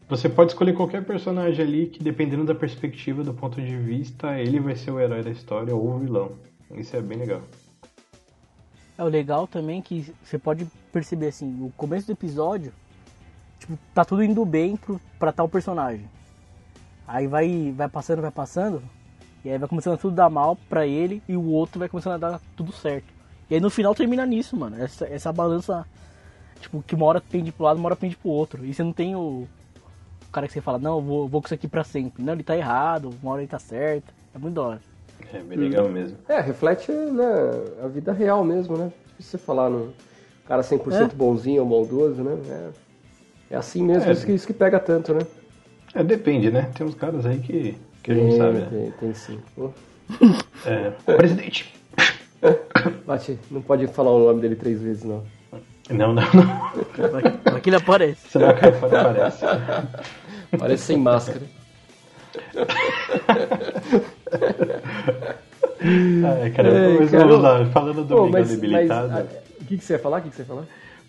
Você 0.08 0.30
pode 0.30 0.52
escolher 0.52 0.74
qualquer 0.74 1.04
personagem 1.04 1.66
ali 1.66 1.88
que, 1.88 2.04
dependendo 2.04 2.46
da 2.46 2.54
perspectiva, 2.54 3.24
do 3.24 3.34
ponto 3.34 3.60
de 3.60 3.76
vista, 3.76 4.40
ele 4.40 4.60
vai 4.60 4.76
ser 4.76 4.92
o 4.92 5.00
herói 5.00 5.24
da 5.24 5.32
história 5.32 5.76
ou 5.76 5.96
o 5.96 5.98
vilão. 5.98 6.34
Isso 6.76 6.96
é 6.96 7.02
bem 7.02 7.18
legal. 7.18 7.42
É 8.96 9.04
o 9.04 9.08
legal 9.08 9.48
também 9.48 9.82
que 9.82 10.14
você 10.24 10.38
pode 10.38 10.68
perceber 10.94 11.30
assim, 11.30 11.66
o 11.66 11.72
começo 11.76 12.06
do 12.06 12.14
episódio, 12.14 12.72
tipo, 13.66 13.78
tá 13.94 14.06
tudo 14.06 14.24
indo 14.24 14.46
bem 14.46 14.76
pro, 14.78 15.02
pra 15.18 15.32
tal 15.32 15.50
personagem. 15.50 16.08
Aí 17.08 17.28
vai, 17.28 17.74
vai 17.76 17.88
passando, 17.90 18.22
vai 18.22 18.32
passando, 18.32 18.82
e 19.44 19.50
aí 19.50 19.58
vai 19.58 19.68
começando 19.68 19.96
a 19.96 19.98
tudo 19.98 20.16
dar 20.16 20.30
mal 20.30 20.56
pra 20.70 20.86
ele 20.88 21.22
e 21.28 21.36
o 21.36 21.46
outro 21.50 21.80
vai 21.80 21.90
começando 21.90 22.14
a 22.14 22.18
dar 22.18 22.42
tudo 22.56 22.72
certo. 22.72 23.14
E 23.50 23.56
aí 23.56 23.60
no 23.62 23.70
final 23.70 23.94
termina 23.94 24.26
nisso, 24.26 24.56
mano. 24.58 24.82
Essa, 24.82 25.06
essa 25.06 25.32
balança, 25.32 25.86
tipo, 26.60 26.82
que 26.82 26.96
uma 26.96 27.06
hora 27.06 27.22
pende 27.22 27.52
pro 27.52 27.66
lado, 27.66 27.78
uma 27.78 27.88
hora 27.88 27.96
pende 27.96 28.16
pro 28.16 28.30
outro. 28.30 28.66
E 28.66 28.74
você 28.74 28.84
não 28.84 28.92
tem 28.94 29.16
o, 29.16 29.48
o 30.28 30.32
cara 30.32 30.48
que 30.48 30.54
você 30.54 30.62
fala, 30.62 30.80
não, 30.80 30.98
eu 30.98 31.02
vou, 31.02 31.28
vou 31.28 31.42
com 31.42 31.48
isso 31.48 31.54
aqui 31.54 31.68
pra 31.68 31.84
sempre. 31.84 32.24
Não, 32.24 32.34
ele 32.34 32.44
tá 32.44 32.58
errado, 32.58 33.14
uma 33.22 33.34
hora 33.34 33.42
ele 33.42 33.48
tá 33.48 33.60
certo. 33.60 34.12
É 34.34 34.38
muito 34.40 34.56
da 34.56 34.62
hora. 34.64 34.82
É 35.32 35.40
bem 35.40 35.58
legal 35.58 35.88
mesmo. 35.90 36.18
É, 36.28 36.40
reflete 36.40 36.92
né, 36.92 37.24
a 37.84 37.88
vida 37.88 38.12
real 38.14 38.44
mesmo, 38.44 38.78
né? 38.78 38.92
Difícil 39.10 39.38
você 39.40 39.46
falar 39.46 39.70
no 39.70 39.94
cara 40.48 40.62
100% 40.64 41.12
É. 41.12 41.16
bonzinho 41.16 41.62
ou 41.64 41.70
maldoso, 41.70 42.24
né? 42.24 42.38
É, 42.50 42.70
é 43.50 43.56
assim 43.56 43.84
mesmo, 43.84 44.10
É. 44.10 44.14
isso, 44.14 44.26
que, 44.26 44.32
isso 44.34 44.48
que 44.48 44.54
pega 44.54 44.80
tanto, 44.80 45.14
né? 45.14 45.22
É, 45.94 46.04
depende, 46.04 46.52
né? 46.52 46.70
Tem 46.76 46.86
uns 46.86 46.96
caras 46.96 47.26
aí 47.26 47.40
que, 47.40 47.78
que 48.04 48.12
a 48.12 48.16
gente 48.16 48.30
tem, 48.30 48.38
sabe, 48.38 48.58
né? 48.60 48.68
tem, 48.70 48.92
tem 48.92 49.14
sim. 49.14 49.40
Pô, 49.56 49.72
É, 50.66 50.92
presidente! 51.16 51.74
Bate, 53.08 53.40
não 53.50 53.62
pode 53.62 53.88
falar 53.88 54.12
o 54.12 54.26
nome 54.26 54.42
dele 54.42 54.56
três 54.56 54.82
vezes, 54.82 55.04
não. 55.04 55.24
Não, 55.90 56.14
não, 56.14 56.24
não. 56.34 57.60
Que 57.62 57.70
ele 57.70 57.76
aparece. 57.78 58.38
A 58.38 58.54
cara 58.54 58.74
fora 58.74 59.02
aparece. 59.02 59.46
Parece 60.58 60.84
sem 60.84 60.98
máscara. 60.98 61.42
Ai, 65.82 66.50
cara, 66.52 66.70
É, 66.70 67.00
mas 67.00 67.12
cara. 67.12 67.26
vamos 67.26 67.42
lá, 67.42 67.66
falando 67.68 68.04
do 68.04 68.16
Miguel 68.26 68.32
mas, 68.32 68.50
debilitado. 68.50 69.10
mas, 69.12 69.26
ah, 69.26 69.28
o 69.62 69.66
que, 69.66 69.78
que 69.78 69.84
você 69.86 69.94
ia 69.94 70.00
falar? 70.00 70.20
O 70.20 70.22
que, 70.24 70.30
que 70.30 70.36
você 70.36 70.42
ia 70.42 70.46
falar? 70.48 70.64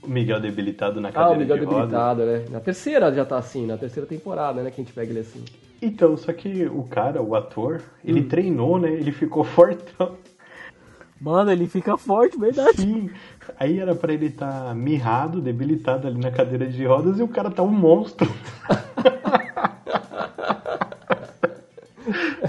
O 0.07 0.11
Miguel 0.11 0.41
debilitado 0.41 1.01
na 1.01 1.09
Ah, 1.09 1.13
cadeira 1.13 1.37
o 1.37 1.39
Miguel 1.41 1.59
de 1.59 1.65
rodas. 1.65 1.81
debilitado, 1.81 2.25
né? 2.25 2.45
Na 2.51 2.61
terceira 2.61 3.13
já 3.13 3.25
tá 3.25 3.39
assim, 3.39 3.67
na 3.67 3.77
terceira 3.77 4.07
temporada, 4.09 4.63
né? 4.63 4.71
Que 4.71 4.81
a 4.81 4.85
gente 4.85 4.93
pega 4.95 5.11
ele 5.11 5.21
assim. 5.21 5.43
Então, 5.83 6.17
só 6.17 6.33
que 6.33 6.65
o 6.67 6.85
cara, 6.85 7.21
o 7.21 7.35
ator, 7.35 7.83
ele 8.05 8.21
Hum. 8.21 8.29
treinou, 8.29 8.79
né? 8.79 8.91
Ele 8.93 9.11
ficou 9.13 9.43
fortão. 9.45 10.17
Mano, 11.21 11.51
ele 11.51 11.67
fica 11.67 11.97
forte, 11.97 12.39
verdade. 12.39 12.77
Sim. 12.77 13.11
Aí 13.59 13.79
era 13.79 13.95
pra 13.95 14.13
ele 14.13 14.27
estar 14.27 14.75
mirrado, 14.75 15.41
debilitado 15.41 16.07
ali 16.07 16.19
na 16.21 16.31
cadeira 16.31 16.67
de 16.67 16.85
rodas 16.85 17.19
e 17.19 17.23
o 17.23 17.29
cara 17.29 17.51
tá 17.51 17.63
um 17.63 17.71
monstro. 17.71 18.29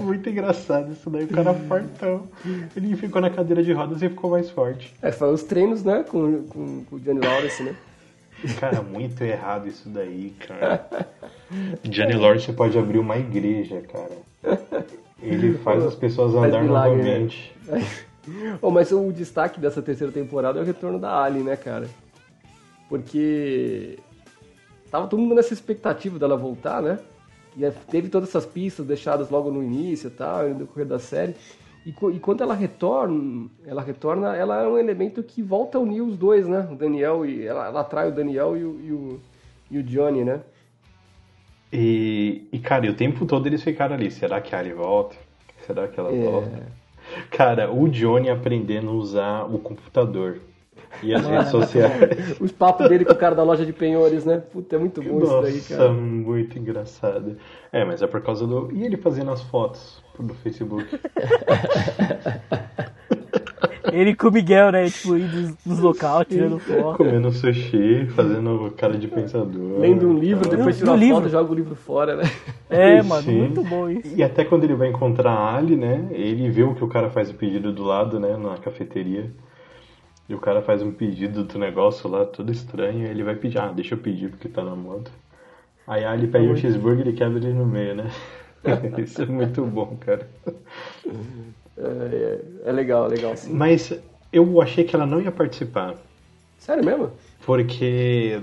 Muito 0.07 0.29
engraçado 0.29 0.93
isso 0.93 1.09
daí, 1.09 1.25
o 1.25 1.27
cara 1.27 1.53
fortão. 1.53 2.29
Ele 2.75 2.95
ficou 2.95 3.21
na 3.21 3.29
cadeira 3.29 3.61
de 3.61 3.73
rodas 3.73 4.01
e 4.01 4.07
ficou 4.07 4.31
mais 4.31 4.49
forte. 4.49 4.93
É, 5.01 5.11
foi 5.11 5.33
os 5.33 5.43
treinos, 5.43 5.83
né? 5.83 6.05
Com, 6.07 6.43
com, 6.43 6.85
com 6.85 6.95
o 6.95 6.99
Johnny 6.99 7.19
Lawrence, 7.19 7.61
né? 7.61 7.75
Cara, 8.57 8.81
muito 8.81 9.21
errado 9.21 9.67
isso 9.67 9.89
daí, 9.89 10.33
cara. 10.39 10.87
Johnny 11.83 12.13
Lawrence 12.13 12.53
pode 12.53 12.77
abrir 12.77 12.99
uma 12.99 13.17
igreja, 13.17 13.81
cara. 13.81 14.57
Ele 15.21 15.57
faz 15.57 15.83
as 15.83 15.95
pessoas 15.95 16.33
Faz 16.33 16.45
andar 16.45 16.63
milagre, 16.63 17.03
né? 17.03 17.19
novamente. 17.67 18.07
Oh, 18.61 18.71
mas 18.71 18.91
o 18.91 19.11
destaque 19.11 19.59
dessa 19.59 19.81
terceira 19.81 20.11
temporada 20.13 20.59
é 20.59 20.61
o 20.61 20.65
retorno 20.65 20.99
da 20.99 21.21
Ali, 21.21 21.39
né, 21.39 21.55
cara? 21.55 21.87
Porque 22.87 23.99
tava 24.89 25.07
todo 25.07 25.19
mundo 25.19 25.35
nessa 25.35 25.53
expectativa 25.53 26.17
dela 26.17 26.37
voltar, 26.37 26.81
né? 26.81 26.99
E 27.57 27.69
teve 27.89 28.07
todas 28.09 28.29
essas 28.29 28.45
pistas 28.45 28.85
deixadas 28.85 29.29
logo 29.29 29.51
no 29.51 29.63
início 29.63 30.07
e 30.07 30.11
tal, 30.11 30.47
no 30.49 30.55
decorrer 30.55 30.85
da 30.85 30.99
série. 30.99 31.35
E, 31.85 31.89
e 31.89 32.19
quando 32.19 32.43
ela 32.43 32.53
retorna, 32.53 33.49
ela 33.65 33.81
retorna, 33.81 34.35
ela 34.35 34.61
é 34.61 34.67
um 34.67 34.77
elemento 34.77 35.23
que 35.23 35.41
volta 35.41 35.77
a 35.77 35.81
unir 35.81 36.01
os 36.01 36.17
dois, 36.17 36.47
né? 36.47 36.67
O 36.71 36.75
Daniel 36.75 37.25
e 37.25 37.45
ela, 37.47 37.65
ela 37.65 37.81
atrai 37.81 38.09
o 38.09 38.11
Daniel 38.11 38.55
e 38.57 38.63
o, 38.63 38.79
e 38.81 38.91
o, 38.91 39.19
e 39.71 39.77
o 39.79 39.83
Johnny, 39.83 40.23
né? 40.23 40.41
E, 41.71 42.47
e, 42.51 42.59
cara, 42.59 42.85
e 42.85 42.89
o 42.89 42.95
tempo 42.95 43.25
todo 43.25 43.47
eles 43.47 43.63
ficaram 43.63 43.95
ali. 43.95 44.09
Será 44.11 44.39
que 44.41 44.55
a 44.55 44.59
Ali 44.59 44.73
volta? 44.73 45.15
Será 45.65 45.87
que 45.87 45.99
ela 45.99 46.13
É. 46.13 46.21
volta? 46.23 46.77
Cara, 47.31 47.71
o 47.71 47.87
Johnny 47.89 48.29
aprendendo 48.29 48.89
a 48.89 48.93
usar 48.93 49.43
o 49.45 49.57
computador 49.59 50.39
e 51.03 51.13
as 51.13 51.25
redes 51.25 51.49
sociais. 51.49 52.37
Os 52.39 52.51
papos 52.51 52.89
dele 52.89 53.05
com 53.05 53.13
o 53.13 53.17
cara 53.17 53.35
da 53.35 53.43
loja 53.43 53.65
de 53.65 53.73
penhores, 53.73 54.25
né? 54.25 54.37
Puta, 54.37 54.75
é 54.75 54.79
muito 54.79 55.01
bom 55.01 55.19
Nossa, 55.19 55.49
isso 55.49 55.69
daí, 55.69 55.77
cara. 55.77 55.91
muito 55.93 56.57
engraçado. 56.57 57.37
É, 57.71 57.85
mas 57.85 58.01
é 58.01 58.07
por 58.07 58.21
causa 58.21 58.45
do. 58.47 58.69
E 58.73 58.83
ele 58.85 58.97
fazendo 58.97 59.31
as 59.31 59.41
fotos 59.43 60.03
no 60.19 60.33
Facebook. 60.35 60.85
Ele 63.91 64.15
com 64.15 64.27
o 64.27 64.31
Miguel, 64.31 64.71
né? 64.71 64.89
Tipo, 64.89 65.15
indo 65.17 65.57
nos 65.65 65.79
local, 65.79 66.25
tirando 66.25 66.59
foto. 66.59 66.97
Comendo 66.97 67.31
sushi, 67.31 68.05
fazendo 68.07 68.71
cara 68.75 68.97
de 68.97 69.07
pensador. 69.07 69.79
Lendo 69.79 70.07
um 70.09 70.13
livro, 70.17 70.45
Então, 70.45 70.57
depois 70.57 70.77
tira 70.77 70.91
uma 70.91 70.97
livro. 70.97 71.15
foto 71.15 71.29
joga 71.29 71.51
o 71.51 71.55
livro 71.55 71.75
fora, 71.75 72.15
né? 72.17 72.23
É, 72.69 73.01
mano, 73.01 73.23
Sim. 73.23 73.37
muito 73.39 73.63
bom 73.63 73.89
isso. 73.89 74.13
E 74.15 74.21
até 74.21 74.43
quando 74.43 74.65
ele 74.65 74.75
vai 74.75 74.89
encontrar 74.89 75.31
a 75.31 75.55
Ali, 75.55 75.75
né? 75.77 76.07
Ele 76.11 76.49
vê 76.49 76.63
o 76.63 76.75
que 76.75 76.83
o 76.83 76.87
cara 76.87 77.09
faz 77.09 77.29
o 77.29 77.33
pedido 77.33 77.71
do 77.71 77.83
lado, 77.83 78.19
né? 78.19 78.35
Na 78.35 78.57
cafeteria. 78.57 79.31
E 80.29 80.33
o 80.35 80.39
cara 80.39 80.61
faz 80.61 80.81
um 80.81 80.91
pedido 80.91 81.43
do 81.43 81.57
negócio 81.57 82.09
lá, 82.09 82.25
tudo 82.25 82.51
estranho. 82.51 83.05
E 83.05 83.09
ele 83.09 83.23
vai 83.23 83.35
pedir, 83.35 83.59
ah, 83.59 83.71
deixa 83.71 83.95
eu 83.95 83.99
pedir 83.99 84.29
porque 84.29 84.49
tá 84.49 84.63
na 84.63 84.75
moda. 84.75 85.09
Aí 85.87 86.03
a 86.03 86.11
Ali 86.11 86.27
pede 86.27 86.47
um 86.47 86.55
cheeseburger 86.55 87.05
e 87.05 87.09
ele 87.09 87.17
quebra 87.17 87.37
ele 87.37 87.53
no 87.53 87.65
meio, 87.65 87.95
né? 87.95 88.11
Isso 88.97 89.21
é 89.21 89.25
muito 89.25 89.63
bom, 89.65 89.95
cara. 89.97 90.27
É, 91.77 92.41
é, 92.65 92.69
é 92.69 92.71
legal, 92.73 93.05
é 93.05 93.09
legal, 93.09 93.37
sim. 93.37 93.53
Mas 93.53 93.97
eu 94.33 94.61
achei 94.61 94.83
que 94.83 94.95
ela 94.95 95.05
não 95.05 95.21
ia 95.21 95.31
participar. 95.31 95.95
Sério 96.57 96.83
mesmo? 96.83 97.11
Porque, 97.45 98.41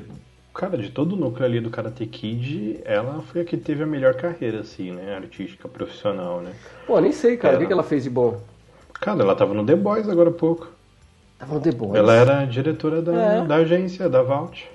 cara, 0.55 0.79
de 0.79 0.91
todo 0.91 1.13
o 1.13 1.17
núcleo 1.17 1.45
ali 1.45 1.61
do 1.61 1.69
Karate 1.69 2.07
Kid, 2.07 2.81
ela 2.85 3.21
foi 3.23 3.43
a 3.43 3.45
que 3.45 3.59
teve 3.59 3.83
a 3.83 3.87
melhor 3.87 4.15
carreira, 4.15 4.61
assim, 4.61 4.93
né? 4.93 5.15
Artística, 5.15 5.69
profissional, 5.69 6.41
né? 6.41 6.53
Pô, 6.87 6.99
nem 7.01 7.13
sei, 7.13 7.37
cara. 7.37 7.57
O 7.57 7.59
que, 7.59 7.67
que 7.67 7.73
ela 7.73 7.83
fez 7.83 8.05
de 8.05 8.11
bom? 8.11 8.41
Cara, 8.95 9.21
ela 9.21 9.35
tava 9.35 9.53
no 9.53 9.67
The 9.67 9.77
Boys 9.77 10.09
agora 10.09 10.31
há 10.31 10.33
pouco. 10.33 10.74
Tava 11.39 11.55
no 11.55 11.61
The 11.61 11.73
Boys. 11.73 11.95
Ela 11.95 12.15
era 12.15 12.45
diretora 12.47 13.03
da, 13.03 13.13
É. 13.13 13.45
da 13.45 13.57
agência, 13.57 14.09
da 14.09 14.23
Vault. 14.23 14.71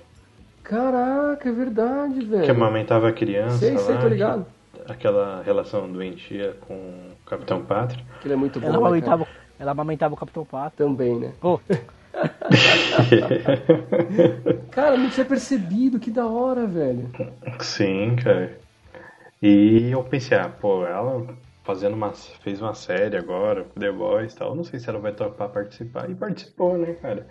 Caraca, 0.64 1.50
é 1.50 1.52
verdade, 1.52 2.26
velho. 2.26 2.44
Que 2.44 2.52
amamentava 2.52 3.10
a 3.10 3.12
criança 3.12 3.58
Sei, 3.58 3.78
sei, 3.78 3.96
lá, 3.96 4.02
tô 4.02 4.08
ligado. 4.08 4.46
Aquela 4.88 5.42
relação 5.44 5.92
doentia 5.92 6.56
com 6.62 6.74
o 6.74 7.12
Capitão 7.26 7.64
Pátria. 7.64 8.04
Que 8.22 8.28
ele 8.28 8.34
é 8.36 8.38
muito 8.38 8.60
bom, 8.60 8.68
Ela 8.68 8.78
né, 8.78 8.86
amamentava, 8.86 9.28
ela 9.60 9.72
amamentava 9.72 10.14
o 10.14 10.18
Capitão 10.18 10.46
cara? 10.46 10.72
Também, 10.72 11.18
né? 11.20 11.32
Pô, 11.40 11.60
Cara, 14.72 14.98
não 14.98 15.10
tinha 15.10 15.26
percebido, 15.26 16.00
que 16.00 16.12
da 16.12 16.26
hora, 16.28 16.66
velho. 16.66 17.10
Sim, 17.60 18.16
cara. 18.22 18.58
E 19.42 19.90
eu 19.92 20.04
pensei, 20.04 20.38
ah, 20.38 20.50
pô, 20.50 20.86
ela 20.86 21.26
fazendo 21.70 21.94
uma, 21.94 22.12
fez 22.14 22.60
uma 22.60 22.74
série 22.74 23.16
agora, 23.16 23.64
com 23.64 23.80
The 23.80 23.92
Boys 23.92 24.34
e 24.34 24.38
tal. 24.38 24.56
Não 24.56 24.64
sei 24.64 24.80
se 24.80 24.90
ela 24.90 24.98
vai 24.98 25.12
topar 25.12 25.50
participar. 25.50 26.10
E 26.10 26.16
participou, 26.16 26.76
né, 26.80 26.94
cara? 26.96 27.28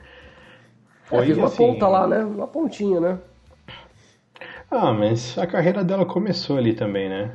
Ela 1.10 1.22
fez 1.24 1.36
uma 1.36 1.46
assim, 1.48 1.56
ponta 1.56 1.88
lá, 1.88 2.06
né? 2.06 2.24
Uma 2.24 2.46
pontinha, 2.46 3.00
né? 3.00 3.18
Ah, 4.70 4.92
mas 4.92 5.36
a 5.36 5.46
carreira 5.46 5.82
dela 5.82 6.06
começou 6.06 6.56
ali 6.56 6.72
também, 6.72 7.08
né? 7.08 7.32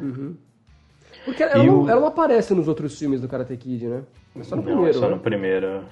Porque 1.25 1.43
ela, 1.43 1.61
não, 1.63 1.81
o- 1.83 1.89
ela 1.89 1.99
não 1.99 2.07
aparece 2.07 2.53
nos 2.53 2.69
outros 2.69 2.97
filmes 2.97 3.19
do 3.19 3.27
Karate 3.27 3.57
Kid, 3.57 3.85
né? 3.87 4.03
É 4.39 4.43
só 4.43 4.55
no 4.55 4.61
Não, 4.61 4.71
primeiro, 4.71 4.89
é 4.89 4.93
só 4.93 5.09
né? 5.09 5.15
no 5.15 5.19
primeiro. 5.19 5.83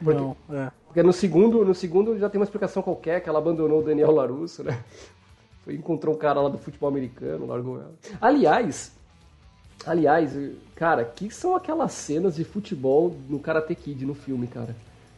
não, 0.00 0.36
é. 0.50 0.70
Porque 0.86 1.02
no 1.04 1.12
segundo, 1.12 1.64
no 1.64 1.74
segundo 1.74 2.18
já 2.18 2.28
tem 2.28 2.40
uma 2.40 2.44
explicação 2.44 2.82
qualquer, 2.82 3.20
que 3.20 3.28
ela 3.28 3.38
abandonou 3.38 3.80
o 3.80 3.84
Daniel 3.84 4.10
Larusso, 4.10 4.64
né? 4.64 4.76
Foi, 5.64 5.74
encontrou 5.74 6.14
um 6.14 6.18
cara 6.18 6.40
lá 6.40 6.48
do 6.48 6.58
futebol 6.58 6.88
americano, 6.88 7.46
largou 7.46 7.76
ela. 7.76 7.94
Aliás, 8.20 8.97
aliás, 9.86 10.36
cara, 10.74 11.04
que 11.04 11.30
são 11.30 11.54
aquelas 11.54 11.92
cenas 11.92 12.36
de 12.36 12.44
futebol 12.44 13.16
no 13.28 13.38
Karate 13.38 13.74
Kid, 13.74 14.04
no 14.04 14.14
filme, 14.14 14.46
cara? 14.46 14.74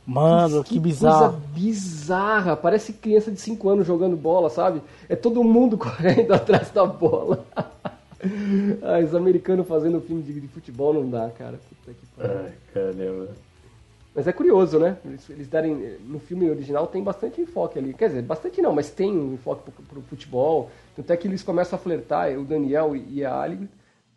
Mano, 0.07 0.65
que, 0.65 0.79
bizarro. 0.79 1.33
coisa 1.33 1.45
bizarra. 1.55 2.57
Parece 2.57 2.93
criança 2.93 3.31
de 3.31 3.41
5 3.41 3.69
anos 3.69 3.87
jogando 3.87 4.17
bola, 4.17 4.51
sabe? 4.51 4.83
É 5.09 5.15
todo 5.15 5.45
mundo 5.45 5.77
correndo 5.79 6.33
atrás 6.33 6.71
da 6.71 6.85
bola. 6.85 7.45
ah, 8.83 8.99
os 9.05 9.15
americanos 9.15 9.67
fazendo 9.67 10.01
filme 10.01 10.23
de, 10.23 10.41
de 10.41 10.49
futebol 10.49 10.93
não 10.93 11.09
dá, 11.09 11.31
cara. 11.31 11.59
Puta 11.69 11.93
que 11.93 12.07
pariu. 12.17 12.39
Ai, 12.45 12.53
caramba. 12.75 13.29
Mas 14.13 14.27
é 14.27 14.33
curioso, 14.33 14.79
né? 14.79 14.97
Eles, 15.05 15.31
eles 15.31 15.49
darem. 15.49 15.97
No 16.05 16.19
filme 16.19 16.51
original 16.51 16.87
tem 16.89 17.03
bastante 17.03 17.41
enfoque 17.41 17.79
ali. 17.79 17.95
Quer 17.95 18.09
dizer, 18.09 18.23
bastante 18.23 18.61
não, 18.61 18.73
mas 18.73 18.91
tem 18.91 19.17
um 19.17 19.35
enfoque 19.35 19.71
pro, 19.71 19.83
pro 19.85 20.03
futebol. 20.03 20.71
Tanto 20.97 21.13
é 21.13 21.17
que 21.17 21.29
eles 21.29 21.43
começam 21.43 21.79
a 21.79 21.81
flertar, 21.81 22.37
o 22.37 22.45
Daniel 22.45 22.97
e 22.97 23.25
a 23.25 23.41
Ali, 23.41 23.69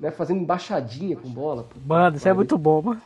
né? 0.03 0.11
Fazendo 0.11 0.41
embaixadinha 0.41 1.15
com 1.15 1.29
bola. 1.29 1.65
Mano, 1.85 2.17
isso 2.17 2.27
é 2.27 2.33
muito 2.33 2.57
bom, 2.57 2.81
mano. 2.81 3.01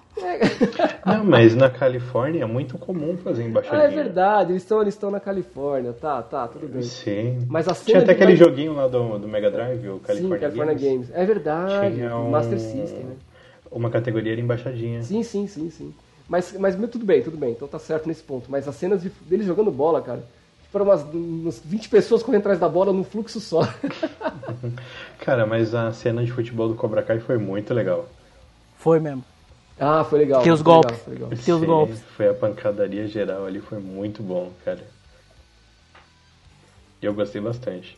Não, 1.05 1.23
mas 1.23 1.55
na 1.55 1.69
Califórnia 1.69 2.41
é 2.43 2.45
muito 2.45 2.77
comum 2.77 3.15
fazer 3.17 3.43
Ah, 3.43 3.45
embaixadinha. 3.45 3.83
é 3.83 3.87
verdade, 3.87 4.51
eles 4.51 4.63
estão 4.63 4.81
eles 4.81 4.95
estão 4.95 5.11
na 5.11 5.19
Califórnia. 5.19 5.93
Tá, 5.93 6.21
tá, 6.23 6.47
tudo 6.47 6.67
bem. 6.67 6.81
Sim. 6.81 7.45
Mas 7.47 7.67
a 7.67 7.73
cena 7.75 7.85
Tinha 7.85 7.99
até 8.01 8.11
aquele 8.13 8.29
mais- 8.29 8.39
joguinho 8.39 8.73
lá 8.73 8.87
do, 8.87 9.19
do 9.19 9.27
Mega 9.27 9.51
Drive, 9.51 9.87
o 9.87 9.93
Sim, 9.93 9.99
California, 9.99 10.39
California 10.39 10.73
Games. 10.73 11.07
Games. 11.07 11.11
É 11.13 11.25
verdade, 11.25 11.95
Tinha 11.95 12.15
o 12.15 12.25
um- 12.25 12.31
Master 12.31 12.59
System, 12.59 13.03
né? 13.03 13.15
Uma 13.71 13.89
categoria 13.91 14.31
era 14.31 14.41
embaixadinha. 14.41 15.03
Sim, 15.03 15.21
sim, 15.23 15.45
sim, 15.47 15.69
sim. 15.69 15.93
Mas, 16.27 16.53
mas 16.59 16.75
tudo 16.89 17.05
bem, 17.05 17.21
tudo 17.21 17.37
bem. 17.37 17.51
Então 17.51 17.67
tá 17.67 17.77
certo 17.79 18.07
nesse 18.07 18.23
ponto. 18.23 18.49
Mas 18.49 18.67
as 18.67 18.75
cenas 18.75 19.01
de, 19.03 19.09
deles 19.21 19.45
jogando 19.45 19.69
bola, 19.71 20.01
cara, 20.01 20.23
foram 20.71 20.85
umas, 20.85 21.03
umas 21.13 21.61
20 21.63 21.87
pessoas 21.89 22.23
correndo 22.23 22.41
atrás 22.41 22.59
da 22.59 22.67
bola 22.67 22.91
num 22.91 23.03
fluxo 23.03 23.39
só. 23.39 23.61
Cara, 25.19 25.45
mas 25.45 25.73
a 25.75 25.91
cena 25.91 26.23
de 26.23 26.31
futebol 26.31 26.67
do 26.69 26.75
Cobra 26.75 27.03
Kai 27.03 27.19
foi 27.19 27.37
muito 27.37 27.73
legal. 27.73 28.07
Foi 28.77 28.99
mesmo. 28.99 29.23
ah, 29.79 30.03
foi 30.03 30.19
legal. 30.19 30.41
Tem 30.41 30.51
os 30.51 30.61
legal, 30.61 30.81
golpes. 30.81 30.97
foi 31.03 31.13
legal. 31.13 31.31
Tem 31.43 31.53
os 31.53 31.61
Sim, 31.61 31.65
golpes. 31.65 32.01
Foi 32.15 32.29
a 32.29 32.33
pancadaria 32.33 33.07
geral 33.07 33.45
ali, 33.45 33.59
foi 33.61 33.79
muito 33.79 34.23
bom, 34.23 34.51
cara. 34.65 34.83
E 37.01 37.05
eu 37.05 37.13
gostei 37.13 37.41
bastante. 37.41 37.97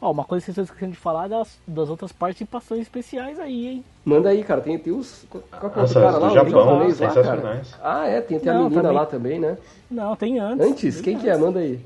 Ó, 0.00 0.10
uma 0.10 0.24
coisa 0.24 0.44
que 0.44 0.46
vocês 0.46 0.58
estão 0.58 0.64
esquecendo 0.64 0.92
de 0.92 0.98
falar 0.98 1.26
é 1.26 1.28
das, 1.28 1.60
das 1.66 1.88
outras 1.88 2.12
participações 2.12 2.80
especiais 2.82 3.38
aí, 3.38 3.68
hein? 3.68 3.84
Manda 4.04 4.30
aí, 4.30 4.42
cara. 4.42 4.60
Tem, 4.60 4.76
tem 4.78 4.92
os. 4.92 5.24
Qual 5.30 5.42
é 5.62 5.66
o 5.66 5.70
cara 5.70 6.18
lá? 6.18 6.30
Japão, 6.30 6.64
lá, 6.78 6.78
cara? 6.80 6.94
sensacionais. 6.94 7.74
Ah, 7.80 8.06
é. 8.08 8.20
Tem, 8.20 8.38
tem 8.40 8.50
a 8.50 8.54
Não, 8.54 8.64
menina 8.64 8.82
também. 8.82 8.96
lá 8.96 9.06
também, 9.06 9.38
né? 9.40 9.58
Não, 9.90 10.16
tem 10.16 10.40
antes. 10.40 10.66
Antes? 10.66 11.00
Quem 11.00 11.18
que 11.18 11.28
é? 11.28 11.36
Manda 11.36 11.60
aí. 11.60 11.80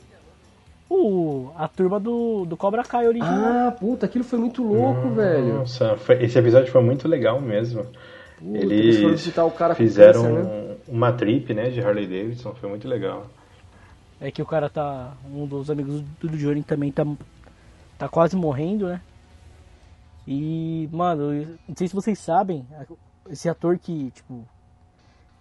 O, 0.88 1.50
a 1.56 1.66
turma 1.66 1.98
do, 1.98 2.44
do 2.44 2.56
Cobra 2.56 2.82
Kai 2.84 3.08
original. 3.08 3.68
Ah, 3.68 3.72
puta, 3.72 4.06
aquilo 4.06 4.22
foi 4.24 4.38
muito 4.38 4.62
louco, 4.62 5.10
velho. 5.10 5.54
Nossa, 5.58 5.96
foi- 5.96 6.22
esse 6.22 6.38
episódio 6.38 6.70
foi 6.70 6.82
muito 6.82 7.08
legal 7.08 7.40
mesmo. 7.40 7.84
Puta, 8.38 8.58
eles 8.58 8.96
Eles 8.96 9.10
visitar 9.10 9.44
o 9.44 9.50
cara 9.50 9.74
com 9.74 9.78
fizeram 9.82 10.22
câncer, 10.22 10.44
né? 10.44 10.76
uma 10.88 11.12
trip, 11.12 11.52
né, 11.54 11.70
de 11.70 11.80
Harley 11.80 12.06
Davidson, 12.06 12.54
foi 12.54 12.68
muito 12.68 12.86
legal. 12.86 13.26
É 14.20 14.30
que 14.30 14.40
o 14.40 14.46
cara 14.46 14.70
tá. 14.70 15.12
Um 15.32 15.46
dos 15.46 15.70
amigos 15.70 16.02
do 16.20 16.28
Johnny 16.36 16.62
também 16.62 16.92
tá. 16.92 17.04
Tá 17.98 18.08
quase 18.08 18.36
morrendo, 18.36 18.86
né? 18.88 19.00
E, 20.26 20.88
mano, 20.92 21.32
não 21.68 21.76
sei 21.76 21.88
se 21.88 21.94
vocês 21.94 22.18
sabem, 22.18 22.64
esse 23.30 23.48
ator 23.48 23.78
que, 23.78 24.10
tipo. 24.12 24.44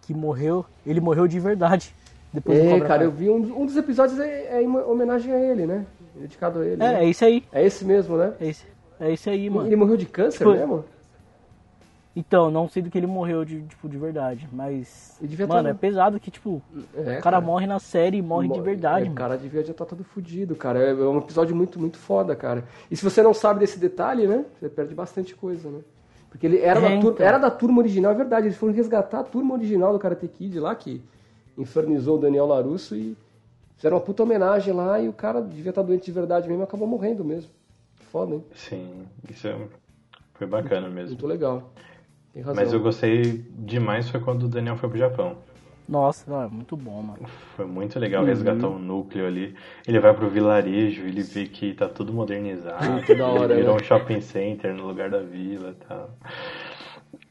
Que 0.03 0.13
morreu, 0.13 0.65
ele 0.85 0.99
morreu 1.01 1.27
de 1.27 1.39
verdade. 1.39 1.93
Depois 2.35 2.57
É, 2.59 2.79
cara, 2.81 3.03
eu 3.03 3.11
vi 3.11 3.29
um, 3.29 3.61
um 3.61 3.65
dos 3.65 3.75
episódios 3.77 4.19
é, 4.19 4.57
é 4.57 4.61
em 4.61 4.67
homenagem 4.67 5.33
a 5.33 5.39
ele, 5.39 5.65
né? 5.65 5.85
Dedicado 6.15 6.59
a 6.59 6.65
ele. 6.65 6.73
É, 6.75 6.77
né? 6.93 7.03
é 7.03 7.09
isso 7.09 7.23
aí. 7.25 7.43
É 7.51 7.65
esse 7.65 7.83
mesmo, 7.85 8.17
né? 8.17 8.33
É 8.39 8.47
esse, 8.47 8.65
é 8.99 9.11
esse 9.11 9.29
aí, 9.29 9.49
mano. 9.49 9.67
Ele 9.67 9.75
morreu 9.75 9.97
de 9.97 10.05
câncer 10.05 10.39
Tipo, 10.39 10.51
mesmo? 10.51 10.85
Então, 12.17 12.49
não 12.49 12.69
sei 12.69 12.81
do 12.81 12.89
que 12.89 12.97
ele 12.97 13.07
morreu 13.07 13.43
de, 13.43 13.61
tipo, 13.63 13.89
de 13.89 13.97
verdade, 13.97 14.47
mas. 14.51 15.17
Mano, 15.49 15.63
tá 15.63 15.69
é 15.69 15.73
pesado 15.73 16.17
que, 16.17 16.31
tipo, 16.31 16.61
É, 16.95 17.19
o 17.19 17.21
cara 17.21 17.41
morre 17.41 17.67
na 17.67 17.77
série 17.77 18.17
e 18.17 18.21
morre 18.21 18.47
de 18.47 18.57
Mo- 18.57 18.63
verdade, 18.63 19.07
é, 19.07 19.11
O 19.11 19.13
cara 19.13 19.37
devia 19.37 19.61
já 19.63 19.71
estar 19.71 19.83
todo 19.83 20.01
fudido, 20.03 20.55
cara. 20.55 20.79
É 20.79 20.91
é 20.91 20.93
um 20.93 21.17
episódio 21.17 21.53
muito, 21.53 21.77
muito 21.77 21.97
foda, 21.97 22.33
cara. 22.33 22.63
E 22.89 22.95
se 22.95 23.03
você 23.03 23.21
não 23.21 23.33
sabe 23.33 23.59
desse 23.59 23.77
detalhe, 23.77 24.27
né? 24.27 24.45
Você 24.59 24.69
perde 24.69 24.95
bastante 24.95 25.35
coisa, 25.35 25.69
né? 25.69 25.79
Porque 26.29 26.45
ele 26.47 26.59
era, 26.59 26.79
É, 26.79 26.95
da, 26.95 27.01
tur- 27.01 27.13
então. 27.13 27.25
era 27.25 27.37
da 27.37 27.51
turma 27.51 27.79
original, 27.79 28.13
é 28.13 28.15
verdade. 28.15 28.47
Eles 28.47 28.57
foram 28.57 28.73
resgatar 28.73 29.19
a 29.19 29.23
turma 29.23 29.53
original 29.53 29.91
do 29.91 29.99
Karate 29.99 30.27
Kid 30.29 30.57
lá, 30.59 30.73
que 30.73 31.01
infernizou 31.57 32.17
o 32.17 32.21
Daniel 32.21 32.45
Larusso 32.45 32.95
e 32.95 33.15
fizeram 33.77 33.97
uma 33.97 34.03
puta 34.03 34.23
homenagem 34.23 34.73
lá 34.73 34.99
e 34.99 35.07
o 35.07 35.13
cara 35.13 35.41
devia 35.41 35.69
estar 35.69 35.81
doente 35.81 36.05
de 36.05 36.11
verdade 36.11 36.47
mesmo 36.47 36.63
e 36.63 36.65
acabou 36.65 36.87
morrendo 36.87 37.23
mesmo. 37.23 37.49
Foda, 38.11 38.35
hein? 38.35 38.43
Sim, 38.53 39.05
isso 39.29 39.47
é- 39.47 39.57
foi 40.35 40.47
bacana 40.47 40.89
mesmo. 40.89 41.11
Muito 41.11 41.27
legal. 41.27 41.71
Tem 42.33 42.41
razão. 42.43 42.63
Mas 42.63 42.73
eu 42.73 42.79
gostei 42.79 43.45
demais 43.57 44.09
foi 44.09 44.19
quando 44.19 44.43
o 44.43 44.47
Daniel 44.49 44.77
foi 44.77 44.89
pro 44.89 44.97
Japão. 44.97 45.37
Nossa, 45.87 46.29
não, 46.29 46.41
é 46.41 46.47
muito 46.47 46.75
bom, 46.75 46.99
mano. 47.01 47.27
Foi 47.55 47.65
muito 47.65 47.99
legal 47.99 48.23
Uhum. 48.23 48.27
resgatar 48.27 48.67
o 48.67 48.79
núcleo 48.79 49.27
ali. 49.27 49.55
Ele 49.87 49.99
vai 49.99 50.13
pro 50.15 50.27
vilarejo, 50.27 51.03
ele 51.03 51.21
vê 51.21 51.45
que 51.45 51.75
tá 51.75 51.87
tudo 51.87 52.11
modernizado. 52.11 52.91
Muito 52.91 53.15
da 53.15 53.27
hora, 53.27 53.53
ele 53.53 53.61
virou 53.61 53.75
né? 53.75 53.81
um 53.81 53.83
shopping 53.83 54.19
center 54.19 54.73
no 54.73 54.87
lugar 54.87 55.11
da 55.11 55.19
vila 55.21 55.69
e 55.79 55.85
tal. 55.85 56.09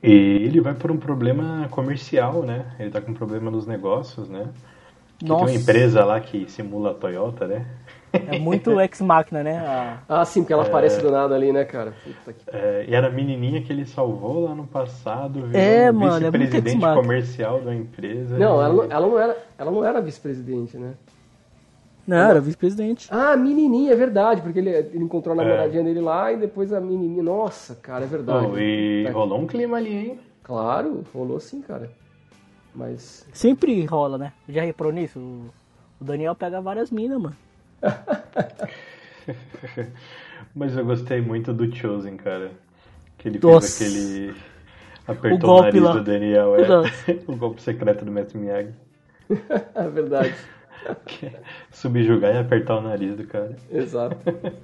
E 0.07 0.45
ele 0.45 0.61
vai 0.61 0.75
por 0.75 0.91
um 0.91 0.99
problema 0.99 1.67
comercial, 1.71 2.43
né? 2.43 2.67
Ele 2.79 2.91
tá 2.91 3.01
com 3.01 3.13
um 3.13 3.15
problema 3.15 3.51
nos 3.51 3.67
negócios, 3.67 4.29
né? 4.29 4.49
Que 5.19 5.27
Nossa. 5.27 5.47
tem 5.47 5.55
uma 5.55 5.63
empresa 5.63 6.05
lá 6.05 6.21
que 6.21 6.51
simula 6.51 6.91
a 6.91 6.95
Toyota, 6.95 7.47
né? 7.47 7.67
É 8.13 8.39
muito 8.39 8.79
ex-máquina, 8.81 9.43
né? 9.43 9.59
A... 9.59 9.99
Ah, 10.09 10.25
sim, 10.25 10.43
porque 10.43 10.53
ela 10.53 10.65
é... 10.65 10.67
aparece 10.69 11.01
do 11.01 11.11
nada 11.11 11.35
ali, 11.35 11.53
né, 11.53 11.65
cara? 11.65 11.95
É, 12.53 12.85
e 12.87 12.95
era 12.95 13.09
a 13.09 13.11
menininha 13.11 13.63
que 13.63 13.73
ele 13.73 13.87
salvou 13.87 14.45
lá 14.45 14.55
no 14.55 14.67
passado, 14.67 15.47
virou 15.47 15.61
é, 15.61 15.91
mano, 15.91 16.27
é 16.27 16.31
vice-presidente 16.31 16.85
é 16.85 16.95
comercial 16.95 17.61
da 17.61 17.75
empresa. 17.75 18.39
Não, 18.39 18.61
e... 18.61 18.65
ela, 18.65 18.75
não, 18.75 18.85
ela, 18.85 19.07
não 19.07 19.19
era, 19.19 19.37
ela 19.59 19.71
não 19.71 19.85
era 19.85 20.01
vice-presidente, 20.01 20.77
né? 20.77 20.93
Não, 22.07 22.31
era 22.31 22.41
vice-presidente. 22.41 23.09
Ah, 23.11 23.33
a 23.33 23.37
menininha, 23.37 23.93
é 23.93 23.97
verdade, 23.97 24.43
porque 24.43 24.59
ele, 24.59 24.71
ele 24.71 25.05
encontrou 25.05 25.39
a 25.39 25.43
é. 25.43 25.45
namoradinha 25.45 25.81
é. 25.81 25.85
dele 25.85 26.01
lá 26.01 26.33
e 26.33 26.37
depois 26.37 26.73
a 26.73 26.81
menininha. 26.81 27.23
Nossa, 27.23 27.75
cara, 27.77 28.05
é 28.05 28.07
verdade. 28.07 28.47
Oh, 28.47 28.59
e 28.59 29.05
tá 29.07 29.13
rolou 29.13 29.41
um 29.41 29.47
clima 29.47 29.79
ali, 29.79 29.93
hein? 29.93 30.21
Claro, 30.43 31.05
rolou 31.15 31.41
sim, 31.41 31.63
cara. 31.63 31.91
Mas. 32.75 33.27
Sempre 33.33 33.85
rola, 33.87 34.19
né? 34.19 34.33
Já 34.49 34.63
reparou 34.63 34.93
nisso? 34.93 35.19
O 35.19 36.05
Daniel 36.05 36.35
pega 36.35 36.61
várias 36.61 36.91
minas, 36.91 37.21
mano. 37.21 37.37
Mas 40.55 40.77
eu 40.77 40.85
gostei 40.85 41.21
muito 41.21 41.53
do 41.53 41.75
Chosen, 41.75 42.17
cara. 42.17 42.53
Que 43.17 43.29
ele 43.29 43.39
Nossa. 43.43 43.79
fez 43.79 43.95
aquele. 43.95 44.35
Apertou 45.07 45.51
o, 45.51 45.59
o 45.59 45.63
nariz 45.63 45.83
lá. 45.83 45.93
do 45.93 46.03
Daniel, 46.05 46.57
é. 46.57 46.67
o 47.27 47.37
golpe 47.37 47.63
secreto 47.63 48.05
do 48.05 48.11
Mestre 48.11 48.39
Miyagi. 48.39 48.75
é 49.75 49.89
verdade. 49.89 50.35
Subjugar 51.71 52.35
e 52.35 52.39
apertar 52.39 52.77
o 52.77 52.81
nariz 52.81 53.17
do 53.17 53.27
cara. 53.27 53.57
Exato. 53.71 54.17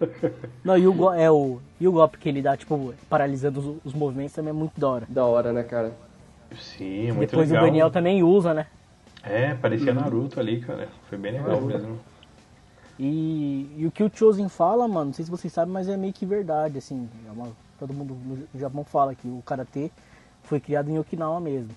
Não, 0.64 0.76
e 0.76 0.86
o, 0.86 1.12
é, 1.12 1.30
o, 1.30 1.60
e 1.80 1.88
o 1.88 1.92
golpe 1.92 2.18
que 2.18 2.28
ele 2.28 2.42
dá, 2.42 2.56
tipo, 2.56 2.94
paralisando 3.08 3.60
os, 3.60 3.86
os 3.86 3.94
movimentos 3.94 4.34
também 4.34 4.50
é 4.50 4.54
muito 4.54 4.78
da 4.78 4.88
hora. 4.88 5.06
Da 5.08 5.24
hora, 5.24 5.52
né, 5.52 5.62
cara? 5.62 5.92
Sim, 6.56 7.08
é 7.08 7.12
muito 7.12 7.30
Depois 7.30 7.48
legal. 7.48 7.64
o 7.64 7.66
Daniel 7.66 7.90
também 7.90 8.22
usa, 8.22 8.52
né? 8.52 8.66
É, 9.22 9.54
parecia 9.54 9.92
uhum. 9.92 10.00
Naruto 10.00 10.40
ali, 10.40 10.60
cara. 10.60 10.88
Foi 11.08 11.18
bem 11.18 11.32
legal 11.32 11.58
uhum. 11.58 11.66
mesmo. 11.66 12.00
E, 12.98 13.70
e, 13.78 13.86
o 13.86 13.90
que 13.90 14.02
o 14.02 14.10
Chosen 14.12 14.48
fala, 14.48 14.86
mano, 14.86 15.06
não 15.06 15.12
sei 15.12 15.24
se 15.24 15.30
vocês 15.30 15.52
sabem, 15.52 15.72
mas 15.72 15.88
é 15.88 15.96
meio 15.96 16.12
que 16.12 16.26
verdade, 16.26 16.78
assim. 16.78 17.08
É 17.26 17.30
uma, 17.30 17.48
todo 17.78 17.94
mundo 17.94 18.14
no 18.52 18.60
Japão 18.60 18.84
fala 18.84 19.14
que 19.14 19.26
o 19.26 19.42
Karatê 19.44 19.90
foi 20.42 20.60
criado 20.60 20.90
em 20.90 20.98
Okinawa 20.98 21.40
mesmo. 21.40 21.70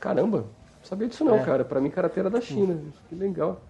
Caramba, 0.00 0.46
não 0.84 0.88
sabia 0.88 1.08
disso 1.08 1.24
não, 1.24 1.36
é. 1.36 1.42
cara. 1.42 1.64
Pra 1.64 1.80
mim, 1.80 1.88
Karatê 1.88 2.20
era 2.20 2.28
da 2.28 2.40
China. 2.40 2.78
Que 3.08 3.14
legal. 3.14 3.60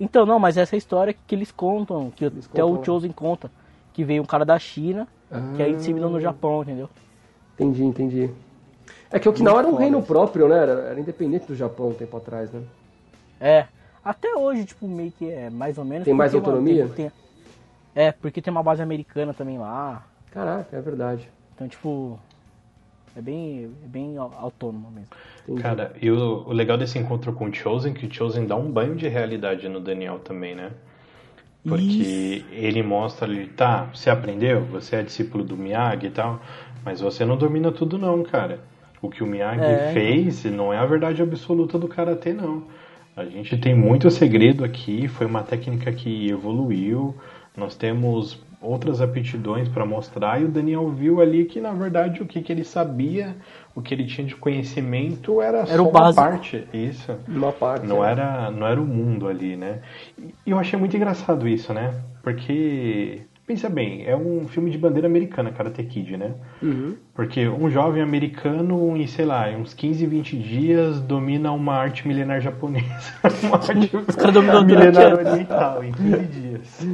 Então, 0.00 0.24
não, 0.24 0.38
mas 0.38 0.56
essa 0.56 0.74
é 0.74 0.76
a 0.76 0.78
história 0.78 1.14
que 1.26 1.34
eles 1.34 1.52
contam, 1.52 2.10
que 2.10 2.24
eles 2.24 2.46
até 2.46 2.62
contam, 2.62 2.80
o 2.80 2.84
Chosen 2.84 3.12
conta. 3.12 3.50
Que 3.92 4.02
veio 4.02 4.22
um 4.22 4.26
cara 4.26 4.44
da 4.44 4.58
China, 4.58 5.06
ah. 5.30 5.40
que 5.56 5.62
aí 5.62 5.74
disseminou 5.74 6.08
no 6.08 6.20
Japão, 6.20 6.62
entendeu? 6.62 6.88
Entendi, 7.54 7.84
entendi. 7.84 8.30
É 9.10 9.18
que 9.18 9.28
Okinawa 9.28 9.58
era 9.58 9.68
um 9.68 9.74
reino 9.74 10.02
próprio, 10.02 10.48
né? 10.48 10.56
Era, 10.56 10.72
era, 10.72 11.00
independente 11.00 11.46
do 11.46 11.54
Japão 11.54 11.88
um 11.88 11.94
tempo 11.94 12.16
atrás, 12.16 12.50
né? 12.52 12.62
É. 13.40 13.66
Até 14.04 14.34
hoje, 14.34 14.64
tipo, 14.64 14.86
meio 14.86 15.12
que 15.12 15.30
é 15.30 15.50
mais 15.50 15.76
ou 15.76 15.84
menos. 15.84 16.04
Tem 16.04 16.14
mais 16.14 16.34
autonomia? 16.34 16.86
Uma, 16.86 16.94
tem, 16.94 17.12
é, 17.94 18.12
porque 18.12 18.40
tem 18.40 18.50
uma 18.50 18.62
base 18.62 18.80
americana 18.80 19.34
também 19.34 19.58
lá. 19.58 20.06
Caraca, 20.30 20.76
é 20.76 20.80
verdade. 20.80 21.28
Então, 21.54 21.66
tipo, 21.68 22.18
é 23.18 23.22
bem, 23.22 23.70
é 23.84 23.88
bem 23.88 24.16
autônomo 24.16 24.90
mesmo. 24.90 25.08
Entendi. 25.42 25.62
Cara, 25.62 25.92
e 26.00 26.10
o, 26.10 26.44
o, 26.46 26.52
legal 26.52 26.78
desse 26.78 26.98
encontro 26.98 27.32
com 27.32 27.46
o 27.46 27.54
Chosen, 27.54 27.92
que 27.92 28.06
o 28.06 28.14
Chosen 28.14 28.46
dá 28.46 28.54
um 28.54 28.70
banho 28.70 28.94
de 28.94 29.08
realidade 29.08 29.68
no 29.68 29.80
Daniel 29.80 30.20
também, 30.20 30.54
né? 30.54 30.70
Porque 31.66 31.82
Isso. 31.82 32.46
ele 32.52 32.82
mostra 32.82 33.26
ali, 33.26 33.46
tá, 33.48 33.88
você 33.92 34.08
aprendeu, 34.08 34.64
você 34.64 34.96
é 34.96 35.02
discípulo 35.02 35.42
do 35.42 35.56
Miyagi 35.56 36.06
e 36.06 36.10
tal, 36.10 36.40
mas 36.84 37.00
você 37.00 37.24
não 37.24 37.36
domina 37.36 37.72
tudo 37.72 37.98
não, 37.98 38.22
cara. 38.22 38.60
O 39.02 39.10
que 39.10 39.22
o 39.22 39.26
Miyagi 39.26 39.64
é. 39.64 39.92
fez 39.92 40.44
não 40.44 40.72
é 40.72 40.78
a 40.78 40.86
verdade 40.86 41.20
absoluta 41.20 41.76
do 41.78 41.88
karatê, 41.88 42.32
não. 42.32 42.62
A 43.16 43.24
gente 43.24 43.58
tem 43.58 43.74
muito 43.74 44.08
segredo 44.10 44.64
aqui, 44.64 45.08
foi 45.08 45.26
uma 45.26 45.42
técnica 45.42 45.90
que 45.92 46.30
evoluiu, 46.30 47.16
nós 47.56 47.74
temos 47.74 48.40
outras 48.60 49.00
aptidões 49.00 49.68
para 49.68 49.86
mostrar 49.86 50.40
e 50.40 50.44
o 50.44 50.48
Daniel 50.48 50.88
viu 50.90 51.20
ali 51.20 51.44
que 51.44 51.60
na 51.60 51.72
verdade 51.72 52.22
o 52.22 52.26
que, 52.26 52.42
que 52.42 52.52
ele 52.52 52.64
sabia, 52.64 53.36
o 53.74 53.80
que 53.80 53.94
ele 53.94 54.04
tinha 54.04 54.26
de 54.26 54.34
conhecimento 54.34 55.40
era, 55.40 55.58
era 55.58 55.82
só 55.82 55.88
uma 55.88 56.14
parte, 56.14 56.66
isso. 56.72 57.16
Uma 57.28 57.52
parte. 57.52 57.86
Não 57.86 58.04
é. 58.04 58.10
era, 58.10 58.50
não 58.50 58.66
era 58.66 58.80
o 58.80 58.86
mundo 58.86 59.28
ali, 59.28 59.56
né? 59.56 59.80
E 60.44 60.50
eu 60.50 60.58
achei 60.58 60.78
muito 60.78 60.96
engraçado 60.96 61.46
isso, 61.46 61.72
né? 61.72 61.94
Porque 62.22 63.22
Pensa 63.48 63.70
bem, 63.70 64.04
é 64.06 64.14
um 64.14 64.46
filme 64.46 64.70
de 64.70 64.76
bandeira 64.76 65.08
americana, 65.08 65.50
Karate 65.50 65.82
Kid, 65.82 66.18
né? 66.18 66.34
Uhum. 66.62 66.96
Porque 67.14 67.48
um 67.48 67.70
jovem 67.70 68.02
americano, 68.02 68.94
em 68.94 69.06
sei 69.06 69.24
lá, 69.24 69.50
em 69.50 69.56
uns 69.56 69.72
15, 69.72 70.04
20 70.04 70.36
dias, 70.36 71.00
domina 71.00 71.50
uma 71.52 71.72
arte 71.72 72.06
milenar 72.06 72.42
japonesa. 72.42 72.84
uma 73.44 73.56
arte 73.56 73.96
Os 74.06 74.14
caras 74.14 74.34
dominam 74.34 74.62
milenar 74.66 75.14
oriental, 75.14 75.82
em 75.82 75.92
15 75.92 76.18
dias. 76.26 76.86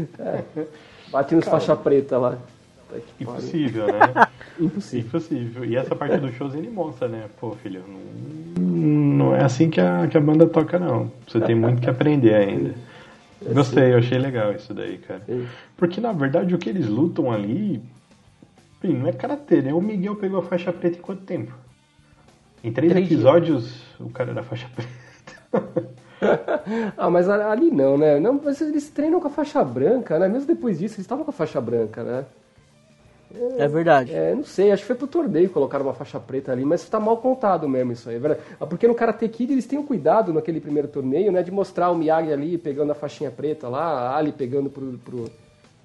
É. 1.14 1.18
Bate 1.18 1.34
nos 1.36 1.44
faixa 1.44 1.76
preta 1.76 2.18
lá. 2.18 2.38
Impossível, 3.20 3.86
né? 3.86 4.26
Impossível. 4.58 5.06
Impossível. 5.06 5.64
E 5.64 5.76
essa 5.76 5.94
parte 5.94 6.16
do 6.18 6.32
show 6.32 6.48
ele 6.48 6.68
mostra, 6.68 7.08
né? 7.08 7.24
Pô, 7.40 7.52
filho, 7.52 7.82
não, 8.56 8.60
não 8.60 9.36
é 9.36 9.44
assim 9.44 9.70
que 9.70 9.80
a, 9.80 10.06
que 10.08 10.16
a 10.16 10.20
banda 10.20 10.46
toca, 10.46 10.78
não. 10.78 11.10
Você 11.26 11.40
tem 11.40 11.54
muito 11.54 11.80
que 11.80 11.88
aprender 11.88 12.34
ainda. 12.34 12.74
Gostei, 13.52 13.92
eu 13.92 13.98
achei 13.98 14.18
legal 14.18 14.52
isso 14.52 14.72
daí, 14.72 14.98
cara. 14.98 15.22
Porque 15.76 16.00
na 16.00 16.12
verdade 16.12 16.54
o 16.54 16.58
que 16.58 16.68
eles 16.68 16.86
lutam 16.86 17.30
ali. 17.30 17.82
não 18.82 19.08
é 19.08 19.12
karatê, 19.12 19.62
né? 19.62 19.72
O 19.72 19.80
Miguel 19.80 20.16
pegou 20.16 20.40
a 20.40 20.42
faixa 20.42 20.72
preta 20.72 20.98
em 20.98 21.02
quanto 21.02 21.22
tempo? 21.22 21.52
Em 22.62 22.72
três, 22.72 22.92
três 22.92 23.06
episódios 23.06 23.64
dias. 23.64 24.00
o 24.00 24.08
cara 24.08 24.30
era 24.30 24.42
faixa 24.42 24.68
preta. 24.74 25.93
ah, 26.96 27.10
mas 27.10 27.28
ali 27.28 27.70
não, 27.70 27.96
né? 27.98 28.18
Não, 28.18 28.40
mas 28.42 28.60
eles 28.60 28.88
treinam 28.90 29.20
com 29.20 29.28
a 29.28 29.30
faixa 29.30 29.62
branca, 29.64 30.18
né? 30.18 30.28
Mesmo 30.28 30.46
depois 30.46 30.78
disso, 30.78 30.96
eles 30.96 31.04
estavam 31.04 31.24
com 31.24 31.30
a 31.30 31.34
faixa 31.34 31.60
branca, 31.60 32.02
né? 32.02 32.24
É, 33.58 33.66
verdade. 33.66 34.12
É, 34.14 34.34
não 34.34 34.44
sei, 34.44 34.70
acho 34.70 34.82
que 34.82 34.86
foi 34.86 34.96
pro 34.96 35.06
torneio 35.06 35.50
colocar 35.50 35.82
uma 35.82 35.92
faixa 35.92 36.20
preta 36.20 36.52
ali, 36.52 36.64
mas 36.64 36.88
tá 36.88 37.00
mal 37.00 37.16
contado 37.16 37.68
mesmo 37.68 37.92
isso 37.92 38.08
aí. 38.08 38.16
É 38.16 38.38
ah, 38.60 38.66
porque 38.66 38.86
no 38.86 38.94
Karate 38.94 39.28
Kid 39.28 39.52
eles 39.52 39.66
têm 39.66 39.78
um 39.78 39.84
cuidado 39.84 40.32
naquele 40.32 40.60
primeiro 40.60 40.86
torneio, 40.86 41.32
né, 41.32 41.42
de 41.42 41.50
mostrar 41.50 41.90
o 41.90 41.96
Miyagi 41.96 42.32
ali 42.32 42.56
pegando 42.56 42.92
a 42.92 42.94
faixinha 42.94 43.30
preta 43.30 43.68
lá, 43.68 44.10
a 44.10 44.16
Ali 44.16 44.30
pegando 44.30 44.70
pro, 44.70 44.98
pro, 44.98 45.30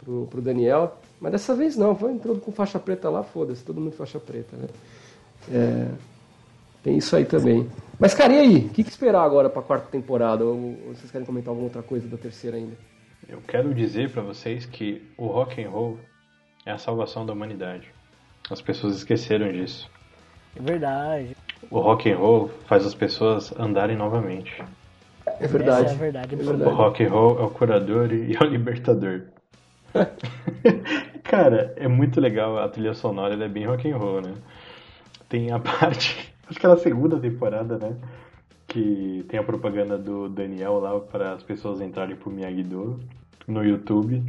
pro, 0.03 0.27
pro 0.27 0.41
Daniel. 0.41 0.95
Mas 1.19 1.31
dessa 1.31 1.55
vez 1.55 1.75
não, 1.75 1.95
foi 1.95 2.11
entrando 2.11 2.39
com 2.39 2.51
faixa 2.51 2.77
preta 2.77 3.09
lá, 3.09 3.23
foda-se, 3.23 3.63
todo 3.63 3.81
mundo 3.81 3.93
faixa 3.93 4.19
preta, 4.19 4.55
né? 4.55 4.67
É, 5.51 5.87
tem 6.83 6.97
isso 6.97 7.15
aí 7.15 7.25
também. 7.25 7.69
Mas, 7.99 8.13
cara, 8.13 8.33
e 8.33 8.39
aí? 8.39 8.57
O 8.57 8.69
que, 8.69 8.83
que 8.83 8.89
esperar 8.89 9.23
agora 9.23 9.49
pra 9.49 9.61
quarta 9.61 9.87
temporada? 9.87 10.45
Ou, 10.45 10.55
ou 10.87 10.95
vocês 10.95 11.11
querem 11.11 11.25
comentar 11.25 11.49
alguma 11.49 11.67
outra 11.67 11.81
coisa 11.81 12.07
da 12.07 12.17
terceira 12.17 12.57
ainda? 12.57 12.77
Eu 13.27 13.41
quero 13.41 13.73
dizer 13.73 14.09
para 14.11 14.21
vocês 14.21 14.65
que 14.65 15.01
o 15.17 15.27
rock 15.27 15.61
and 15.63 15.69
roll 15.69 15.99
é 16.65 16.71
a 16.71 16.77
salvação 16.77 17.25
da 17.25 17.33
humanidade. 17.33 17.91
As 18.49 18.61
pessoas 18.61 18.95
esqueceram 18.95 19.51
disso. 19.51 19.89
É 20.55 20.61
verdade. 20.61 21.35
O 21.69 21.79
rock 21.79 22.09
and 22.09 22.17
roll 22.17 22.49
faz 22.65 22.85
as 22.85 22.95
pessoas 22.95 23.53
andarem 23.59 23.95
novamente. 23.95 24.63
É 25.39 25.47
verdade. 25.47 25.85
Essa 25.85 25.93
é 25.93 25.95
a 25.95 25.99
verdade. 25.99 26.33
É 26.33 26.37
verdade. 26.37 26.63
O 26.63 26.73
rock 26.73 27.03
and 27.03 27.09
roll 27.09 27.39
é 27.39 27.43
o 27.43 27.49
curador 27.49 28.11
e 28.11 28.33
é 28.39 28.39
o 28.39 28.45
libertador. 28.45 29.23
Cara, 31.23 31.73
é 31.75 31.87
muito 31.87 32.19
legal 32.19 32.57
a 32.57 32.67
trilha 32.67 32.93
sonora, 32.93 33.33
ela 33.33 33.45
é 33.45 33.49
bem 33.49 33.65
rock 33.65 33.89
and 33.89 33.97
roll, 33.97 34.21
né? 34.21 34.33
Tem 35.27 35.51
a 35.51 35.59
parte, 35.61 36.28
acho 36.49 36.59
que 36.59 36.65
é 36.65 36.69
na 36.69 36.77
segunda 36.77 37.19
temporada, 37.19 37.77
né? 37.77 37.95
Que 38.67 39.25
tem 39.27 39.39
a 39.39 39.43
propaganda 39.43 39.97
do 39.97 40.29
Daniel 40.29 40.79
lá 40.79 40.99
para 40.99 41.33
as 41.33 41.43
pessoas 41.43 41.81
entrarem 41.81 42.15
pro 42.15 42.31
Miyagi-Do 42.31 42.99
no 43.47 43.63
YouTube. 43.63 44.23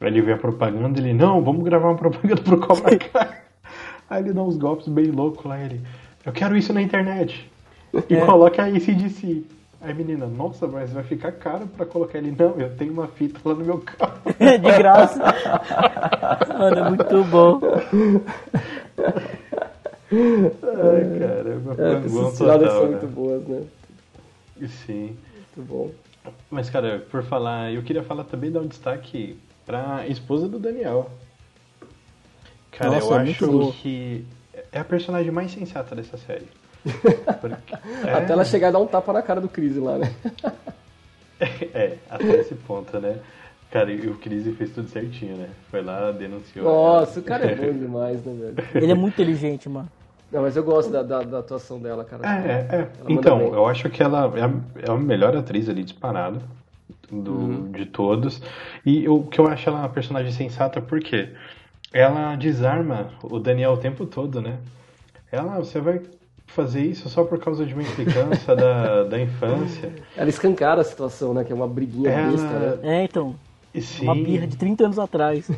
Ele 0.00 0.20
vê 0.20 0.32
a 0.32 0.38
propaganda 0.38 1.00
ele, 1.00 1.12
não, 1.12 1.42
vamos 1.42 1.62
gravar 1.62 1.88
uma 1.88 1.96
propaganda 1.96 2.42
pro 2.42 2.58
Cobra 2.58 2.98
Kai. 2.98 3.42
Aí 4.10 4.22
ele 4.22 4.32
dá 4.32 4.42
uns 4.42 4.56
golpes 4.56 4.88
bem 4.88 5.06
loucos 5.06 5.44
lá, 5.44 5.58
ele, 5.58 5.80
eu 6.26 6.32
quero 6.32 6.56
isso 6.56 6.72
na 6.72 6.82
internet. 6.82 7.50
E 8.08 8.14
é. 8.14 8.24
coloca 8.24 8.62
a 8.62 8.66
ACDC. 8.66 9.44
Aí 9.80 9.92
menina, 9.94 10.26
nossa, 10.26 10.66
mas 10.66 10.92
vai 10.92 11.02
ficar 11.02 11.32
caro 11.32 11.66
pra 11.66 11.84
colocar 11.84 12.18
ele. 12.18 12.34
Não, 12.38 12.58
eu 12.58 12.76
tenho 12.76 12.92
uma 12.92 13.08
fita 13.08 13.40
lá 13.44 13.54
no 13.54 13.64
meu 13.64 13.78
carro. 13.78 14.20
De 14.38 14.78
graça. 14.78 15.20
Mano, 16.56 16.78
é 16.78 16.88
muito 16.88 17.24
bom. 17.24 17.60
Ai, 20.12 21.18
caramba. 21.18 21.76
É, 21.78 22.06
essas 22.06 22.36
tiradas 22.36 22.72
são 22.72 22.82
né? 22.84 22.90
muito 22.90 23.06
boas, 23.06 23.46
né? 23.46 23.62
Sim. 24.86 25.16
Muito 25.56 25.68
bom. 25.68 25.90
Mas, 26.50 26.70
cara, 26.70 27.04
por 27.10 27.22
falar, 27.22 27.72
eu 27.72 27.82
queria 27.82 28.02
falar 28.02 28.24
também, 28.24 28.50
dar 28.50 28.60
um 28.60 28.66
destaque 28.66 29.38
pra 29.66 30.06
esposa 30.06 30.48
do 30.48 30.58
Daniel. 30.58 31.10
Cara, 32.70 32.92
Nossa, 32.92 33.06
eu 33.06 33.18
é 33.18 33.22
acho 33.22 33.72
que 33.80 34.24
é 34.70 34.78
a 34.78 34.84
personagem 34.84 35.30
mais 35.30 35.52
sensata 35.52 35.94
dessa 35.94 36.16
série. 36.16 36.46
Porque, 37.40 37.74
é... 38.06 38.12
Até 38.12 38.32
ela 38.32 38.44
chegar 38.44 38.68
e 38.68 38.72
dar 38.72 38.78
um 38.78 38.86
tapa 38.86 39.12
na 39.12 39.22
cara 39.22 39.40
do 39.40 39.48
Chris 39.48 39.76
lá, 39.76 39.98
né? 39.98 40.12
é, 41.74 41.96
até 42.08 42.40
esse 42.40 42.54
ponto, 42.54 42.98
né? 42.98 43.18
Cara, 43.70 43.90
e 43.90 44.06
o 44.06 44.16
Chris 44.18 44.44
fez 44.56 44.70
tudo 44.70 44.88
certinho, 44.88 45.36
né? 45.36 45.48
Foi 45.70 45.82
lá, 45.82 46.12
denunciou. 46.12 46.64
Nossa, 46.64 47.20
o 47.20 47.22
cara 47.22 47.50
é 47.50 47.54
bom 47.54 47.72
demais, 47.78 48.22
né, 48.24 48.52
velho? 48.54 48.68
Ele 48.74 48.92
é 48.92 48.94
muito 48.94 49.14
inteligente, 49.14 49.68
mano. 49.68 49.88
Não, 50.32 50.40
mas 50.40 50.56
eu 50.56 50.64
gosto 50.64 50.90
da, 50.90 51.02
da, 51.02 51.22
da 51.22 51.38
atuação 51.40 51.78
dela, 51.78 52.04
cara. 52.04 52.26
É, 52.26 52.76
é. 52.76 52.88
Então, 53.06 53.52
eu 53.52 53.66
acho 53.66 53.90
que 53.90 54.02
ela 54.02 54.32
é 54.34 54.42
a, 54.42 54.50
é 54.82 54.90
a 54.90 54.96
melhor 54.96 55.36
atriz 55.36 55.68
ali 55.68 55.84
disparada 55.84 56.40
do, 57.10 57.32
uhum. 57.32 57.70
de 57.70 57.84
todos. 57.84 58.40
E 58.84 59.06
o 59.06 59.24
que 59.24 59.38
eu 59.38 59.46
acho 59.46 59.68
ela 59.68 59.80
uma 59.80 59.88
personagem 59.90 60.32
sensata 60.32 60.80
porque 60.80 61.28
ela 61.92 62.34
desarma 62.36 63.10
o 63.22 63.38
Daniel 63.38 63.72
o 63.72 63.76
tempo 63.76 64.06
todo, 64.06 64.40
né? 64.40 64.56
Ela, 65.30 65.58
você 65.58 65.78
vai 65.80 66.00
fazer 66.46 66.80
isso 66.80 67.08
só 67.10 67.24
por 67.24 67.38
causa 67.38 67.66
de 67.66 67.74
uma 67.74 67.82
implicância 67.82 68.56
da, 68.56 69.04
da 69.04 69.20
infância. 69.20 69.92
Ela 70.16 70.30
escancara 70.30 70.80
a 70.80 70.84
situação, 70.84 71.34
né? 71.34 71.44
Que 71.44 71.52
é 71.52 71.54
uma 71.54 71.68
briguinha 71.68 72.10
ela... 72.10 72.30
besta, 72.30 72.58
né? 72.58 72.78
É, 72.82 73.04
então. 73.04 73.34
Sim. 73.80 74.04
Uma 74.04 74.14
birra 74.14 74.46
de 74.46 74.56
30 74.56 74.84
anos 74.84 74.98
atrás. 74.98 75.50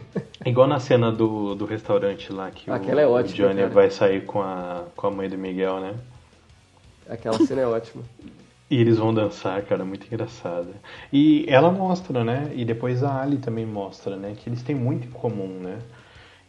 Igual 0.46 0.68
na 0.68 0.78
cena 0.78 1.10
do, 1.10 1.54
do 1.54 1.64
restaurante 1.64 2.32
lá, 2.32 2.50
que 2.50 2.70
Aquela 2.70 3.00
o, 3.00 3.04
é 3.04 3.06
ótima, 3.06 3.46
o 3.46 3.48
Johnny 3.48 3.62
cara. 3.62 3.74
vai 3.74 3.90
sair 3.90 4.24
com 4.24 4.40
a, 4.40 4.84
com 4.94 5.06
a 5.06 5.10
mãe 5.10 5.28
do 5.28 5.36
Miguel, 5.36 5.80
né? 5.80 5.94
Aquela 7.08 7.38
cena 7.38 7.62
é 7.62 7.66
ótima. 7.66 8.02
E 8.70 8.80
eles 8.80 8.96
vão 8.96 9.12
dançar, 9.12 9.60
cara, 9.62 9.84
muito 9.84 10.06
engraçada. 10.06 10.70
E 11.12 11.44
ela 11.48 11.70
mostra, 11.70 12.24
né? 12.24 12.50
E 12.54 12.64
depois 12.64 13.04
a 13.04 13.20
Ali 13.20 13.36
também 13.36 13.66
mostra, 13.66 14.16
né? 14.16 14.34
Que 14.36 14.48
eles 14.48 14.62
têm 14.62 14.74
muito 14.74 15.06
em 15.06 15.10
comum, 15.10 15.60
né? 15.60 15.78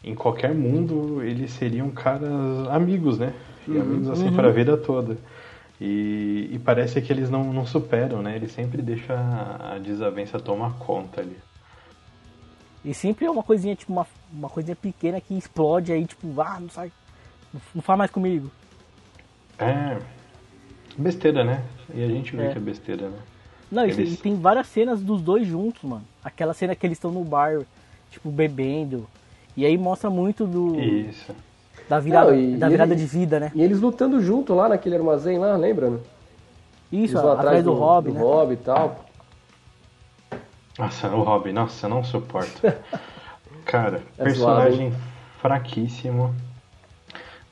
Em 0.03 0.15
qualquer 0.15 0.53
mundo, 0.53 1.21
eles 1.21 1.51
seriam 1.51 1.89
caras 1.91 2.31
amigos, 2.69 3.19
né? 3.19 3.33
E 3.67 3.71
uhum. 3.71 3.81
amigos 3.81 4.09
assim 4.09 4.29
uhum. 4.29 4.33
para 4.33 4.47
a 4.47 4.51
vida 4.51 4.77
toda. 4.77 5.17
E, 5.79 6.49
e, 6.53 6.59
parece 6.59 7.01
que 7.01 7.11
eles 7.11 7.29
não, 7.29 7.51
não 7.51 7.65
superam, 7.65 8.21
né? 8.21 8.35
Eles 8.37 8.53
sempre 8.53 8.81
deixam 8.81 9.15
a, 9.15 9.73
a 9.73 9.77
desavença 9.77 10.39
tomar 10.39 10.73
conta 10.79 11.19
ali. 11.19 11.35
E 12.85 12.93
sempre 12.93 13.25
é 13.25 13.31
uma 13.31 13.41
coisinha, 13.41 13.75
tipo, 13.75 13.91
uma, 13.91 14.05
uma 14.31 14.47
coisinha 14.47 14.75
pequena 14.75 15.19
que 15.19 15.35
explode 15.35 15.91
aí, 15.91 16.05
tipo, 16.05 16.39
ah, 16.39 16.59
não 16.59 16.69
sai. 16.69 16.91
Não 17.73 17.81
fala 17.81 17.97
mais 17.97 18.11
comigo. 18.11 18.51
É. 19.57 19.97
Besteira, 20.95 21.43
né? 21.43 21.63
E 21.93 22.03
a 22.03 22.07
gente 22.07 22.35
vê 22.35 22.45
é. 22.45 22.51
que 22.51 22.57
é 22.57 22.61
besteira, 22.61 23.09
né? 23.09 23.17
Não, 23.71 23.83
eles... 23.83 24.13
e 24.13 24.17
tem 24.17 24.35
várias 24.35 24.67
cenas 24.67 25.01
dos 25.01 25.19
dois 25.19 25.47
juntos, 25.47 25.81
mano. 25.83 26.05
Aquela 26.23 26.53
cena 26.53 26.75
que 26.75 26.85
eles 26.85 26.97
estão 26.97 27.11
no 27.11 27.23
bar, 27.23 27.61
tipo, 28.11 28.29
bebendo. 28.29 29.07
E 29.57 29.65
aí 29.65 29.77
mostra 29.77 30.09
muito 30.09 30.45
do. 30.45 30.79
Isso. 30.79 31.33
Da 31.89 31.99
virada, 31.99 32.31
não, 32.31 32.39
e, 32.39 32.57
da 32.57 32.69
virada 32.69 32.93
ele, 32.93 33.01
de 33.01 33.07
vida, 33.07 33.39
né? 33.39 33.51
E 33.55 33.61
eles 33.61 33.79
lutando 33.79 34.21
junto 34.21 34.53
lá 34.53 34.69
naquele 34.69 34.95
armazém 34.95 35.37
lá, 35.37 35.55
lembra? 35.55 35.89
Né? 35.89 35.99
Isso, 36.91 37.17
atrás, 37.17 37.39
atrás 37.39 37.63
do, 37.63 37.71
do 37.71 37.77
Rob, 37.77 38.07
do 38.07 38.13
né? 38.13 38.19
Rob 38.19 38.53
e 38.53 38.57
tal. 38.57 39.04
Nossa, 40.77 41.07
o 41.09 41.23
Rob, 41.23 41.51
nossa, 41.51 41.87
não 41.87 42.03
suporto. 42.03 42.61
Cara, 43.65 44.03
é 44.17 44.23
personagem 44.23 44.91
suave, 44.91 45.03
fraquíssimo. 45.41 46.35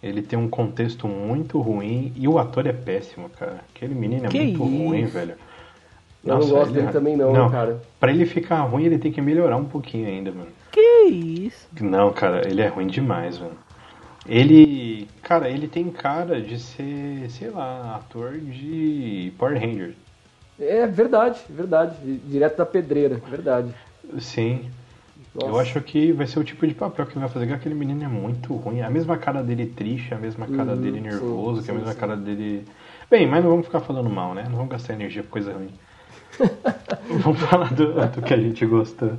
Ele 0.01 0.21
tem 0.21 0.37
um 0.37 0.49
contexto 0.49 1.07
muito 1.07 1.59
ruim 1.61 2.11
e 2.15 2.27
o 2.27 2.37
ator 2.37 2.67
é 2.67 2.73
péssimo, 2.73 3.29
cara. 3.29 3.61
Aquele 3.73 3.95
menino 3.95 4.25
é 4.25 4.27
que 4.27 4.37
muito 4.37 4.63
isso? 4.63 4.83
ruim, 4.83 5.05
velho. 5.05 5.35
Eu 6.25 6.35
nossa, 6.35 6.47
não 6.47 6.55
gosto 6.55 6.73
dele 6.73 6.87
é... 6.87 6.91
também 6.91 7.15
não, 7.15 7.31
não, 7.31 7.49
cara. 7.49 7.81
Pra 7.99 8.11
ele 8.11 8.25
ficar 8.25 8.61
ruim, 8.63 8.83
ele 8.83 8.97
tem 8.97 9.13
que 9.13 9.21
melhorar 9.21 9.55
um 9.55 9.65
pouquinho 9.65 10.07
ainda, 10.07 10.31
mano. 10.31 10.49
Que 10.71 11.05
isso? 11.05 11.67
Não, 11.79 12.11
cara, 12.11 12.45
ele 12.45 12.61
é 12.61 12.67
ruim 12.67 12.87
demais, 12.87 13.39
mano. 13.39 13.57
Ele, 14.25 15.07
cara, 15.21 15.49
ele 15.49 15.67
tem 15.67 15.89
cara 15.89 16.41
de 16.41 16.59
ser, 16.59 17.29
sei 17.29 17.49
lá, 17.49 17.95
ator 17.95 18.37
de 18.37 19.33
Power 19.37 19.59
Rangers. 19.59 19.95
É 20.59 20.85
verdade, 20.87 21.39
verdade. 21.49 21.95
Direto 22.25 22.57
da 22.57 22.65
pedreira, 22.65 23.15
verdade. 23.29 23.73
Sim. 24.19 24.69
Nossa. 25.33 25.47
Eu 25.47 25.59
acho 25.59 25.81
que 25.81 26.11
vai 26.11 26.27
ser 26.27 26.39
o 26.39 26.43
tipo 26.43 26.67
de 26.67 26.75
papel 26.75 27.05
que 27.07 27.13
ele 27.13 27.21
vai 27.21 27.29
fazer, 27.29 27.47
que 27.47 27.53
aquele 27.53 27.73
menino 27.73 28.03
é 28.03 28.07
muito 28.07 28.53
ruim. 28.53 28.81
A 28.81 28.89
mesma 28.89 29.17
cara 29.17 29.41
dele 29.41 29.65
triste, 29.65 30.13
a 30.13 30.17
mesma 30.17 30.45
cara 30.45 30.73
uhum, 30.73 30.81
dele 30.81 31.01
nervoso, 31.01 31.59
sim, 31.59 31.65
que 31.65 31.71
a 31.71 31.73
mesma 31.73 31.93
sim. 31.93 31.99
cara 31.99 32.15
dele. 32.15 32.65
Bem, 33.09 33.27
mas 33.27 33.43
não 33.43 33.49
vamos 33.49 33.65
ficar 33.65 33.79
falando 33.79 34.09
mal, 34.09 34.35
né? 34.35 34.43
Não 34.43 34.57
vamos 34.57 34.69
gastar 34.69 34.93
energia 34.93 35.23
por 35.23 35.31
coisa 35.31 35.53
ruim. 35.53 35.69
vamos 37.23 37.39
falar 37.41 37.73
do, 37.73 37.93
do 37.93 38.21
que 38.21 38.33
a 38.33 38.37
gente 38.37 38.63
gostou. 38.65 39.13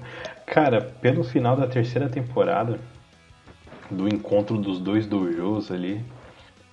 Cara, 0.47 0.81
pelo 0.81 1.25
final 1.25 1.57
da 1.57 1.67
terceira 1.67 2.09
temporada, 2.09 2.79
do 3.91 4.07
encontro 4.07 4.57
dos 4.57 4.79
dois 4.79 5.07
dojos 5.07 5.71
ali, 5.71 6.01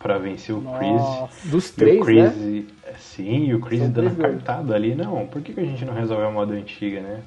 para 0.02 0.18
vencer 0.18 0.56
o 0.56 0.62
Chris. 0.62 1.52
Dos 1.52 1.72
três, 1.72 2.02
o 2.02 2.06
Chris, 2.06 2.36
né? 2.36 2.64
Sim, 2.98 3.46
e 3.46 3.54
o 3.54 3.60
Chris 3.60 3.82
São 3.82 3.92
dando 3.92 4.16
cartada 4.16 4.76
ali. 4.76 4.96
Não, 4.96 5.26
por 5.28 5.42
que, 5.42 5.54
que 5.54 5.60
a 5.60 5.66
gente 5.66 5.86
não 5.86 5.94
resolve 5.94 6.24
a 6.24 6.32
moda 6.32 6.54
antiga, 6.54 7.02
né? 7.02 7.22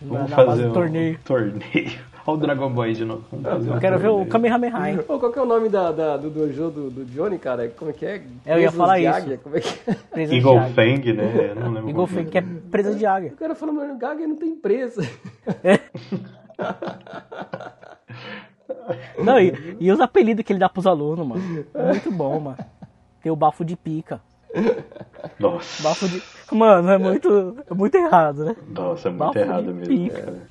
Vamos 0.00 0.30
fazer 0.30 0.66
um 0.66 0.72
torneio. 0.72 1.18
torneio. 1.24 1.98
Olha 2.26 2.36
o 2.36 2.40
Dragon 2.40 2.70
Boy 2.70 2.92
de 2.92 3.04
novo. 3.06 3.24
Eu 3.32 3.74
um 3.74 3.78
quero 3.78 3.98
ver 3.98 4.08
o 4.08 4.26
Kamehameha. 4.26 5.02
Oh, 5.08 5.18
qual 5.18 5.32
que 5.32 5.38
é 5.38 5.42
o 5.42 5.46
nome 5.46 5.70
da, 5.70 5.90
da 5.90 6.16
do 6.18 6.28
dojo 6.28 6.70
do, 6.70 6.90
do, 6.90 7.04
Johnny, 7.06 7.38
cara? 7.38 7.68
Como 7.70 7.90
é 7.90 7.94
que 7.94 8.04
é? 8.04 8.22
É, 8.44 8.54
eu 8.54 8.60
ia 8.60 8.70
falar 8.70 9.00
isso. 9.00 9.08
Águia? 9.08 9.38
Como 9.38 9.56
é 9.56 9.60
que 9.60 9.68
é? 9.90 10.36
Eagle 10.36 10.60
Fang, 10.74 11.12
né? 11.14 11.50
Eu 11.50 11.54
não 11.54 11.72
lembro. 11.72 11.88
Eagle 11.88 12.06
Fang, 12.06 12.30
que 12.30 12.36
é 12.36 12.44
presa 12.70 12.94
de 12.94 13.06
águia. 13.06 13.32
O 13.32 13.36
cara 13.36 13.54
falou, 13.54 13.74
mano, 13.74 13.98
águia 14.04 14.28
não 14.28 14.36
tem 14.36 14.54
presa. 14.54 15.02
É. 15.64 15.80
Não, 19.18 19.38
e, 19.40 19.76
e 19.80 19.90
os 19.90 20.00
apelidos 20.00 20.44
que 20.44 20.52
ele 20.52 20.60
dá 20.60 20.68
pros 20.68 20.86
alunos, 20.86 21.26
mano. 21.26 21.66
É 21.74 21.86
muito 21.88 22.10
bom, 22.10 22.38
mano. 22.40 22.58
Tem 23.22 23.32
o 23.32 23.36
bafo 23.36 23.64
de 23.64 23.76
pica. 23.76 24.20
Nossa. 25.38 25.82
Bafo 25.82 26.08
de. 26.08 26.22
Mano, 26.52 26.90
é 26.90 26.98
muito, 26.98 27.64
é 27.70 27.74
muito 27.74 27.94
errado, 27.94 28.44
né? 28.44 28.56
Nossa, 28.68 29.08
é 29.08 29.10
muito 29.10 29.18
bafo 29.18 29.38
errado 29.38 29.74
mesmo. 29.74 30.10
Cara. 30.10 30.48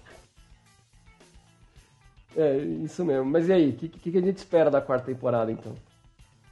É, 2.36 2.58
isso 2.58 3.04
mesmo. 3.04 3.26
Mas 3.26 3.50
e 3.50 3.54
aí, 3.54 3.70
o 3.70 3.74
que, 3.74 3.88
que 3.90 4.18
a 4.18 4.22
gente 4.22 4.38
espera 4.38 4.70
da 4.70 4.80
quarta 4.80 5.08
temporada 5.08 5.52
então? 5.52 5.74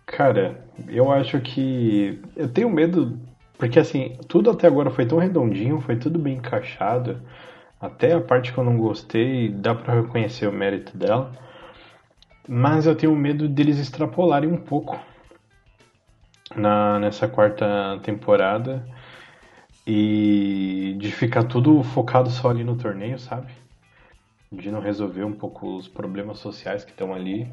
Cara, 0.05 0.63
eu 0.87 1.11
acho 1.11 1.39
que. 1.41 2.21
Eu 2.35 2.47
tenho 2.47 2.69
medo. 2.69 3.19
Porque 3.57 3.79
assim, 3.79 4.17
tudo 4.27 4.49
até 4.49 4.67
agora 4.67 4.89
foi 4.89 5.05
tão 5.05 5.17
redondinho, 5.17 5.79
foi 5.79 5.95
tudo 5.95 6.19
bem 6.19 6.37
encaixado. 6.37 7.21
Até 7.79 8.13
a 8.13 8.21
parte 8.21 8.51
que 8.51 8.57
eu 8.57 8.63
não 8.63 8.77
gostei, 8.77 9.49
dá 9.49 9.75
para 9.75 10.01
reconhecer 10.01 10.47
o 10.47 10.51
mérito 10.51 10.97
dela. 10.97 11.31
Mas 12.47 12.85
eu 12.85 12.95
tenho 12.95 13.15
medo 13.15 13.49
deles 13.49 13.79
extrapolarem 13.79 14.51
um 14.51 14.57
pouco 14.57 14.99
na, 16.55 16.99
nessa 16.99 17.27
quarta 17.27 17.99
temporada 18.03 18.85
e 19.85 20.95
de 20.99 21.11
ficar 21.11 21.43
tudo 21.43 21.81
focado 21.83 22.29
só 22.29 22.49
ali 22.49 22.63
no 22.63 22.75
torneio, 22.75 23.17
sabe? 23.19 23.51
De 24.51 24.71
não 24.71 24.79
resolver 24.79 25.23
um 25.23 25.33
pouco 25.33 25.75
os 25.75 25.87
problemas 25.87 26.39
sociais 26.39 26.83
que 26.83 26.91
estão 26.91 27.13
ali 27.13 27.51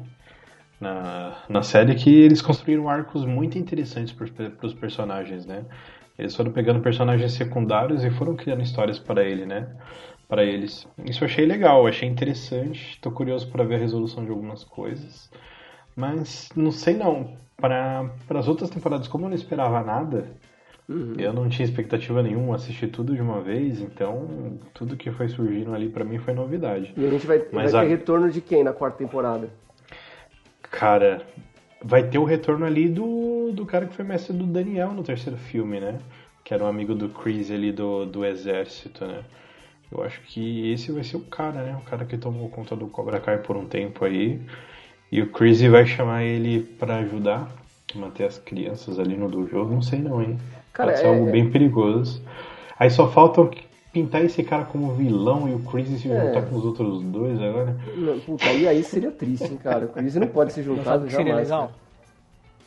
na, 0.79 1.37
na 1.49 1.63
série, 1.63 1.95
que 1.95 2.09
eles 2.09 2.41
construíram 2.41 2.89
arcos 2.89 3.25
muito 3.25 3.57
interessantes 3.57 4.13
para 4.13 4.67
os 4.67 4.73
personagens, 4.73 5.45
né? 5.45 5.65
Eles 6.17 6.35
foram 6.35 6.51
pegando 6.51 6.79
personagens 6.79 7.33
secundários 7.33 8.03
e 8.03 8.11
foram 8.11 8.35
criando 8.35 8.61
histórias 8.61 8.99
para 8.99 9.23
ele, 9.23 9.45
né? 9.45 9.67
Para 10.33 10.43
eles. 10.43 10.87
Isso 11.05 11.23
eu 11.23 11.27
achei 11.27 11.45
legal, 11.45 11.85
achei 11.85 12.09
interessante. 12.09 12.99
Tô 12.99 13.11
curioso 13.11 13.47
para 13.49 13.63
ver 13.63 13.75
a 13.75 13.77
resolução 13.77 14.25
de 14.25 14.31
algumas 14.31 14.63
coisas. 14.63 15.29
Mas 15.95 16.49
não 16.55 16.71
sei 16.71 16.95
não. 16.95 17.37
Para 17.55 18.09
as 18.29 18.47
outras 18.47 18.71
temporadas, 18.71 19.07
como 19.07 19.25
eu 19.25 19.29
não 19.29 19.35
esperava 19.35 19.83
nada, 19.83 20.25
uhum. 20.89 21.13
eu 21.19 21.31
não 21.31 21.47
tinha 21.47 21.63
expectativa 21.63 22.23
nenhuma, 22.23 22.55
assisti 22.55 22.87
tudo 22.87 23.13
de 23.13 23.21
uma 23.21 23.41
vez, 23.41 23.79
então 23.79 24.57
tudo 24.73 24.97
que 24.97 25.11
foi 25.11 25.29
surgindo 25.29 25.71
ali 25.71 25.87
para 25.87 26.03
mim 26.03 26.17
foi 26.17 26.33
novidade. 26.33 26.91
E 26.97 27.05
a 27.05 27.09
gente 27.11 27.27
vai, 27.27 27.45
Mas 27.51 27.71
vai 27.71 27.85
ter 27.85 27.93
a... 27.93 27.95
retorno 27.95 28.31
de 28.31 28.41
quem 28.41 28.63
na 28.63 28.73
quarta 28.73 28.97
temporada? 28.97 29.51
Cara, 30.63 31.21
vai 31.79 32.09
ter 32.09 32.17
o 32.17 32.23
retorno 32.23 32.65
ali 32.65 32.89
do, 32.89 33.51
do 33.53 33.67
cara 33.67 33.85
que 33.85 33.95
foi 33.95 34.03
mestre 34.03 34.35
do 34.35 34.47
Daniel 34.47 34.93
no 34.93 35.03
terceiro 35.03 35.37
filme, 35.37 35.79
né? 35.79 35.99
Que 36.43 36.55
era 36.55 36.63
um 36.63 36.67
amigo 36.67 36.95
do 36.95 37.07
Chris 37.07 37.51
ali 37.51 37.71
do, 37.71 38.03
do 38.07 38.25
exército, 38.25 39.05
né? 39.05 39.23
Eu 39.95 40.03
acho 40.03 40.19
que 40.21 40.71
esse 40.71 40.91
vai 40.91 41.03
ser 41.03 41.17
o 41.17 41.21
cara, 41.21 41.61
né? 41.61 41.77
O 41.79 41.87
cara 41.87 42.03
que 42.03 42.17
tomou 42.17 42.49
conta 42.49 42.75
do 42.75 42.87
Cobra 42.87 43.19
Kai 43.19 43.37
por 43.37 43.55
um 43.55 43.65
tempo 43.65 44.03
aí. 44.03 44.41
E 45.11 45.21
o 45.21 45.29
Crazy 45.29 45.69
vai 45.69 45.85
chamar 45.85 46.23
ele 46.23 46.63
para 46.63 46.97
ajudar 46.97 47.47
a 47.93 47.97
manter 47.97 48.25
as 48.25 48.39
crianças 48.39 48.97
ali 48.97 49.15
no 49.15 49.29
dojo. 49.29 49.65
Não 49.65 49.83
sei 49.83 49.99
não, 49.99 50.19
hein? 50.19 50.39
Cara, 50.73 50.89
Pode 50.89 51.01
ser 51.01 51.05
é... 51.05 51.09
algo 51.09 51.31
bem 51.31 51.51
perigoso. 51.51 52.23
Aí 52.79 52.89
só 52.89 53.07
falta 53.07 53.47
pintar 53.91 54.25
esse 54.25 54.41
cara 54.43 54.65
como 54.65 54.95
vilão 54.95 55.47
e 55.47 55.53
o 55.53 55.59
Crazy 55.59 55.99
se 55.99 56.07
juntar 56.07 56.39
é. 56.39 56.41
com 56.41 56.55
os 56.55 56.65
outros 56.65 57.03
dois 57.03 57.39
agora. 57.39 57.77
Não, 57.95 58.19
puta, 58.19 58.51
e 58.51 58.67
aí 58.67 58.83
seria 58.83 59.11
triste, 59.11 59.45
hein, 59.45 59.59
cara? 59.61 59.85
O 59.85 59.89
Crazy 59.89 60.19
não 60.19 60.27
pode 60.27 60.53
se 60.53 60.63
juntar 60.63 60.95
jamais. 60.95 61.13
Seria 61.13 61.35
legal? 61.35 61.67
Cara. 61.67 61.83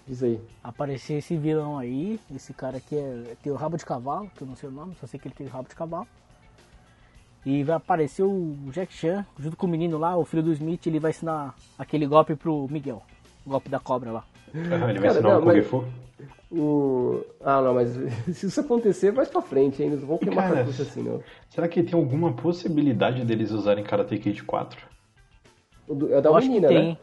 Diz 0.07 0.23
aí. 0.23 0.41
Aparecer 0.63 1.15
esse 1.15 1.37
vilão 1.37 1.77
aí, 1.77 2.21
esse 2.33 2.55
cara 2.55 2.79
que 2.79 2.95
é, 2.95 3.35
tem 3.43 3.53
o 3.53 3.57
rabo 3.57 3.77
de 3.77 3.85
cavalo, 3.85 4.31
que 4.37 4.43
eu 4.43 4.47
não 4.47 4.55
sei 4.55 4.69
o 4.69 4.73
nome, 4.73 4.95
só 5.01 5.09
sei 5.09 5.19
que 5.19 5.27
ele 5.27 5.35
tem 5.35 5.49
o 5.49 5.51
rabo 5.51 5.69
de 5.69 5.75
cavalo. 5.75 6.07
E 7.47 7.63
vai 7.63 7.77
aparecer 7.77 8.25
o 8.25 8.57
Jack 8.73 8.93
Chan 8.93 9.25
junto 9.39 9.57
com 9.57 9.69
o 9.69 9.71
menino 9.71 9.97
lá, 9.97 10.17
o 10.17 10.25
filho 10.25 10.43
do 10.43 10.53
Smith, 10.53 10.85
ele 10.89 10.99
vai 10.99 11.13
ensinar 11.13 11.55
aquele 11.79 12.05
golpe 12.05 12.35
pro 12.35 12.67
Miguel. 12.69 13.01
O 13.47 13.51
golpe 13.51 13.69
da 13.69 13.79
cobra 13.79 14.11
lá. 14.11 14.25
Ah, 14.53 14.91
ele 14.91 14.99
vai 14.99 15.11
ensinar 15.11 15.29
não, 15.29 15.39
o 15.39 15.43
Kung 15.43 15.63
Fu? 15.63 15.85
O... 16.51 17.25
Ah, 17.45 17.63
não, 17.63 17.75
mas 17.75 17.91
se 18.37 18.47
isso 18.47 18.61
acontecer, 18.61 19.13
vai 19.13 19.27
pra 19.27 19.41
frente, 19.41 19.81
hein? 19.81 19.91
Eles 19.91 20.03
vão 20.03 20.19
queimar 20.19 20.49
Cara, 20.49 20.63
assim, 20.63 21.05
não. 21.05 21.23
Será 21.49 21.69
que 21.69 21.85
tem 21.85 21.95
alguma 21.95 22.33
possibilidade 22.33 23.25
deles 23.25 23.53
usarem 23.53 23.85
Karate 23.85 24.19
Kid 24.19 24.43
4? 24.43 24.85
O 25.87 25.95
do, 25.95 26.13
é 26.13 26.21
da 26.21 26.33
menina, 26.41 26.69
né? 26.69 26.99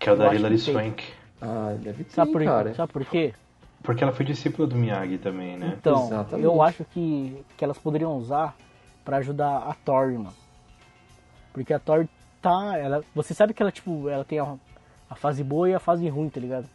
Que 0.00 0.08
é 0.08 0.12
o 0.12 0.16
da 0.16 0.34
Hilary 0.34 0.58
Swank. 0.58 1.04
Ah, 1.40 1.76
deve 1.80 2.02
ter, 2.02 2.12
Sabe 2.12 2.32
por, 2.32 2.42
cara. 2.42 2.74
sabe 2.74 2.92
por 2.92 3.04
quê? 3.04 3.32
Porque 3.84 4.02
ela 4.02 4.12
foi 4.12 4.26
discípula 4.26 4.66
do 4.66 4.74
Miyagi 4.74 5.18
também, 5.18 5.56
né? 5.56 5.76
Então, 5.78 6.06
Exatamente. 6.06 6.44
eu 6.44 6.60
acho 6.60 6.84
que, 6.86 7.44
que 7.56 7.64
elas 7.64 7.78
poderiam 7.78 8.16
usar 8.16 8.56
pra 9.04 9.18
ajudar 9.18 9.58
a 9.58 9.74
Thor, 9.74 10.12
mano. 10.12 10.34
Porque 11.52 11.72
a 11.72 11.78
Thor 11.78 12.06
tá. 12.42 12.76
Ela, 12.78 13.04
você 13.14 13.34
sabe 13.34 13.54
que 13.54 13.62
ela, 13.62 13.70
tipo, 13.72 14.08
ela 14.08 14.24
tem 14.24 14.38
a, 14.38 14.54
a 15.08 15.14
fase 15.14 15.42
boa 15.44 15.68
e 15.68 15.74
a 15.74 15.78
fase 15.80 16.08
ruim, 16.08 16.28
tá 16.28 16.40
ligado? 16.40 16.66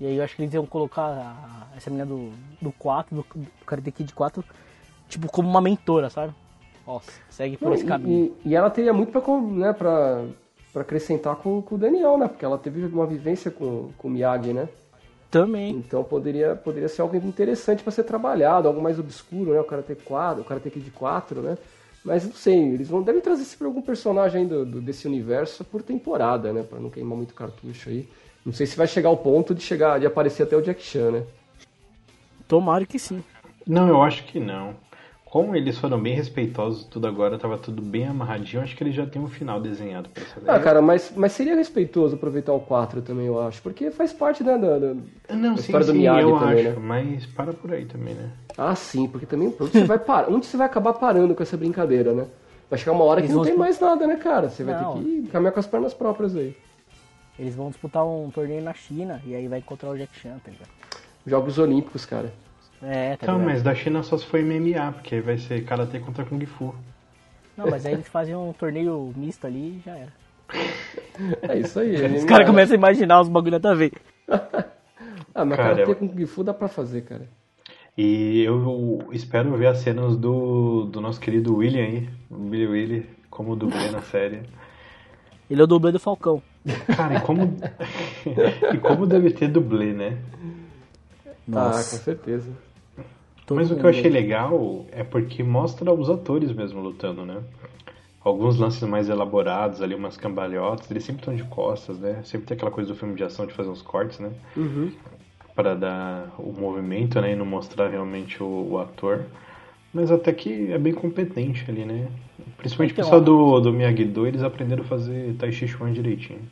E 0.00 0.06
aí 0.06 0.16
eu 0.16 0.24
acho 0.24 0.36
que 0.36 0.42
eles 0.42 0.54
iam 0.54 0.64
colocar 0.66 1.02
a- 1.06 1.66
essa 1.76 1.90
menina 1.90 2.06
do, 2.06 2.32
do 2.62 2.72
4, 2.72 3.14
do, 3.16 3.26
do 3.34 3.46
Karate 3.66 3.90
Kid 3.92 4.12
4, 4.14 4.44
tipo, 5.08 5.30
como 5.30 5.48
uma 5.48 5.60
mentora, 5.60 6.08
sabe? 6.08 6.32
Nossa, 6.86 7.10
segue 7.28 7.56
por 7.56 7.66
Não, 7.66 7.74
esse 7.74 7.84
e- 7.84 7.88
caminho. 7.88 8.36
E, 8.44 8.50
e 8.50 8.54
ela 8.56 8.70
teria 8.70 8.92
muito 8.92 9.10
pra, 9.12 9.20
com- 9.20 9.40
né, 9.40 9.72
pra, 9.72 10.24
pra 10.72 10.82
acrescentar 10.82 11.36
com, 11.36 11.60
com 11.62 11.74
o 11.74 11.78
Daniel, 11.78 12.16
né? 12.16 12.28
Porque 12.28 12.44
ela 12.44 12.56
teve 12.58 12.86
uma 12.86 13.06
vivência 13.06 13.50
com, 13.50 13.90
com 13.98 14.08
o 14.08 14.10
Miyagi, 14.10 14.52
né? 14.52 14.68
Também. 15.30 15.70
Então 15.72 16.02
poderia, 16.02 16.54
poderia 16.56 16.88
ser 16.88 17.02
algo 17.02 17.14
interessante 17.16 17.82
para 17.82 17.92
ser 17.92 18.04
trabalhado, 18.04 18.66
algo 18.66 18.80
mais 18.80 18.98
obscuro, 18.98 19.52
né? 19.52 19.60
O 19.60 19.64
Karate 19.64 19.94
4, 19.94 20.40
o 20.40 20.44
Karate 20.44 20.70
Kid 20.70 20.90
4, 20.90 21.40
né? 21.42 21.58
Mas 22.04 22.24
não 22.24 22.32
sei, 22.32 22.58
eles 22.72 22.88
vão 22.88 23.02
devem 23.02 23.20
trazer 23.20 23.44
sempre 23.44 23.66
algum 23.66 23.82
personagem 23.82 24.46
do, 24.46 24.64
do- 24.64 24.80
desse 24.80 25.06
universo 25.06 25.64
por 25.64 25.82
temporada, 25.82 26.52
né? 26.52 26.62
Para 26.62 26.78
não 26.80 26.88
queimar 26.88 27.16
muito 27.16 27.34
cartucho 27.34 27.90
aí. 27.90 28.08
Não 28.46 28.52
sei 28.52 28.66
se 28.66 28.76
vai 28.76 28.86
chegar 28.86 29.10
ao 29.10 29.16
ponto 29.18 29.54
de 29.54 29.60
chegar 29.60 30.00
de 30.00 30.06
aparecer 30.06 30.44
até 30.44 30.56
o 30.56 30.62
Jack 30.62 30.82
Chan, 30.82 31.10
né? 31.10 31.22
Tomara 32.46 32.86
que 32.86 32.98
sim. 32.98 33.22
Não, 33.66 33.88
eu 33.88 34.02
acho 34.02 34.24
que 34.24 34.40
não. 34.40 34.74
Como 35.30 35.54
eles 35.54 35.76
foram 35.76 36.00
bem 36.00 36.14
respeitosos, 36.14 36.84
tudo 36.84 37.06
agora 37.06 37.38
tava 37.38 37.58
tudo 37.58 37.82
bem 37.82 38.06
amarradinho, 38.06 38.62
acho 38.62 38.74
que 38.74 38.82
eles 38.82 38.94
já 38.94 39.04
têm 39.06 39.20
um 39.20 39.28
final 39.28 39.60
desenhado 39.60 40.08
pra 40.08 40.22
essa 40.22 40.40
Ah, 40.40 40.54
daí. 40.54 40.62
cara, 40.62 40.80
mas, 40.80 41.12
mas 41.14 41.32
seria 41.32 41.54
respeitoso 41.54 42.14
aproveitar 42.16 42.54
o 42.54 42.60
4 42.60 43.02
também, 43.02 43.26
eu 43.26 43.38
acho. 43.40 43.60
Porque 43.60 43.90
faz 43.90 44.10
parte, 44.10 44.42
né, 44.42 44.56
da... 44.56 44.78
da- 44.78 44.94
Não, 45.36 45.54
sim, 45.56 45.60
história 45.62 45.84
do 45.86 45.92
sim, 45.92 45.98
Miyagi 45.98 46.22
eu 46.30 46.38
também, 46.38 46.66
acho, 46.68 46.80
né? 46.80 46.86
mas 46.86 47.26
para 47.26 47.52
por 47.52 47.70
aí 47.72 47.84
também, 47.84 48.14
né? 48.14 48.30
Ah, 48.56 48.74
sim, 48.74 49.06
porque 49.06 49.26
também 49.26 49.48
onde 49.60 49.70
você 49.72 49.84
vai 49.84 49.98
parar? 49.98 50.30
Onde 50.30 50.46
você 50.46 50.56
vai 50.56 50.66
acabar 50.66 50.94
parando 50.94 51.34
com 51.34 51.42
essa 51.42 51.56
brincadeira, 51.58 52.14
né? 52.14 52.26
Vai 52.70 52.78
chegar 52.78 52.92
uma 52.92 53.04
hora 53.04 53.20
que 53.20 53.26
Eles 53.26 53.36
não 53.36 53.42
vão 53.42 53.50
tem 53.50 53.58
mais 53.58 53.78
nada, 53.78 54.06
né, 54.06 54.16
cara? 54.16 54.48
Você 54.48 54.64
vai 54.64 54.74
Não. 54.82 54.94
ter 54.94 55.00
que 55.04 55.28
caminhar 55.28 55.52
com 55.52 55.60
as 55.60 55.66
pernas 55.66 55.92
próprias 55.92 56.34
aí. 56.36 56.56
Eles 57.38 57.54
vão 57.54 57.68
disputar 57.68 58.04
um 58.04 58.30
torneio 58.30 58.62
na 58.62 58.72
China 58.72 59.22
e 59.26 59.34
aí 59.34 59.46
vai 59.46 59.58
encontrar 59.58 59.90
o 59.90 59.96
Jack 59.96 60.18
Chan, 60.18 60.38
tá 60.42 60.50
ligado? 60.50 60.68
Jogos 61.26 61.58
Olímpicos, 61.58 62.04
cara. 62.06 62.32
É, 62.82 63.16
tá 63.16 63.26
Então, 63.26 63.34
ligado? 63.34 63.50
mas 63.50 63.62
da 63.62 63.74
China 63.74 64.02
só 64.02 64.16
se 64.16 64.26
for 64.26 64.38
MMA, 64.40 64.92
porque 64.92 65.16
aí 65.16 65.20
vai 65.20 65.38
ser 65.38 65.64
Karate 65.64 65.98
contra 66.00 66.24
Kung 66.24 66.44
Fu. 66.46 66.74
Não, 67.56 67.68
mas 67.68 67.84
aí 67.84 67.94
eles 67.94 68.08
fazem 68.08 68.36
um 68.36 68.52
torneio 68.52 69.12
misto 69.16 69.46
ali 69.46 69.78
e 69.78 69.82
já 69.84 69.96
era. 69.96 70.12
É 71.42 71.58
isso 71.58 71.80
aí. 71.80 71.96
Os 72.18 72.24
caras 72.24 72.46
começam 72.46 72.74
a 72.74 72.78
imaginar 72.78 73.20
os 73.20 73.28
bagulho 73.28 73.52
nada 73.52 73.72
a 73.72 73.74
ver. 73.74 73.92
Ah, 75.34 75.44
mas 75.44 75.56
Cara, 75.56 75.74
Karate 75.74 75.90
eu- 75.92 75.96
com 75.96 76.08
Kung 76.08 76.26
Fu 76.26 76.42
dá 76.42 76.52
pra 76.52 76.66
fazer, 76.68 77.02
cara. 77.02 77.28
E 77.96 78.42
eu 78.42 79.08
espero 79.12 79.56
ver 79.56 79.66
as 79.68 79.78
cenas 79.78 80.16
do, 80.16 80.84
do 80.86 81.00
nosso 81.00 81.20
querido 81.20 81.54
William 81.56 81.84
aí, 81.84 82.08
o 82.30 82.36
Billy 82.36 82.66
Willy, 82.66 83.06
como 83.30 83.54
dublê 83.54 83.88
na 83.92 84.00
série. 84.02 84.40
Ele 85.50 85.60
é 85.60 85.64
o 85.64 85.66
dublê 85.66 85.92
do 85.92 85.98
Falcão. 86.00 86.42
Cara, 86.96 87.14
e 87.14 87.20
como, 87.20 87.56
e 88.74 88.78
como 88.78 89.06
deve 89.06 89.30
ter 89.30 89.48
dublê, 89.48 89.92
né? 89.92 90.16
Ah, 91.52 91.70
com 91.70 91.98
certeza. 91.98 92.50
Todo 93.48 93.56
Mas 93.56 93.70
o 93.70 93.76
que 93.76 93.82
eu 93.84 93.88
achei 93.88 94.04
aí. 94.04 94.10
legal 94.10 94.84
é 94.92 95.02
porque 95.02 95.42
mostra 95.42 95.90
os 95.90 96.10
atores 96.10 96.52
mesmo 96.52 96.82
lutando, 96.82 97.24
né? 97.24 97.38
Alguns 98.22 98.58
lances 98.58 98.86
mais 98.86 99.08
elaborados 99.08 99.80
ali, 99.80 99.94
umas 99.94 100.18
cambalhotas, 100.18 100.90
eles 100.90 101.02
sempre 101.02 101.22
estão 101.22 101.34
de 101.34 101.44
costas, 101.44 101.98
né? 101.98 102.20
Sempre 102.24 102.46
tem 102.46 102.54
aquela 102.56 102.70
coisa 102.70 102.92
do 102.92 102.98
filme 102.98 103.14
de 103.14 103.24
ação 103.24 103.46
de 103.46 103.54
fazer 103.54 103.70
uns 103.70 103.80
cortes, 103.80 104.18
né? 104.20 104.30
Uhum. 104.54 104.92
Para 105.54 105.74
dar 105.74 106.30
o 106.38 106.52
movimento, 106.52 107.18
né? 107.22 107.32
E 107.32 107.36
não 107.36 107.46
mostrar 107.46 107.88
realmente 107.88 108.42
o, 108.42 108.68
o 108.72 108.78
ator. 108.78 109.22
Mas 109.94 110.10
até 110.10 110.30
que 110.30 110.70
é 110.70 110.76
bem 110.78 110.92
competente 110.92 111.64
ali, 111.70 111.86
né? 111.86 112.06
Principalmente 112.58 112.92
Então, 112.92 113.02
o 113.06 113.06
pessoal 113.06 113.22
ó. 113.22 113.24
do, 113.24 113.60
do 113.60 113.72
Miyagi-Do, 113.72 114.26
eles 114.26 114.42
aprenderam 114.42 114.82
a 114.82 114.86
fazer 114.86 115.34
Tai 115.38 115.50
Chi 115.50 115.66
Chuan 115.66 115.90
direitinho. 115.92 116.42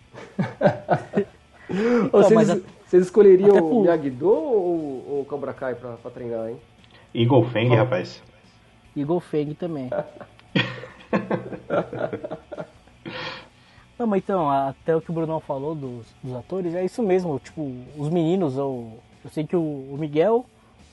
Ô, 2.11 2.19
vocês, 2.23 2.51
a- 2.51 2.59
vocês 2.87 3.03
escolheriam 3.05 3.51
até 3.51 3.61
o 3.61 3.83
Miyagi-Do 3.83 4.29
ou 4.31 5.21
o 5.21 5.27
Cobra 5.29 5.53
Kai 5.53 5.75
pra, 5.75 5.93
pra 5.93 6.11
treinar, 6.11 6.49
hein? 6.49 6.57
Eagle 7.15 7.45
Fang, 7.45 7.75
rapaz. 7.75 8.23
Eagle 8.97 9.21
Fang 9.21 9.55
também. 9.55 9.91
Não, 13.99 14.07
mas 14.07 14.23
então, 14.23 14.51
até 14.51 14.95
o 14.95 15.01
que 15.01 15.11
o 15.11 15.15
Brunão 15.15 15.41
falou 15.41 15.75
dos, 15.75 16.07
dos 16.23 16.35
atores, 16.37 16.75
é 16.75 16.85
isso 16.85 17.03
mesmo. 17.03 17.39
Tipo, 17.39 17.63
os 17.97 18.11
meninos, 18.11 18.57
eu, 18.59 18.99
eu 19.25 19.31
sei 19.31 19.47
que 19.47 19.57
o, 19.57 19.61
o 19.63 19.97
Miguel, 19.99 20.45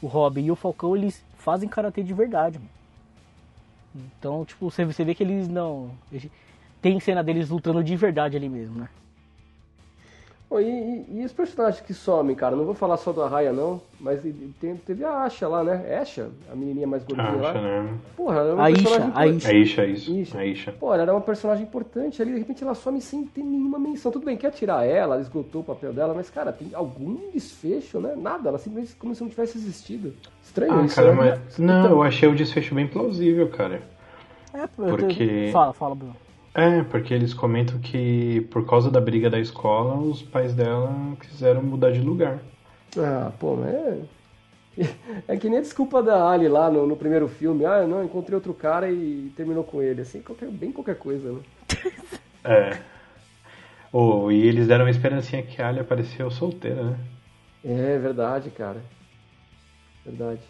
o 0.02 0.08
Robin 0.08 0.46
e 0.46 0.52
o 0.52 0.56
Falcão, 0.56 0.96
eles 0.96 1.22
fazem 1.38 1.68
karatê 1.68 2.02
de 2.02 2.14
verdade, 2.14 2.58
mano. 2.60 2.70
Então, 4.18 4.46
tipo, 4.46 4.72
você, 4.72 4.86
você 4.86 5.04
vê 5.04 5.14
que 5.14 5.22
eles 5.22 5.48
não. 5.50 5.92
eles- 6.12 6.32
Tem 6.82 6.98
cena 7.00 7.22
deles 7.24 7.50
lutando 7.50 7.84
de 7.84 7.96
verdade 7.96 8.38
ali 8.38 8.48
mesmo, 8.50 8.80
né? 8.80 8.90
E, 10.60 10.66
e- 11.10 11.22
e 11.22 11.26
os 11.26 11.32
personagens 11.32 11.82
que 11.82 11.94
somem, 11.94 12.36
cara? 12.36 12.56
Não 12.56 12.66
vou 12.66 12.74
falar 12.74 12.98
só 12.98 13.12
do 13.12 13.22
Arraia, 13.24 13.52
não, 13.54 13.82
mas 14.00 14.22
tem- 14.60 14.76
teve 14.78 15.04
a 15.04 15.24
Asha 15.24 15.48
lá, 15.48 15.64
né? 15.64 15.98
Asha, 16.00 16.30
a 16.52 16.56
menininha 16.56 16.88
mais 16.88 17.04
gordinha 17.04 17.30
Acha, 17.30 17.42
lá. 17.42 17.62
né? 17.62 17.94
Porra, 18.16 18.36
ela 18.38 18.46
era 18.46 18.56
uma 18.56 18.64
Aisha, 18.64 18.82
personagem 18.82 19.10
importante. 19.10 19.48
Aisha. 19.48 19.82
Aisha, 19.82 19.86
isso. 19.86 20.12
Isha. 20.12 20.38
Aisha. 20.40 20.72
Pô, 20.74 20.94
ela 20.94 21.04
era 21.04 21.14
uma 21.14 21.22
personagem 21.22 21.64
importante 21.64 22.22
ali, 22.22 22.34
de 22.34 22.40
repente 22.40 22.64
ela 22.64 22.74
some 22.76 23.00
sem 23.02 23.26
ter 23.26 23.42
nenhuma 23.44 23.80
menção. 23.80 24.12
Tudo 24.12 24.26
bem, 24.26 24.38
quer 24.38 24.52
tirar 24.52 24.86
ela, 24.86 25.16
ela 25.16 25.22
esgotou 25.22 25.62
o 25.62 25.66
papel 25.66 25.94
dela, 25.94 26.14
mas, 26.14 26.30
cara, 26.30 26.52
tem 26.52 26.70
algum 26.74 27.18
desfecho, 27.34 28.00
né? 28.00 28.14
Nada, 28.18 28.50
ela 28.50 28.58
simplesmente 28.58 28.96
como 28.98 29.14
se 29.16 29.22
não 29.22 29.30
tivesse 29.30 29.58
existido. 29.58 30.14
Estranho 30.44 30.74
Ah, 30.80 30.86
isso, 30.86 30.96
cara, 30.96 31.14
né? 31.14 31.40
mas... 31.48 31.58
Não, 31.58 31.80
Então, 31.80 31.92
eu 31.92 32.04
achei 32.04 32.28
o 32.30 32.36
desfecho 32.36 32.76
bem 32.76 32.88
plausível, 32.88 33.48
cara. 33.50 33.82
É, 34.54 34.68
Porque- 34.68 35.50
Fala, 35.52 35.74
fala, 35.74 35.96
Bruno. 35.96 36.16
É, 36.56 36.84
porque 36.84 37.14
eles 37.14 37.34
comentam 37.34 37.80
que 37.80 38.42
por 38.52 38.66
causa 38.68 38.92
da 38.92 39.02
briga 39.02 39.30
da 39.30 39.40
escola, 39.40 39.96
os 39.96 40.22
pais 40.22 40.54
dela 40.54 40.94
quiseram 41.20 41.64
mudar 41.64 41.92
de 41.92 42.00
lugar. 42.00 42.40
Ah, 42.98 43.32
pô, 43.40 43.56
mas 43.56 43.74
é... 43.74 44.02
É 45.28 45.38
que 45.38 45.50
nem 45.50 45.60
a 45.60 45.62
desculpa 45.62 46.02
da 46.02 46.30
Ali 46.30 46.48
lá 46.48 46.70
no, 46.70 46.86
no 46.88 46.96
primeiro 46.96 47.28
filme. 47.28 47.66
Ah, 47.66 47.86
não, 47.86 48.04
encontrei 48.04 48.36
outro 48.36 48.54
cara 48.54 48.92
e 48.92 49.32
terminou 49.36 49.64
com 49.64 49.82
ele. 49.82 50.02
Assim, 50.02 50.22
qualquer, 50.22 50.50
bem 50.50 50.72
qualquer 50.72 50.98
coisa, 50.98 51.32
né? 51.32 51.40
É. 52.46 52.78
Oh, 53.90 54.30
e 54.30 54.46
eles 54.46 54.68
deram 54.68 54.84
uma 54.84 54.92
esperancinha 54.92 55.42
que 55.42 55.62
a 55.62 55.70
Ali 55.70 55.80
apareceu 55.80 56.30
solteira, 56.30 56.84
né? 56.84 56.98
É 57.64 57.98
verdade, 57.98 58.50
cara. 58.50 58.82
Verdade. 60.06 60.42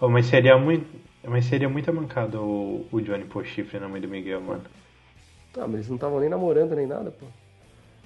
Oh, 0.00 0.08
mas 0.08 0.24
seria 0.24 0.56
muito. 0.56 0.86
Mas 1.22 1.44
seria 1.44 1.68
muito 1.68 1.92
mancado 1.92 2.40
o, 2.40 2.86
o 2.90 3.00
Johnny 3.02 3.24
pôr 3.24 3.44
chifre 3.44 3.78
na 3.78 3.88
mãe 3.88 4.00
do 4.00 4.08
Miguel, 4.08 4.40
mano. 4.40 4.62
Ah, 5.58 5.66
mas 5.66 5.74
eles 5.74 5.88
não 5.88 5.96
estavam 5.96 6.20
nem 6.20 6.28
namorando 6.28 6.74
nem 6.74 6.86
nada, 6.86 7.10
pô. 7.10 7.26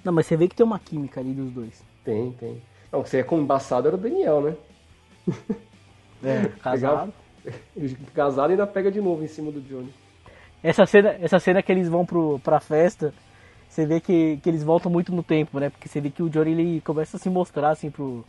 Não, 0.04 0.12
mas 0.12 0.26
você 0.26 0.36
vê 0.36 0.48
que 0.48 0.56
tem 0.56 0.64
uma 0.64 0.78
química 0.78 1.20
ali 1.20 1.32
dos 1.32 1.52
dois. 1.52 1.84
Tem, 2.04 2.32
tem. 2.32 2.60
Não, 2.90 3.00
o 3.00 3.02
que 3.04 3.10
seria 3.10 3.24
como 3.24 3.42
embaçado 3.42 3.86
era 3.88 3.96
o 3.96 4.00
Daniel, 4.00 4.40
né? 4.40 4.56
É, 6.24 6.48
casado. 6.62 7.12
Casado 8.14 8.50
e 8.50 8.52
ainda 8.52 8.64
pega 8.64 8.92
de 8.92 9.00
novo 9.00 9.24
em 9.24 9.26
cima 9.26 9.50
do 9.50 9.60
Johnny. 9.60 9.92
Essa 10.62 10.86
cena, 10.86 11.16
essa 11.20 11.40
cena 11.40 11.60
que 11.60 11.72
eles 11.72 11.88
vão 11.88 12.06
pro, 12.06 12.38
pra 12.38 12.60
festa, 12.60 13.12
você 13.68 13.84
vê 13.84 14.00
que, 14.00 14.36
que 14.36 14.48
eles 14.48 14.62
voltam 14.62 14.92
muito 14.92 15.10
no 15.12 15.24
tempo, 15.24 15.58
né? 15.58 15.68
Porque 15.68 15.88
você 15.88 16.00
vê 16.00 16.10
que 16.10 16.22
o 16.22 16.30
Johnny 16.30 16.52
ele 16.52 16.80
começa 16.82 17.16
a 17.16 17.20
se 17.20 17.28
mostrar 17.28 17.70
assim 17.70 17.90
pro, 17.90 18.24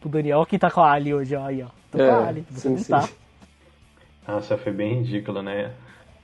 pro 0.00 0.08
Daniel 0.08 0.44
que 0.44 0.58
tá 0.58 0.68
com 0.70 0.80
a 0.80 0.90
Ali 0.90 1.14
hoje, 1.14 1.36
ó, 1.36 1.46
aí, 1.46 1.62
ó. 1.62 1.68
Tô 1.92 1.98
com 1.98 2.04
a 2.04 2.26
Ali, 2.26 2.44
você 2.50 2.66
É, 2.66 2.70
sim, 2.72 2.76
não 2.76 2.78
sim. 2.78 2.92
tá. 2.92 3.08
Nossa, 4.26 4.58
foi 4.58 4.72
bem 4.72 5.02
ridículo, 5.02 5.42
né? 5.42 5.72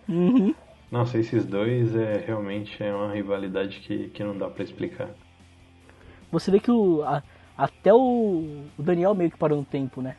Uhum. 0.09 0.53
Nossa, 0.93 1.19
esses 1.19 1.47
dois 1.47 1.97
é 1.97 2.19
realmente 2.27 2.83
é 2.83 2.95
uma 2.95 3.11
rivalidade 3.13 3.81
que, 3.81 4.09
que 4.11 4.23
não 4.23 4.37
dá 4.37 4.49
pra 4.51 4.63
explicar. 4.63 5.09
Você 6.31 6.51
vê 6.51 6.61
que 6.61 6.71
o, 6.71 7.03
a- 7.03 7.23
até 7.57 7.93
o, 7.95 8.67
o 8.79 8.83
Daniel 8.83 9.15
meio 9.15 9.31
que 9.31 9.39
parou 9.39 9.57
no 9.59 9.65
tempo, 9.65 10.03
né? 10.03 10.17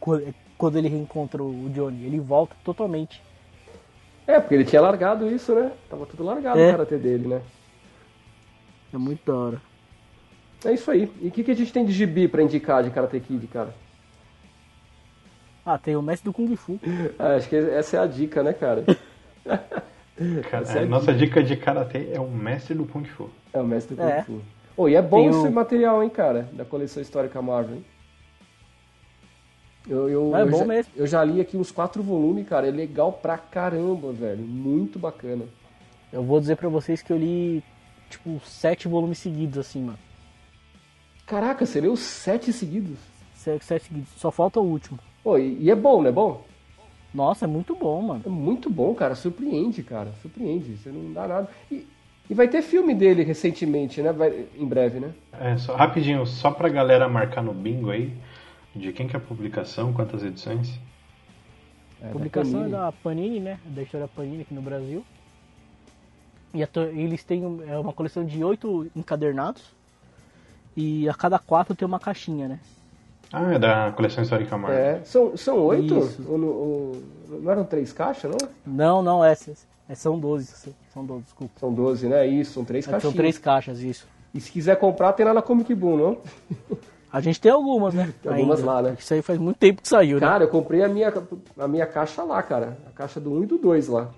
Quando, 0.00 0.34
quando 0.56 0.78
ele 0.78 0.88
reencontra 0.88 1.42
o 1.42 1.68
Johnny, 1.68 2.06
ele 2.06 2.18
volta 2.20 2.56
totalmente. 2.64 3.20
É, 4.26 4.40
porque 4.40 4.54
ele 4.54 4.64
tinha 4.64 4.80
largado 4.80 5.28
isso, 5.30 5.54
né? 5.54 5.72
Tava 5.90 6.06
tudo 6.06 6.24
largado 6.24 6.58
É. 6.58 6.68
o 6.68 6.70
karatê 6.70 6.96
dele, 6.96 7.28
né? 7.28 7.42
É 8.94 8.96
muito 8.96 9.20
da 9.30 9.36
hora. 9.38 9.62
É 10.64 10.72
isso 10.72 10.90
aí. 10.90 11.10
E 11.20 11.28
o 11.28 11.30
que, 11.30 11.44
que 11.44 11.50
a 11.50 11.54
gente 11.54 11.70
tem 11.70 11.84
de 11.84 11.92
gibi 11.92 12.26
pra 12.28 12.42
indicar 12.42 12.82
de 12.82 12.90
Karate 12.90 13.20
Kid, 13.20 13.46
cara? 13.48 13.74
Ah, 15.66 15.76
tem 15.76 15.96
o 15.96 16.00
mestre 16.02 16.24
do 16.24 16.32
Kung 16.32 16.56
Fu. 16.56 16.80
Ah, 17.18 17.34
acho 17.34 17.46
que 17.50 17.56
essa 17.56 17.98
é 17.98 18.00
a 18.00 18.06
dica, 18.06 18.42
né, 18.42 18.54
cara? 18.54 18.84
Cara, 20.50 20.64
é 20.72 20.78
a 20.78 20.82
a 20.82 20.86
nossa 20.86 21.12
dica 21.12 21.42
de 21.42 21.56
karatê 21.56 22.10
é 22.12 22.20
o 22.20 22.30
mestre 22.30 22.74
do 22.74 22.84
Kung 22.86 23.04
Fu. 23.04 23.28
É 23.52 23.60
o 23.60 23.66
mestre 23.66 23.96
do 23.96 24.00
Kung 24.02 24.08
É. 24.08 24.22
Fu. 24.22 24.40
Oh, 24.76 24.88
e 24.88 24.94
é 24.94 25.02
bom 25.02 25.16
Tem 25.18 25.26
esse 25.28 25.48
o- 25.48 25.52
material, 25.52 26.02
hein, 26.02 26.10
cara? 26.10 26.48
Da 26.52 26.64
coleção 26.64 27.02
histórica 27.02 27.40
Marvel, 27.42 27.76
hein? 27.76 27.84
Eu, 29.88 30.08
eu, 30.08 30.36
É 30.36 30.42
eu 30.42 30.50
bom 30.50 30.58
já, 30.58 30.64
mesmo. 30.64 30.92
eu 30.96 31.06
já 31.06 31.22
li 31.22 31.40
aqui 31.40 31.56
uns 31.56 31.70
quatro 31.70 32.02
volumes, 32.02 32.48
cara. 32.48 32.66
É 32.66 32.70
legal 32.70 33.12
pra 33.12 33.36
caramba, 33.36 34.12
velho. 34.12 34.42
Muito 34.42 34.98
bacana. 34.98 35.44
Eu 36.12 36.22
vou 36.22 36.40
dizer 36.40 36.56
pra 36.56 36.68
vocês 36.68 37.02
que 37.02 37.12
eu 37.12 37.18
li, 37.18 37.62
tipo, 38.08 38.40
sete 38.46 38.88
volumes 38.88 39.18
seguidos, 39.18 39.58
assim, 39.58 39.82
mano. 39.82 39.98
Caraca, 41.26 41.66
você 41.66 41.80
leu 41.80 41.96
sete 41.96 42.52
seguidos? 42.52 42.98
Sete, 43.34 43.64
sete 43.64 43.86
seguidos. 43.86 44.08
Só 44.16 44.30
falta 44.30 44.58
o 44.60 44.64
último. 44.64 44.98
Pô, 45.22 45.36
e, 45.38 45.58
e 45.60 45.70
é 45.70 45.74
bom, 45.74 46.00
não 46.00 46.08
é 46.08 46.12
bom? 46.12 46.44
Nossa, 47.14 47.44
é 47.44 47.48
muito 47.48 47.76
bom, 47.76 48.02
mano. 48.02 48.22
É 48.26 48.28
muito 48.28 48.68
bom, 48.68 48.92
cara. 48.92 49.14
Surpreende, 49.14 49.84
cara. 49.84 50.12
Surpreende. 50.20 50.76
Você 50.76 50.90
não 50.90 51.12
dá 51.12 51.28
nada. 51.28 51.48
E, 51.70 51.86
e 52.28 52.34
vai 52.34 52.48
ter 52.48 52.60
filme 52.60 52.92
dele 52.92 53.22
recentemente, 53.22 54.02
né? 54.02 54.12
Vai, 54.12 54.46
em 54.56 54.66
breve, 54.66 54.98
né? 54.98 55.14
É, 55.40 55.56
só, 55.56 55.76
rapidinho, 55.76 56.26
só 56.26 56.50
pra 56.50 56.68
galera 56.68 57.08
marcar 57.08 57.42
no 57.42 57.54
bingo 57.54 57.90
aí, 57.90 58.12
de 58.74 58.92
quem 58.92 59.06
que 59.06 59.14
é 59.14 59.18
a 59.18 59.22
publicação, 59.22 59.92
quantas 59.92 60.24
edições? 60.24 60.76
É, 62.02 62.08
a 62.08 62.10
publicação 62.10 62.62
da 62.62 62.66
é 62.66 62.70
da 62.70 62.92
Panini, 62.92 63.38
né? 63.38 63.60
Da 63.64 63.82
história 63.82 64.08
Panini 64.08 64.42
aqui 64.42 64.52
no 64.54 64.62
Brasil. 64.62 65.04
E 66.52 66.64
a, 66.64 66.68
eles 66.92 67.22
têm 67.22 67.44
é 67.68 67.78
uma 67.78 67.92
coleção 67.92 68.24
de 68.24 68.42
oito 68.42 68.90
encadernados. 68.96 69.62
E 70.76 71.08
a 71.08 71.14
cada 71.14 71.38
quatro 71.38 71.76
tem 71.76 71.86
uma 71.86 72.00
caixinha, 72.00 72.48
né? 72.48 72.58
Ah, 73.32 73.54
é 73.54 73.58
da 73.58 73.92
coleção 73.92 74.22
histórica 74.22 74.56
Marvel. 74.56 74.78
É, 74.78 75.00
são, 75.04 75.36
são 75.36 75.58
oito? 75.58 75.94
Ou, 76.28 76.40
ou, 76.40 77.02
não 77.40 77.50
eram 77.50 77.64
três 77.64 77.92
caixas, 77.92 78.30
não? 78.30 78.48
Não, 78.66 79.02
não, 79.02 79.24
essas. 79.24 79.66
É, 79.88 79.94
são 79.94 80.18
doze, 80.18 80.72
são 80.92 81.04
doze, 81.04 81.24
desculpa. 81.24 81.52
São 81.60 81.72
doze, 81.72 82.06
né? 82.08 82.26
Isso, 82.26 82.52
são 82.52 82.64
três 82.64 82.86
caixas. 82.86 83.02
São 83.02 83.12
três 83.12 83.36
caixas, 83.36 83.80
isso. 83.80 84.06
E 84.32 84.40
se 84.40 84.50
quiser 84.50 84.76
comprar, 84.76 85.12
tem 85.12 85.26
lá 85.26 85.34
na 85.34 85.42
Comic 85.42 85.74
Boom, 85.74 85.96
não? 85.96 86.18
A 87.12 87.20
gente 87.20 87.40
tem 87.40 87.52
algumas, 87.52 87.94
né? 87.94 88.12
Tem 88.20 88.32
algumas 88.32 88.58
Ainda. 88.58 88.72
lá, 88.72 88.82
né? 88.82 88.96
Isso 88.98 89.14
aí 89.14 89.22
faz 89.22 89.38
muito 89.38 89.56
tempo 89.56 89.80
que 89.80 89.88
saiu, 89.88 90.18
cara, 90.18 90.26
né? 90.26 90.32
Cara, 90.32 90.44
eu 90.44 90.48
comprei 90.48 90.82
a 90.82 90.88
minha, 90.88 91.12
a 91.56 91.68
minha 91.68 91.86
caixa 91.86 92.24
lá, 92.24 92.42
cara. 92.42 92.76
A 92.88 92.90
caixa 92.90 93.20
do 93.20 93.30
1 93.30 93.38
um 93.38 93.42
e 93.44 93.46
do 93.46 93.56
2 93.56 93.86
lá. 93.86 94.10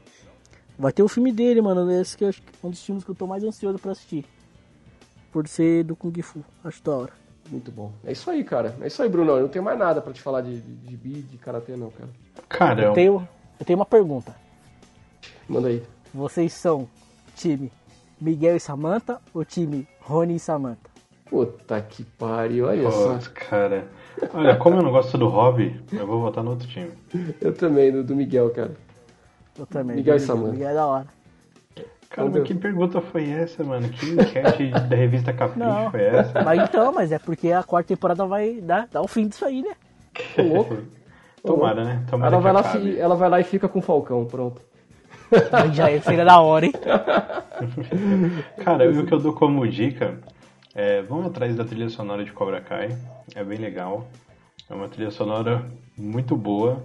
Vai 0.78 0.92
ter 0.92 1.02
o 1.02 1.08
filme 1.08 1.30
dele, 1.30 1.60
mano. 1.60 1.90
Esse 1.92 2.16
que 2.16 2.24
é 2.24 2.30
um 2.64 2.70
dos 2.70 2.82
filmes 2.82 3.04
que 3.04 3.10
eu 3.10 3.14
tô 3.14 3.26
mais 3.26 3.44
ansioso 3.44 3.78
pra 3.78 3.92
assistir. 3.92 4.24
Por 5.30 5.46
ser 5.46 5.84
do 5.84 5.94
Kung 5.94 6.22
Fu. 6.22 6.42
Acho 6.64 6.82
da 6.82 6.92
hora. 6.96 7.12
Muito 7.50 7.70
bom. 7.70 7.92
É 8.04 8.12
isso 8.12 8.30
aí, 8.30 8.42
cara. 8.42 8.74
É 8.80 8.86
isso 8.86 9.02
aí, 9.02 9.08
Bruno. 9.08 9.32
Eu 9.32 9.42
não 9.42 9.48
tenho 9.48 9.64
mais 9.64 9.78
nada 9.78 10.00
pra 10.00 10.12
te 10.12 10.20
falar 10.20 10.40
de, 10.40 10.60
de, 10.60 10.74
de 10.74 10.96
bi, 10.96 11.22
de 11.22 11.38
karatê, 11.38 11.76
não, 11.76 11.90
cara. 11.90 12.10
Cara, 12.48 12.82
eu 12.82 12.92
tenho, 12.92 13.28
eu 13.58 13.66
tenho 13.66 13.78
uma 13.78 13.86
pergunta. 13.86 14.34
Manda 15.48 15.68
aí. 15.68 15.82
Vocês 16.12 16.52
são 16.52 16.88
time 17.36 17.70
Miguel 18.20 18.56
e 18.56 18.60
Samantha 18.60 19.20
ou 19.32 19.44
time 19.44 19.86
Rony 20.00 20.36
e 20.36 20.40
Samantha? 20.40 20.90
Puta 21.28 21.80
que 21.80 22.04
pariu, 22.04 22.66
olha 22.66 22.84
Pô, 22.84 22.90
só. 22.90 23.18
cara. 23.34 23.88
Olha, 24.32 24.56
como 24.56 24.76
eu 24.76 24.82
não 24.82 24.90
gosto 24.92 25.18
do 25.18 25.28
hobby, 25.28 25.80
eu 25.92 26.06
vou 26.06 26.20
votar 26.20 26.42
no 26.42 26.50
outro 26.50 26.68
time. 26.68 26.90
Eu 27.40 27.52
também, 27.52 27.92
do, 27.92 28.02
do 28.04 28.14
Miguel, 28.14 28.50
cara. 28.50 28.74
Eu 29.58 29.66
também. 29.66 29.96
Miguel 29.96 30.16
e 30.16 30.20
Samantha. 30.20 30.52
Miguel 30.52 30.68
é 30.70 30.74
da 30.74 30.86
hora. 30.86 31.15
Cara, 32.10 32.30
mas 32.30 32.42
que 32.44 32.54
pergunta 32.54 33.00
foi 33.00 33.28
essa, 33.28 33.62
mano? 33.64 33.88
Que 33.88 34.10
enquete 34.10 34.70
da 34.70 34.94
revista 34.96 35.32
Capricho 35.32 35.68
não, 35.68 35.90
foi 35.90 36.02
essa? 36.02 36.42
Mas 36.42 36.62
então, 36.62 36.92
mas 36.92 37.12
é 37.12 37.18
porque 37.18 37.52
a 37.52 37.62
quarta 37.62 37.88
temporada 37.88 38.24
vai 38.26 38.60
dar, 38.60 38.88
dar 38.90 39.02
o 39.02 39.08
fim 39.08 39.28
disso 39.28 39.44
aí, 39.44 39.62
né? 39.62 39.74
Tô 40.34 40.42
louco. 40.42 40.76
Tomara, 41.42 41.84
né? 41.84 42.04
Tomara 42.10 42.34
ela, 42.34 42.42
vai 42.42 42.52
lá, 42.52 42.62
ela 42.98 43.14
vai 43.14 43.28
lá 43.28 43.40
e 43.40 43.44
fica 43.44 43.68
com 43.68 43.78
o 43.78 43.82
Falcão, 43.82 44.24
pronto. 44.24 44.60
Já 45.72 45.86
seria 46.00 46.24
da 46.24 46.40
hora, 46.40 46.66
hein? 46.66 46.72
Cara, 48.64 48.88
o 48.90 49.06
que 49.06 49.12
eu 49.12 49.18
dou 49.18 49.32
como 49.32 49.66
dica 49.66 50.18
é 50.74 51.02
vão 51.02 51.24
atrás 51.24 51.56
da 51.56 51.64
trilha 51.64 51.88
sonora 51.88 52.24
de 52.24 52.32
Cobra 52.32 52.60
Kai. 52.60 52.96
É 53.34 53.42
bem 53.44 53.58
legal. 53.58 54.06
É 54.68 54.74
uma 54.74 54.88
trilha 54.88 55.10
sonora 55.10 55.64
muito 55.96 56.36
boa. 56.36 56.82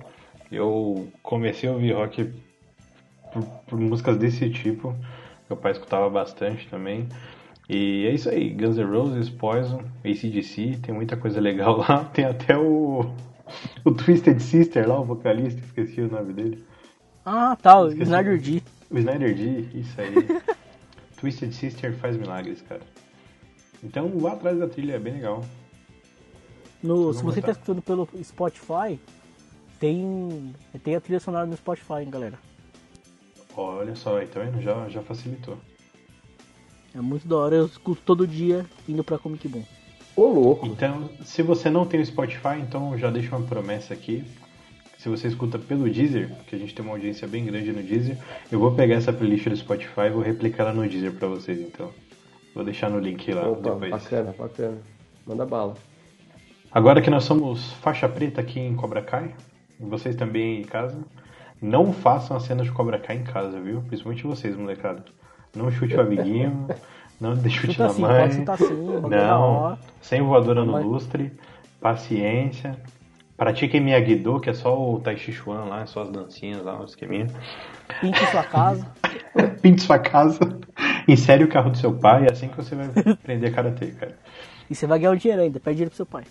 Eu 0.51 1.07
comecei 1.23 1.69
a 1.69 1.73
ouvir 1.73 1.93
rock 1.93 2.31
por, 3.33 3.43
por 3.67 3.79
músicas 3.79 4.17
desse 4.17 4.49
tipo. 4.49 4.95
Meu 5.49 5.57
pai 5.57 5.71
escutava 5.71 6.09
bastante 6.09 6.67
também. 6.69 7.07
E 7.69 8.05
é 8.05 8.13
isso 8.13 8.29
aí, 8.29 8.49
Guns 8.49 8.77
N' 8.77 8.85
Roses, 8.85 9.29
Poison, 9.29 9.81
ACDC, 10.03 10.79
tem 10.81 10.93
muita 10.93 11.15
coisa 11.15 11.39
legal 11.39 11.77
lá. 11.87 12.05
Tem 12.05 12.25
até 12.25 12.57
o, 12.57 13.09
o 13.85 13.91
Twisted 13.91 14.39
Sister 14.39 14.87
lá, 14.87 14.99
o 14.99 15.05
vocalista, 15.05 15.61
esqueci 15.61 16.01
o 16.01 16.11
nome 16.11 16.33
dele. 16.33 16.65
Ah, 17.25 17.55
tá, 17.55 17.79
o 17.79 17.91
Snyder 17.91 18.41
D. 18.41 18.61
O 18.89 18.97
Snyder 18.97 19.35
D, 19.35 19.59
isso 19.73 20.01
aí. 20.01 20.13
Twisted 21.19 21.53
Sister 21.53 21.93
faz 21.93 22.17
milagres, 22.17 22.61
cara. 22.61 22.81
Então 23.83 24.09
vá 24.19 24.33
atrás 24.33 24.59
da 24.59 24.67
trilha, 24.67 24.95
é 24.95 24.99
bem 24.99 25.13
legal. 25.13 25.43
No, 26.83 27.13
se 27.13 27.23
você 27.23 27.39
está 27.39 27.51
escutando 27.51 27.81
pelo 27.81 28.09
Spotify, 28.23 28.99
tem, 29.79 30.53
tem 30.83 30.95
a 30.95 31.01
trilha 31.01 31.19
sonora 31.19 31.45
no 31.45 31.55
Spotify, 31.55 32.01
hein, 32.01 32.09
galera. 32.09 32.37
Olha 33.55 33.95
só, 33.95 34.17
aí, 34.17 34.27
tá 34.27 34.39
vendo? 34.39 34.61
Já, 34.61 34.87
já 34.89 35.01
facilitou. 35.01 35.57
É 36.93 37.01
muito 37.01 37.27
da 37.27 37.37
hora, 37.37 37.55
eu 37.55 37.65
escuto 37.65 38.01
todo 38.05 38.27
dia 38.27 38.65
indo 38.87 39.03
pra 39.03 39.17
Comic 39.17 39.47
Boom. 39.47 39.63
Ô, 40.15 40.27
louco! 40.27 40.65
Então, 40.65 41.09
se 41.23 41.41
você 41.41 41.69
não 41.69 41.85
tem 41.85 42.01
o 42.01 42.05
Spotify, 42.05 42.59
então 42.59 42.97
já 42.97 43.09
deixo 43.09 43.35
uma 43.35 43.45
promessa 43.45 43.93
aqui 43.93 44.25
se 45.01 45.09
você 45.09 45.29
escuta 45.29 45.57
pelo 45.57 45.89
Deezer, 45.89 46.29
que 46.45 46.55
a 46.55 46.59
gente 46.59 46.75
tem 46.75 46.85
uma 46.85 46.93
audiência 46.93 47.27
bem 47.27 47.43
grande 47.43 47.71
no 47.71 47.81
Deezer, 47.81 48.15
eu 48.51 48.59
vou 48.59 48.71
pegar 48.75 48.93
essa 48.93 49.11
playlist 49.11 49.49
do 49.49 49.57
Spotify 49.57 50.01
e 50.05 50.09
vou 50.11 50.21
replicar 50.21 50.65
ela 50.65 50.73
no 50.73 50.87
Deezer 50.87 51.11
para 51.13 51.27
vocês, 51.27 51.59
então. 51.59 51.89
Vou 52.53 52.63
deixar 52.63 52.87
no 52.87 52.99
link 52.99 53.33
lá 53.33 53.49
Opa, 53.49 53.71
depois. 53.71 53.89
Bacana, 53.89 54.35
bacana. 54.37 54.77
Manda 55.25 55.43
bala. 55.43 55.73
Agora 56.71 57.01
que 57.01 57.09
nós 57.09 57.23
somos 57.23 57.71
faixa 57.81 58.07
preta 58.07 58.41
aqui 58.41 58.59
em 58.59 58.75
Cobra 58.75 59.01
Kai, 59.01 59.33
vocês 59.79 60.15
também 60.15 60.61
em 60.61 60.65
casa, 60.65 60.95
não 61.61 61.93
façam 61.93 62.35
a 62.35 62.39
cena 62.39 62.63
de 62.63 62.71
Cobra 62.71 62.97
Kai 62.97 63.17
em 63.17 63.23
casa, 63.23 63.59
viu? 63.59 63.81
Principalmente 63.81 64.23
vocês, 64.23 64.55
molecada. 64.55 65.03
Não 65.55 65.69
chute 65.69 65.95
o 65.95 66.01
amiguinho, 66.01 66.67
não 67.19 67.35
dê 67.35 67.49
chute 67.49 67.77
na 67.77 67.87
assim, 67.87 68.01
mãe. 68.01 68.23
Assim, 68.23 68.45
não, 69.09 69.77
sem 70.01 70.21
voadora 70.21 70.65
no 70.65 70.81
lustre, 70.81 71.31
paciência. 71.79 72.75
Pratiquem 73.37 73.81
Miyagi-Do, 73.81 74.39
que 74.39 74.51
é 74.51 74.53
só 74.53 74.79
o 74.79 74.99
Tai 74.99 75.17
Chi 75.17 75.31
Chuan 75.31 75.65
lá, 75.65 75.85
só 75.87 76.03
as 76.03 76.09
dancinhas 76.09 76.63
lá, 76.63 76.79
o 76.79 76.85
esqueminha. 76.85 77.27
Pinte 77.99 78.23
sua 78.27 78.43
casa. 78.43 78.85
Pinte 79.61 79.81
sua 79.81 79.97
casa. 79.97 80.59
Insere 81.07 81.43
o 81.43 81.47
carro 81.47 81.71
do 81.71 81.77
seu 81.77 81.91
pai, 81.91 82.25
é 82.25 82.31
assim 82.31 82.47
que 82.47 82.55
você 82.55 82.75
vai 82.75 82.87
aprender 83.13 83.51
Karatê, 83.51 83.87
cara. 83.87 84.15
E 84.69 84.75
você 84.75 84.85
vai 84.85 84.99
ganhar 84.99 85.11
o 85.11 85.17
dinheiro 85.17 85.41
ainda, 85.41 85.59
pede 85.59 85.77
dinheiro 85.77 85.89
pro 85.89 85.97
seu 85.97 86.05
pai. 86.05 86.23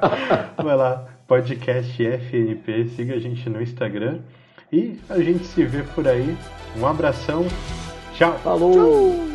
Vai 0.62 0.76
lá, 0.76 1.06
podcast 1.26 2.04
FNP, 2.04 2.88
siga 2.88 3.14
a 3.14 3.18
gente 3.18 3.48
no 3.48 3.62
Instagram 3.62 4.20
e 4.70 4.98
a 5.08 5.18
gente 5.18 5.44
se 5.44 5.64
vê 5.64 5.82
por 5.82 6.06
aí. 6.06 6.36
Um 6.78 6.86
abração, 6.86 7.46
tchau! 8.14 8.38
Falou! 8.38 8.72
Tchau. 8.72 9.31